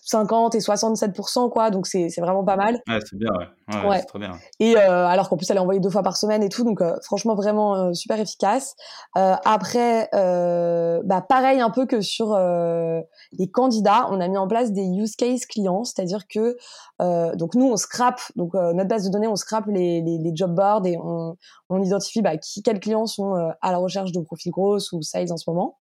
50 0.04 0.56
et 0.56 0.58
67% 0.58 1.50
quoi. 1.50 1.70
Donc 1.70 1.86
c'est 1.86 2.08
c'est 2.08 2.20
vraiment 2.20 2.44
pas 2.44 2.56
mal. 2.56 2.80
Ouais 2.88 2.98
c'est 3.08 3.16
bien 3.16 3.30
ouais, 3.68 3.88
ouais, 3.88 4.02
c'est 4.10 4.18
bien. 4.18 4.32
Et 4.58 4.76
euh, 4.76 5.06
alors 5.06 5.28
qu'en 5.28 5.36
plus 5.36 5.48
elle 5.50 5.56
est 5.56 5.60
envoyée 5.60 5.80
deux 5.80 5.90
fois 5.90 6.02
par 6.02 6.16
semaine 6.16 6.42
et 6.42 6.48
tout. 6.48 6.64
Donc 6.64 6.80
euh, 6.80 6.96
franchement 7.04 7.34
vraiment 7.36 7.76
euh, 7.76 7.92
super 7.92 8.18
efficace. 8.18 8.74
Euh, 9.16 9.34
après 9.44 10.08
bah 11.04 11.20
pareil 11.20 11.60
un 11.60 11.70
peu 11.70 11.86
que 11.86 12.00
sur 12.00 12.36
les 12.36 13.50
candidats 13.50 14.08
on 14.10 14.20
a 14.20 14.28
mis 14.28 14.36
en 14.36 14.48
place 14.48 14.72
des 14.72 14.84
use 14.84 15.14
case 15.14 15.46
clients. 15.46 15.84
C'est-à-dire 15.84 16.26
que 16.26 16.56
donc 17.36 17.54
nous 17.54 17.70
on 17.70 17.76
scrape 17.76 18.20
donc 18.36 18.54
notre 18.54 18.88
base 18.88 19.04
de 19.04 19.10
données 19.10 19.28
on 19.28 19.36
scrape 19.36 19.66
les, 19.66 20.02
les, 20.02 20.18
les 20.18 20.32
job 20.34 20.54
boards 20.54 20.86
et 20.86 20.96
on 20.98 21.36
on 21.68 21.82
identifie 21.82 22.22
bah, 22.22 22.36
qui 22.36 22.62
quels 22.62 22.80
clients 22.80 23.06
sont 23.06 23.34
à 23.34 23.72
la 23.72 23.78
recherche 23.78 24.12
de 24.12 24.20
profils 24.20 24.52
grosses 24.52 24.92
ou 24.92 25.00
size 25.00 25.30
en 25.30 25.36
ce 25.36 25.48
moment 25.48 25.78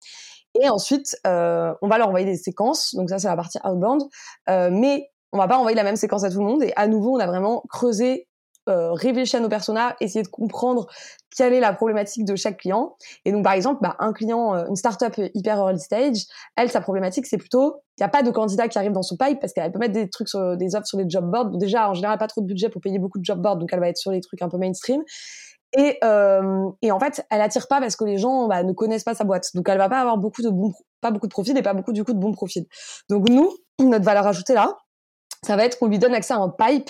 et 0.62 0.70
ensuite, 0.70 1.16
euh, 1.28 1.74
on 1.82 1.88
va 1.88 1.98
leur 1.98 2.08
envoyer 2.08 2.26
des 2.26 2.38
séquences. 2.38 2.96
Donc 2.96 3.10
ça, 3.10 3.20
c'est 3.20 3.28
la 3.28 3.36
partie 3.36 3.60
outbound. 3.64 4.04
Euh, 4.50 4.70
mais 4.72 5.10
on 5.34 5.38
va 5.38 5.48
pas 5.48 5.58
envoyer 5.58 5.76
la 5.76 5.84
même 5.84 5.98
séquence 5.98 6.24
à 6.24 6.30
tout 6.30 6.40
le 6.40 6.46
monde. 6.46 6.64
Et 6.64 6.74
à 6.76 6.88
nouveau, 6.88 7.16
on 7.16 7.20
a 7.20 7.28
vraiment 7.28 7.64
creusé, 7.70 8.28
euh, 8.70 8.94
réfléchi 8.94 9.36
à 9.36 9.42
nos 9.42 9.50
personas, 9.50 9.96
essayé 10.00 10.24
de 10.24 10.30
comprendre 10.30 10.88
quelle 11.36 11.54
est 11.54 11.60
la 11.60 11.74
problématique 11.74 12.26
de 12.26 12.36
chaque 12.36 12.58
client. 12.58 12.96
Et 13.26 13.32
donc, 13.32 13.44
par 13.44 13.54
exemple, 13.54 13.80
bah, 13.82 13.96
un 14.00 14.14
client, 14.14 14.56
euh, 14.56 14.66
une 14.68 14.76
startup 14.76 15.14
hyper 15.34 15.58
early 15.58 15.80
stage, 15.80 16.24
elle, 16.56 16.72
sa 16.72 16.80
problématique, 16.80 17.26
c'est 17.26 17.38
plutôt, 17.38 17.82
il 17.98 18.02
n'y 18.02 18.06
a 18.06 18.10
pas 18.10 18.24
de 18.24 18.32
candidat 18.32 18.68
qui 18.70 18.78
arrive 18.78 18.94
dans 18.94 19.04
son 19.04 19.18
pipe 19.18 19.40
parce 19.40 19.52
qu'elle 19.52 19.72
peut 19.72 19.80
mettre 19.80 19.94
des 19.94 20.10
trucs 20.10 20.30
sur 20.30 20.56
des 20.56 20.76
offres 20.76 20.88
sur 20.88 20.98
les 20.98 21.06
job 21.08 21.30
boards. 21.30 21.58
déjà, 21.58 21.90
en 21.90 21.94
général, 21.94 22.18
pas 22.18 22.28
trop 22.28 22.42
de 22.42 22.48
budget 22.48 22.70
pour 22.70 22.82
payer 22.82 22.98
beaucoup 22.98 23.20
de 23.20 23.26
job 23.26 23.42
boards, 23.42 23.58
donc 23.58 23.70
elle 23.74 23.80
va 23.82 23.90
être 23.90 23.98
sur 23.98 24.12
les 24.12 24.22
trucs 24.22 24.42
un 24.42 24.50
peu 24.50 24.58
mainstream. 24.58 25.04
Et, 25.78 25.98
euh, 26.04 26.70
et 26.82 26.92
en 26.92 27.00
fait, 27.00 27.26
elle 27.30 27.42
attire 27.42 27.68
pas 27.68 27.80
parce 27.80 27.96
que 27.96 28.06
les 28.06 28.18
gens 28.18 28.48
bah, 28.48 28.64
ne 28.64 28.74
connaissent 28.74 29.04
pas 29.04 29.16
sa 29.16 29.24
boîte. 29.24 29.50
Donc, 29.54 29.68
elle 29.68 29.78
va 29.78 29.90
pas 29.90 30.00
avoir 30.00 30.18
beaucoup 30.18 30.42
de 30.42 30.50
bons, 30.50 30.74
pas 31.02 31.12
beaucoup 31.12 31.28
de 31.28 31.32
profils 31.32 31.58
et 31.58 31.62
pas 31.62 31.74
beaucoup 31.74 31.92
du 31.92 32.04
coup 32.04 32.14
de 32.14 32.20
bons 32.20 32.34
profils. 32.34 32.66
Donc, 33.10 33.28
nous, 33.30 33.52
notre 33.80 34.06
valeur 34.06 34.26
ajoutée 34.26 34.54
là, 34.54 34.78
ça 35.44 35.56
va 35.56 35.66
être 35.66 35.78
qu'on 35.78 35.88
lui 35.88 36.00
donne 36.00 36.14
accès 36.14 36.34
à 36.34 36.38
un 36.38 36.50
pipe 36.50 36.90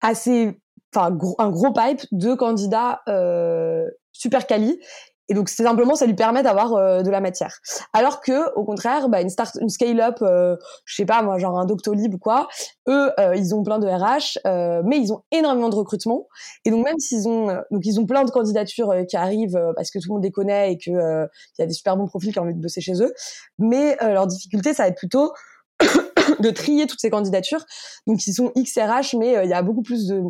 assez, 0.00 0.60
enfin, 0.94 1.16
un 1.38 1.50
gros 1.50 1.72
pipe 1.72 2.02
de 2.12 2.34
candidats 2.34 3.02
euh, 3.08 3.84
super 4.12 4.46
quali 4.46 4.80
et 5.28 5.34
donc 5.34 5.48
c'est 5.48 5.62
simplement 5.62 5.94
ça 5.94 6.06
lui 6.06 6.14
permet 6.14 6.42
d'avoir 6.42 6.74
euh, 6.74 7.02
de 7.02 7.10
la 7.10 7.20
matière. 7.20 7.58
Alors 7.92 8.20
que 8.20 8.54
au 8.54 8.64
contraire, 8.64 9.08
bah, 9.08 9.20
une 9.20 9.28
start, 9.28 9.58
une 9.60 9.68
scale 9.68 10.00
up, 10.00 10.16
euh, 10.22 10.56
je 10.84 10.94
sais 10.94 11.04
pas 11.04 11.22
moi, 11.22 11.38
genre 11.38 11.58
un 11.58 11.66
Doctolib 11.66 12.14
ou 12.14 12.18
quoi, 12.18 12.48
eux 12.88 13.10
euh, 13.18 13.34
ils 13.36 13.54
ont 13.54 13.62
plein 13.62 13.78
de 13.78 13.86
RH, 13.86 14.38
euh, 14.46 14.82
mais 14.84 14.98
ils 14.98 15.12
ont 15.12 15.22
énormément 15.30 15.68
de 15.68 15.74
recrutement. 15.74 16.26
Et 16.64 16.70
donc 16.70 16.84
même 16.84 16.98
s'ils 16.98 17.28
ont 17.28 17.46
donc 17.70 17.84
ils 17.84 18.00
ont 18.00 18.06
plein 18.06 18.24
de 18.24 18.30
candidatures 18.30 18.94
qui 19.08 19.16
arrivent 19.16 19.60
parce 19.76 19.90
que 19.90 19.98
tout 19.98 20.08
le 20.08 20.14
monde 20.14 20.24
les 20.24 20.32
connaît 20.32 20.72
et 20.72 20.78
que 20.78 20.90
il 20.90 21.60
y 21.60 21.62
a 21.62 21.66
des 21.66 21.74
super 21.74 21.96
bons 21.96 22.06
profils 22.06 22.32
qui 22.32 22.38
ont 22.38 22.42
envie 22.42 22.54
de 22.54 22.60
bosser 22.60 22.80
chez 22.80 23.02
eux, 23.02 23.12
mais 23.58 23.96
leur 24.00 24.26
difficulté 24.26 24.74
ça 24.74 24.84
va 24.84 24.88
être 24.88 24.96
plutôt 24.96 25.32
de 26.40 26.50
trier 26.50 26.86
toutes 26.86 27.00
ces 27.00 27.10
candidatures. 27.10 27.64
Donc 28.06 28.26
ils 28.26 28.32
sont 28.32 28.52
XRH, 28.56 29.14
mais 29.18 29.44
il 29.44 29.50
y 29.50 29.54
a 29.54 29.62
beaucoup 29.62 29.82
plus 29.82 30.06
de 30.06 30.22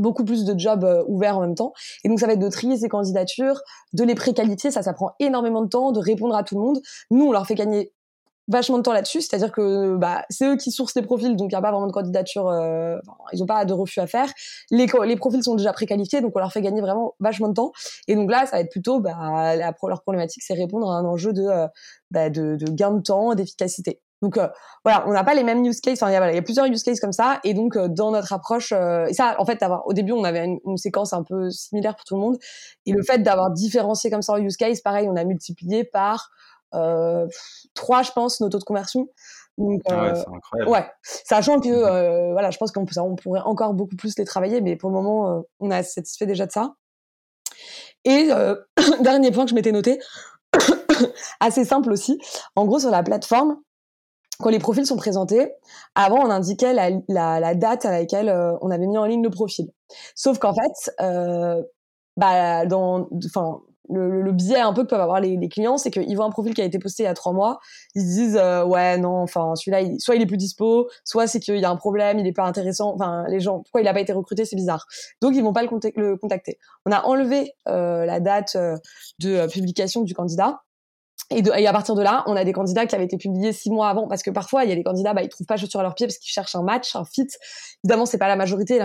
beaucoup 0.00 0.24
plus 0.24 0.44
de 0.44 0.58
jobs 0.58 0.84
euh, 0.84 1.04
ouverts 1.06 1.38
en 1.38 1.40
même 1.40 1.54
temps. 1.54 1.72
Et 2.04 2.08
donc 2.08 2.20
ça 2.20 2.26
va 2.26 2.34
être 2.34 2.38
de 2.38 2.48
trier 2.48 2.76
ces 2.76 2.88
candidatures, 2.88 3.60
de 3.92 4.04
les 4.04 4.14
préqualifier, 4.14 4.70
ça 4.70 4.82
ça 4.82 4.92
prend 4.92 5.12
énormément 5.20 5.62
de 5.62 5.68
temps, 5.68 5.92
de 5.92 6.00
répondre 6.00 6.34
à 6.34 6.42
tout 6.42 6.56
le 6.56 6.62
monde. 6.62 6.80
Nous 7.10 7.26
on 7.26 7.32
leur 7.32 7.46
fait 7.46 7.54
gagner 7.54 7.92
vachement 8.48 8.78
de 8.78 8.82
temps 8.82 8.92
là-dessus, 8.92 9.20
c'est-à-dire 9.20 9.52
que 9.52 9.96
bah, 9.96 10.24
c'est 10.30 10.46
eux 10.46 10.56
qui 10.56 10.72
sourcent 10.72 10.94
les 10.96 11.02
profils, 11.02 11.36
donc 11.36 11.52
il 11.52 11.54
n'y 11.54 11.58
a 11.58 11.60
pas 11.60 11.70
vraiment 11.70 11.86
de 11.86 11.92
candidature, 11.92 12.48
euh, 12.48 12.98
ils 13.32 13.40
n'ont 13.40 13.46
pas 13.46 13.64
de 13.64 13.72
refus 13.74 14.00
à 14.00 14.06
faire. 14.06 14.32
Les, 14.70 14.86
profils 15.16 15.42
sont 15.42 15.54
déjà 15.54 15.72
préqualifiés, 15.72 16.20
donc 16.22 16.32
on 16.34 16.38
leur 16.38 16.52
fait 16.52 16.62
gagner 16.62 16.80
vraiment 16.80 17.14
vachement 17.20 17.48
de 17.48 17.54
temps. 17.54 17.72
Et 18.08 18.14
donc 18.14 18.30
là, 18.30 18.46
ça 18.46 18.56
va 18.56 18.60
être 18.60 18.70
plutôt 18.70 19.00
bah, 19.00 19.54
leur 19.56 20.02
problématique, 20.02 20.42
c'est 20.42 20.54
répondre 20.54 20.90
à 20.90 20.96
un 20.96 21.04
enjeu 21.04 21.32
de, 21.32 21.42
euh, 21.42 21.68
bah, 22.10 22.30
de, 22.30 22.56
de 22.56 22.70
gain 22.72 22.92
de 22.92 23.02
temps, 23.02 23.34
d'efficacité. 23.34 24.00
Donc 24.22 24.36
euh, 24.36 24.48
voilà, 24.84 25.04
on 25.06 25.12
n'a 25.12 25.24
pas 25.24 25.34
les 25.34 25.44
mêmes 25.44 25.64
use 25.64 25.80
cases. 25.80 26.02
Enfin, 26.02 26.10
il 26.10 26.14
y, 26.14 26.16
a, 26.16 26.32
y 26.32 26.38
a 26.38 26.42
plusieurs 26.42 26.66
use 26.66 26.82
cases 26.82 27.00
comme 27.00 27.12
ça, 27.12 27.40
et 27.44 27.54
donc 27.54 27.76
euh, 27.76 27.88
dans 27.88 28.10
notre 28.10 28.32
approche, 28.32 28.72
euh, 28.72 29.06
et 29.06 29.14
ça, 29.14 29.36
en 29.38 29.44
fait, 29.44 29.62
avoir, 29.62 29.86
au 29.86 29.92
début, 29.92 30.12
on 30.12 30.24
avait 30.24 30.44
une, 30.64 30.76
séquence 30.76 31.12
un 31.12 31.22
peu 31.22 31.50
similaire 31.50 31.94
pour 31.94 32.04
tout 32.04 32.14
le 32.16 32.20
monde, 32.20 32.38
et 32.86 32.92
le 32.92 33.02
fait 33.02 33.18
d'avoir 33.18 33.50
différencié 33.50 34.10
comme 34.10 34.22
ça 34.22 34.32
en 34.32 34.38
use 34.38 34.56
case, 34.56 34.80
pareil, 34.80 35.08
on 35.08 35.16
a 35.16 35.24
multiplié 35.24 35.84
par 35.84 36.30
trois, 37.74 38.02
je 38.02 38.12
pense, 38.12 38.40
nos 38.40 38.48
taux 38.50 38.58
de 38.58 38.64
conversion. 38.64 39.08
Donc, 39.56 39.80
ah 39.88 40.02
ouais, 40.02 40.14
c'est 40.14 40.28
incroyable. 40.28 40.70
Ouais, 40.70 40.86
sachant 41.02 41.60
que 41.60 41.68
mmh 41.68 42.32
voilà, 42.32 42.50
je 42.50 42.58
pense 42.58 42.70
qu'on 42.70 42.84
on 42.98 43.16
pourrait 43.16 43.40
encore 43.40 43.72
beaucoup 43.74 43.96
plus 43.96 44.18
les 44.18 44.24
travailler, 44.24 44.60
mais 44.60 44.76
pour 44.76 44.90
le 44.90 44.94
moment, 44.94 45.44
on 45.60 45.70
a 45.70 45.82
satisfait 45.82 46.26
déjà 46.26 46.46
de 46.46 46.52
ça. 46.52 46.74
Et 48.04 48.28
dernier 49.00 49.32
point 49.32 49.44
que 49.44 49.50
je 49.50 49.54
m'étais 49.54 49.72
noté, 49.72 49.98
assez 51.40 51.64
simple 51.64 51.90
aussi. 51.90 52.20
En 52.54 52.66
gros, 52.66 52.78
sur 52.78 52.90
la 52.90 53.02
plateforme, 53.02 53.56
quand 54.40 54.50
les 54.50 54.58
profils 54.58 54.86
sont 54.86 54.96
présentés, 54.96 55.52
avant 55.94 56.18
on 56.18 56.30
indiquait 56.30 56.72
la, 56.72 56.90
la, 57.08 57.40
la 57.40 57.54
date 57.54 57.84
à 57.84 57.90
laquelle 57.90 58.28
euh, 58.28 58.56
on 58.60 58.70
avait 58.70 58.86
mis 58.86 58.98
en 58.98 59.04
ligne 59.04 59.22
le 59.22 59.30
profil. 59.30 59.70
Sauf 60.14 60.38
qu'en 60.38 60.54
fait, 60.54 60.92
euh, 61.00 61.62
bah, 62.16 62.66
dans, 62.66 63.08
enfin, 63.26 63.60
le, 63.90 64.22
le, 64.22 64.32
biais 64.32 64.60
un 64.60 64.72
peu 64.72 64.82
que 64.84 64.88
peuvent 64.88 65.00
avoir 65.00 65.20
les, 65.20 65.36
les 65.36 65.48
clients, 65.48 65.78
c'est 65.78 65.90
qu'ils 65.90 66.14
voient 66.14 66.26
un 66.26 66.30
profil 66.30 66.54
qui 66.54 66.60
a 66.60 66.64
été 66.64 66.78
posté 66.78 67.04
il 67.04 67.06
y 67.06 67.08
a 67.08 67.14
trois 67.14 67.32
mois, 67.32 67.58
ils 67.94 68.02
se 68.02 68.06
disent 68.06 68.36
euh, 68.36 68.64
ouais 68.64 68.98
non, 68.98 69.22
enfin 69.22 69.54
celui-là, 69.56 69.80
soit 69.98 70.14
il 70.14 70.22
est 70.22 70.26
plus 70.26 70.36
dispo, 70.36 70.88
soit 71.04 71.26
c'est 71.26 71.40
qu'il 71.40 71.56
y 71.56 71.64
a 71.64 71.70
un 71.70 71.76
problème, 71.76 72.18
il 72.18 72.26
est 72.26 72.32
pas 72.32 72.44
intéressant, 72.44 72.94
enfin 72.94 73.24
les 73.28 73.40
gens, 73.40 73.60
pourquoi 73.60 73.80
il 73.80 73.88
a 73.88 73.94
pas 73.94 74.00
été 74.00 74.12
recruté, 74.12 74.44
c'est 74.44 74.56
bizarre. 74.56 74.86
Donc 75.22 75.34
ils 75.34 75.42
vont 75.42 75.52
pas 75.52 75.62
le, 75.62 76.16
contacter. 76.16 76.58
On 76.86 76.92
a 76.92 77.02
enlevé 77.04 77.52
euh, 77.68 78.04
la 78.04 78.20
date 78.20 78.56
euh, 78.56 78.76
de 79.20 79.46
publication 79.46 80.02
du 80.02 80.14
candidat 80.14 80.60
et, 81.30 81.42
de, 81.42 81.50
et, 81.56 81.66
à 81.66 81.72
partir 81.72 81.94
de 81.94 82.02
là, 82.02 82.22
on 82.26 82.36
a 82.36 82.44
des 82.44 82.52
candidats 82.52 82.86
qui 82.86 82.94
avaient 82.94 83.04
été 83.04 83.18
publiés 83.18 83.52
six 83.52 83.70
mois 83.70 83.88
avant, 83.88 84.08
parce 84.08 84.22
que 84.22 84.30
parfois 84.30 84.64
il 84.64 84.70
y 84.70 84.72
a 84.72 84.76
des 84.76 84.82
candidats, 84.82 85.12
bah, 85.12 85.22
ils 85.22 85.28
trouvent 85.28 85.46
pas 85.46 85.56
chaussures 85.56 85.80
à 85.80 85.82
leurs 85.82 85.94
pieds 85.94 86.06
parce 86.06 86.18
qu'ils 86.18 86.32
cherchent 86.32 86.54
un 86.54 86.62
match, 86.62 86.96
un 86.96 87.04
fit. 87.04 87.26
Évidemment, 87.84 88.06
c'est 88.06 88.18
pas 88.18 88.28
la 88.28 88.36
majorité, 88.36 88.78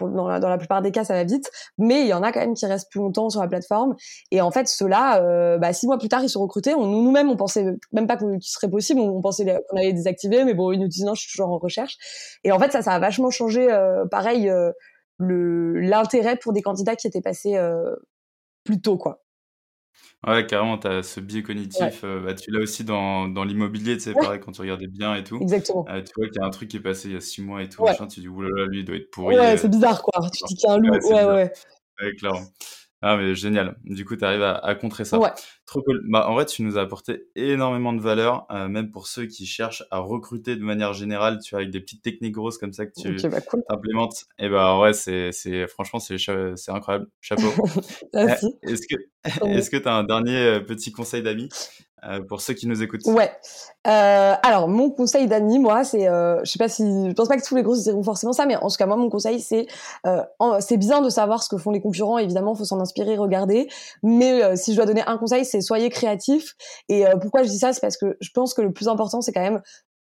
dans, 0.00 0.28
la, 0.28 0.58
plupart 0.58 0.82
des 0.82 0.90
cas, 0.90 1.04
ça 1.04 1.14
va 1.14 1.22
vite, 1.22 1.50
mais 1.78 2.02
il 2.02 2.08
y 2.08 2.12
en 2.12 2.22
a 2.22 2.32
quand 2.32 2.40
même 2.40 2.54
qui 2.54 2.66
restent 2.66 2.90
plus 2.90 3.00
longtemps 3.00 3.30
sur 3.30 3.40
la 3.40 3.48
plateforme. 3.48 3.94
Et 4.32 4.40
en 4.40 4.50
fait, 4.50 4.66
ceux-là, 4.66 5.22
euh, 5.22 5.56
bah, 5.58 5.72
six 5.72 5.86
mois 5.86 5.98
plus 5.98 6.08
tard, 6.08 6.22
ils 6.24 6.28
sont 6.28 6.42
recrutés. 6.42 6.74
On, 6.74 6.86
nous-mêmes, 6.86 7.30
on 7.30 7.36
pensait 7.36 7.64
même 7.92 8.08
pas 8.08 8.16
qu'il 8.16 8.42
serait 8.42 8.70
possible, 8.70 9.00
on, 9.00 9.20
pensait 9.20 9.44
qu'on 9.44 9.76
allait 9.76 9.92
désactiver, 9.92 10.44
mais 10.44 10.54
bon, 10.54 10.72
ils 10.72 10.80
nous 10.80 10.88
disent 10.88 11.04
non, 11.04 11.14
je 11.14 11.22
suis 11.22 11.30
toujours 11.30 11.50
en 11.50 11.58
recherche. 11.58 11.96
Et 12.42 12.50
en 12.50 12.58
fait, 12.58 12.72
ça, 12.72 12.82
ça 12.82 12.92
a 12.92 12.98
vachement 12.98 13.30
changé. 13.30 13.70
Euh, 13.70 14.04
pareil, 14.06 14.48
euh, 14.48 14.72
l'intérêt 15.18 16.36
pour 16.36 16.52
des 16.52 16.62
candidats 16.62 16.96
qui 16.96 17.06
étaient 17.06 17.20
passés 17.20 17.56
euh, 17.56 17.94
plus 18.64 18.80
tôt, 18.80 18.98
quoi. 18.98 19.23
Ouais, 20.26 20.46
carrément, 20.46 20.78
tu 20.78 20.86
as 20.86 21.02
ce 21.02 21.20
biais 21.20 21.42
cognitif. 21.42 22.00
Euh, 22.02 22.20
bah, 22.20 22.34
tu 22.34 22.50
l'as 22.50 22.60
aussi 22.60 22.82
dans, 22.82 23.28
dans 23.28 23.44
l'immobilier, 23.44 23.96
tu 23.96 24.04
sais, 24.04 24.12
pareil, 24.14 24.40
quand 24.40 24.52
tu 24.52 24.62
regardais 24.62 24.86
bien 24.86 25.14
et 25.14 25.24
tout. 25.24 25.38
Exactement. 25.40 25.84
Euh, 25.88 26.02
tu 26.02 26.12
vois 26.16 26.28
qu'il 26.28 26.40
y 26.40 26.44
a 26.44 26.46
un 26.46 26.50
truc 26.50 26.68
qui 26.68 26.78
est 26.78 26.80
passé 26.80 27.08
il 27.08 27.14
y 27.14 27.16
a 27.16 27.20
six 27.20 27.42
mois 27.42 27.62
et 27.62 27.68
tout, 27.68 27.84
machin, 27.84 28.06
tu 28.06 28.20
dis, 28.20 28.28
oulala, 28.28 28.66
lui, 28.66 28.80
il 28.80 28.84
doit 28.84 28.96
être 28.96 29.10
pourri. 29.10 29.38
Ouais, 29.38 29.56
c'est 29.56 29.68
bizarre, 29.68 30.02
quoi. 30.02 30.28
Tu 30.30 30.44
dis 30.46 30.54
qu'il 30.54 30.68
y 30.68 30.72
a 30.72 30.74
un 30.74 30.78
loup. 30.78 30.92
Ouais, 30.92 31.24
ouais. 31.24 31.52
Ouais, 32.00 32.14
clairement. 32.16 32.40
Ah, 33.06 33.18
mais 33.18 33.34
génial. 33.34 33.76
Du 33.84 34.06
coup, 34.06 34.16
tu 34.16 34.24
arrives 34.24 34.42
à, 34.42 34.54
à, 34.54 34.74
contrer 34.74 35.04
ça. 35.04 35.18
Ouais. 35.18 35.28
Trop 35.66 35.82
cool. 35.82 36.00
Bah, 36.08 36.26
en 36.26 36.32
vrai, 36.32 36.46
tu 36.46 36.62
nous 36.62 36.78
as 36.78 36.80
apporté 36.80 37.26
énormément 37.36 37.92
de 37.92 38.00
valeur, 38.00 38.46
euh, 38.50 38.66
même 38.66 38.90
pour 38.90 39.08
ceux 39.08 39.26
qui 39.26 39.44
cherchent 39.44 39.84
à 39.90 39.98
recruter 39.98 40.56
de 40.56 40.62
manière 40.62 40.94
générale, 40.94 41.38
tu 41.44 41.50
vois, 41.50 41.60
avec 41.60 41.70
des 41.70 41.80
petites 41.80 42.00
techniques 42.00 42.32
grosses 42.32 42.56
comme 42.56 42.72
ça 42.72 42.86
que 42.86 42.92
tu 42.98 43.08
okay, 43.10 43.28
bah, 43.28 43.42
cool. 43.42 43.62
implémentes. 43.68 44.24
Et 44.38 44.48
bah, 44.48 44.72
en 44.72 44.78
vrai, 44.78 44.94
c'est, 44.94 45.32
c'est, 45.32 45.66
franchement, 45.66 45.98
c'est, 45.98 46.16
c'est 46.18 46.70
incroyable. 46.70 47.06
Chapeau. 47.20 47.42
Merci. 48.14 48.56
Est-ce 48.62 48.86
que, 48.88 48.96
est-ce 49.48 49.68
que 49.68 49.76
tu 49.76 49.86
as 49.86 49.94
un 49.94 50.04
dernier 50.04 50.38
euh, 50.38 50.60
petit 50.60 50.90
conseil 50.90 51.22
d'amis? 51.22 51.50
Euh, 52.08 52.20
pour 52.22 52.40
ceux 52.40 52.54
qui 52.54 52.66
nous 52.66 52.82
écoutent 52.82 53.04
Ouais. 53.06 53.30
Euh, 53.86 54.34
alors, 54.42 54.68
mon 54.68 54.90
conseil 54.90 55.26
d'amis, 55.26 55.58
moi, 55.58 55.84
c'est, 55.84 56.08
euh, 56.08 56.40
je 56.44 56.50
sais 56.50 56.58
pas 56.58 56.68
si, 56.68 56.82
je 56.82 57.12
pense 57.12 57.28
pas 57.28 57.36
que 57.36 57.44
tous 57.44 57.54
les 57.54 57.62
grosses 57.62 57.84
diront 57.84 58.02
forcément 58.02 58.32
ça, 58.32 58.46
mais 58.46 58.56
en 58.56 58.68
tout 58.68 58.76
cas, 58.76 58.86
moi, 58.86 58.96
mon 58.96 59.10
conseil, 59.10 59.40
c'est, 59.40 59.66
euh, 60.06 60.22
c'est 60.60 60.76
bien 60.76 61.00
de 61.02 61.08
savoir 61.08 61.42
ce 61.42 61.48
que 61.48 61.56
font 61.56 61.70
les 61.70 61.80
concurrents. 61.80 62.18
Évidemment, 62.18 62.54
faut 62.54 62.64
s'en 62.64 62.80
inspirer, 62.80 63.16
regarder. 63.16 63.68
Mais 64.02 64.42
euh, 64.42 64.56
si 64.56 64.72
je 64.72 64.76
dois 64.76 64.86
donner 64.86 65.02
un 65.06 65.18
conseil, 65.18 65.44
c'est 65.44 65.60
soyez 65.60 65.90
créatif. 65.90 66.54
Et 66.88 67.04
pourquoi 67.20 67.42
je 67.42 67.48
dis 67.48 67.58
ça, 67.58 67.72
c'est 67.72 67.80
parce 67.80 67.96
que 67.96 68.16
je 68.20 68.30
pense 68.34 68.54
que 68.54 68.62
le 68.62 68.72
plus 68.72 68.88
important, 68.88 69.20
c'est 69.20 69.32
quand 69.32 69.40
même 69.42 69.62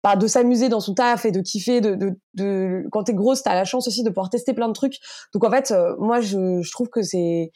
bah, 0.04 0.16
de 0.16 0.28
s'amuser 0.28 0.70
dans 0.70 0.80
son 0.80 0.94
taf 0.94 1.26
et 1.26 1.32
de 1.32 1.40
kiffer 1.42 1.80
de, 1.82 1.96
de, 1.96 2.12
de 2.34 2.86
quand 2.92 3.04
t'es 3.06 3.14
grosse 3.14 3.42
t'as 3.42 3.56
la 3.56 3.64
chance 3.64 3.88
aussi 3.88 4.04
de 4.04 4.10
pouvoir 4.10 4.30
tester 4.30 4.54
plein 4.54 4.68
de 4.68 4.74
trucs 4.74 4.98
donc 5.34 5.46
en 5.46 5.50
fait 5.50 5.74
moi 5.98 6.20
je, 6.20 6.62
je 6.62 6.72
trouve 6.72 6.90
que 6.90 7.02
c'est 7.02 7.54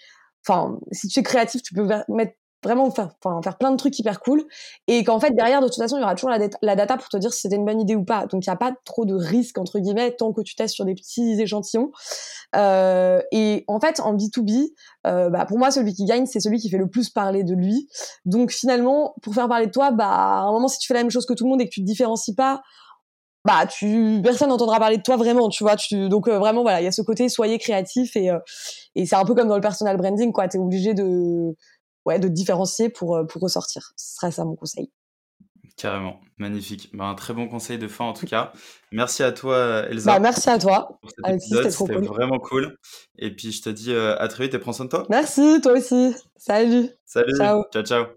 enfin 0.47 0.80
si 0.93 1.10
tu 1.10 1.19
es 1.19 1.23
créatif 1.23 1.62
tu 1.62 1.73
peux 1.73 1.86
mettre 2.08 2.36
vraiment 2.67 2.91
faire, 2.91 3.12
faire 3.43 3.58
plein 3.58 3.71
de 3.71 3.77
trucs 3.77 3.97
hyper 3.97 4.19
cool 4.19 4.45
et 4.88 5.03
qu'en 5.03 5.19
fait 5.19 5.32
derrière 5.32 5.62
de 5.62 5.67
toute 5.67 5.77
façon 5.77 5.97
il 5.97 6.01
y 6.01 6.03
aura 6.03 6.15
toujours 6.15 6.30
la, 6.30 6.75
data 6.75 6.97
pour 6.97 7.08
te 7.08 7.17
dire 7.17 7.34
si 7.34 7.41
c'était 7.41 7.56
une 7.56 7.65
bonne 7.65 7.80
idée 7.80 7.95
ou 7.95 8.03
pas. 8.03 8.25
Donc 8.27 8.45
il 8.45 8.49
n'y 8.49 8.53
a 8.53 8.58
pas 8.58 8.73
trop 8.84 9.06
de 9.06 9.15
risque 9.15 9.58
entre 9.58 9.80
guillemets 9.80 10.12
tant 10.12 10.34
que 10.34 10.41
tu 10.41 10.56
testes 10.56 10.75
sur 10.75 10.86
des 10.86 10.93
petits 10.93 11.39
échantillons. 11.39 11.91
Euh, 12.56 13.21
et 13.32 13.63
en 13.67 13.80
fait 13.80 13.99
en 13.99 14.15
B2B, 14.15 14.71
euh, 15.08 15.30
bah, 15.30 15.45
pour 15.45 15.58
moi 15.58 15.71
celui 15.71 15.93
qui 15.93 16.06
gagne 16.06 16.25
c'est 16.25 16.39
celui 16.39 16.60
qui 16.60 16.69
fait 16.69 16.77
le 16.77 16.89
plus 16.89 17.10
parler 17.10 17.43
de 17.43 17.53
lui. 17.53 17.88
Donc 18.25 18.51
finalement 18.51 19.15
pour 19.21 19.34
faire 19.34 19.47
parler 19.47 19.67
de 19.67 19.71
toi, 19.71 19.91
bah 19.91 20.08
à 20.08 20.41
un 20.41 20.51
moment 20.51 20.67
si 20.67 20.80
tu 20.80 20.88
fais 20.88 20.93
la 20.93 21.01
même 21.01 21.12
chose 21.12 21.25
que 21.25 21.34
tout 21.34 21.45
le 21.45 21.49
monde 21.49 21.62
et 21.62 21.65
que 21.65 21.73
tu 21.73 21.82
te 21.82 21.86
différencies 21.86 22.36
pas 22.36 22.62
bah 23.45 23.65
tu 23.65 24.19
personne 24.21 24.49
n'entendra 24.49 24.77
parler 24.77 24.97
de 24.97 25.03
toi 25.03 25.15
vraiment 25.15 25.47
tu 25.47 25.63
vois 25.63 25.77
tu 25.77 26.10
donc 26.10 26.27
euh, 26.27 26.38
vraiment 26.38 26.63
voilà 26.63 26.82
il 26.82 26.84
y 26.84 26.88
a 26.88 26.91
ce 26.91 27.01
côté 27.01 27.30
soyez 27.30 27.58
créatif 27.60 28.17
et 28.17 28.30
et 28.95 29.06
c'est 29.06 29.15
un 29.15 29.23
peu 29.23 29.36
comme 29.36 29.47
dans 29.47 29.56
le 29.56 29.62
personal 29.62 29.95
branding 29.95 30.34
quoi 30.34 30.49
tu 30.49 30.58
es 30.58 30.60
obligé 30.60 30.93
de 30.93 31.56
ouais, 32.07 32.19
de 32.19 32.27
différencier 32.27 32.89
pour, 32.89 33.17
euh, 33.17 33.23
pour 33.25 33.41
ressortir. 33.41 33.91
Ce 33.97 34.15
serait 34.15 34.31
ça 34.31 34.45
mon 34.45 34.55
conseil. 34.55 34.89
Carrément, 35.75 36.19
magnifique. 36.37 36.89
Bah, 36.93 37.05
un 37.05 37.13
très 37.13 37.35
bon 37.35 37.47
conseil 37.47 37.77
de 37.77 37.87
fin 37.87 38.05
en 38.05 38.13
tout 38.13 38.25
cas. 38.25 38.51
Merci 38.91 39.21
à 39.21 39.31
toi 39.31 39.83
Elsa. 39.89 40.13
Bah, 40.13 40.19
merci 40.19 40.49
à 40.49 40.57
toi. 40.57 40.99
C'était 41.39 41.93
vraiment 41.95 42.39
cool. 42.39 42.77
Et 43.19 43.35
puis 43.35 43.51
je 43.51 43.61
te 43.61 43.69
dis 43.69 43.91
euh, 43.91 44.17
à 44.17 44.27
très 44.27 44.45
vite 44.45 44.55
et 44.55 44.59
prends 44.59 44.73
soin 44.73 44.85
de 44.85 44.89
toi. 44.89 45.05
Merci, 45.09 45.59
toi 45.61 45.73
aussi. 45.73 46.15
Salut. 46.35 46.89
Salut. 47.05 47.37
Ciao, 47.37 47.63
ciao. 47.71 47.83
ciao. 47.83 48.16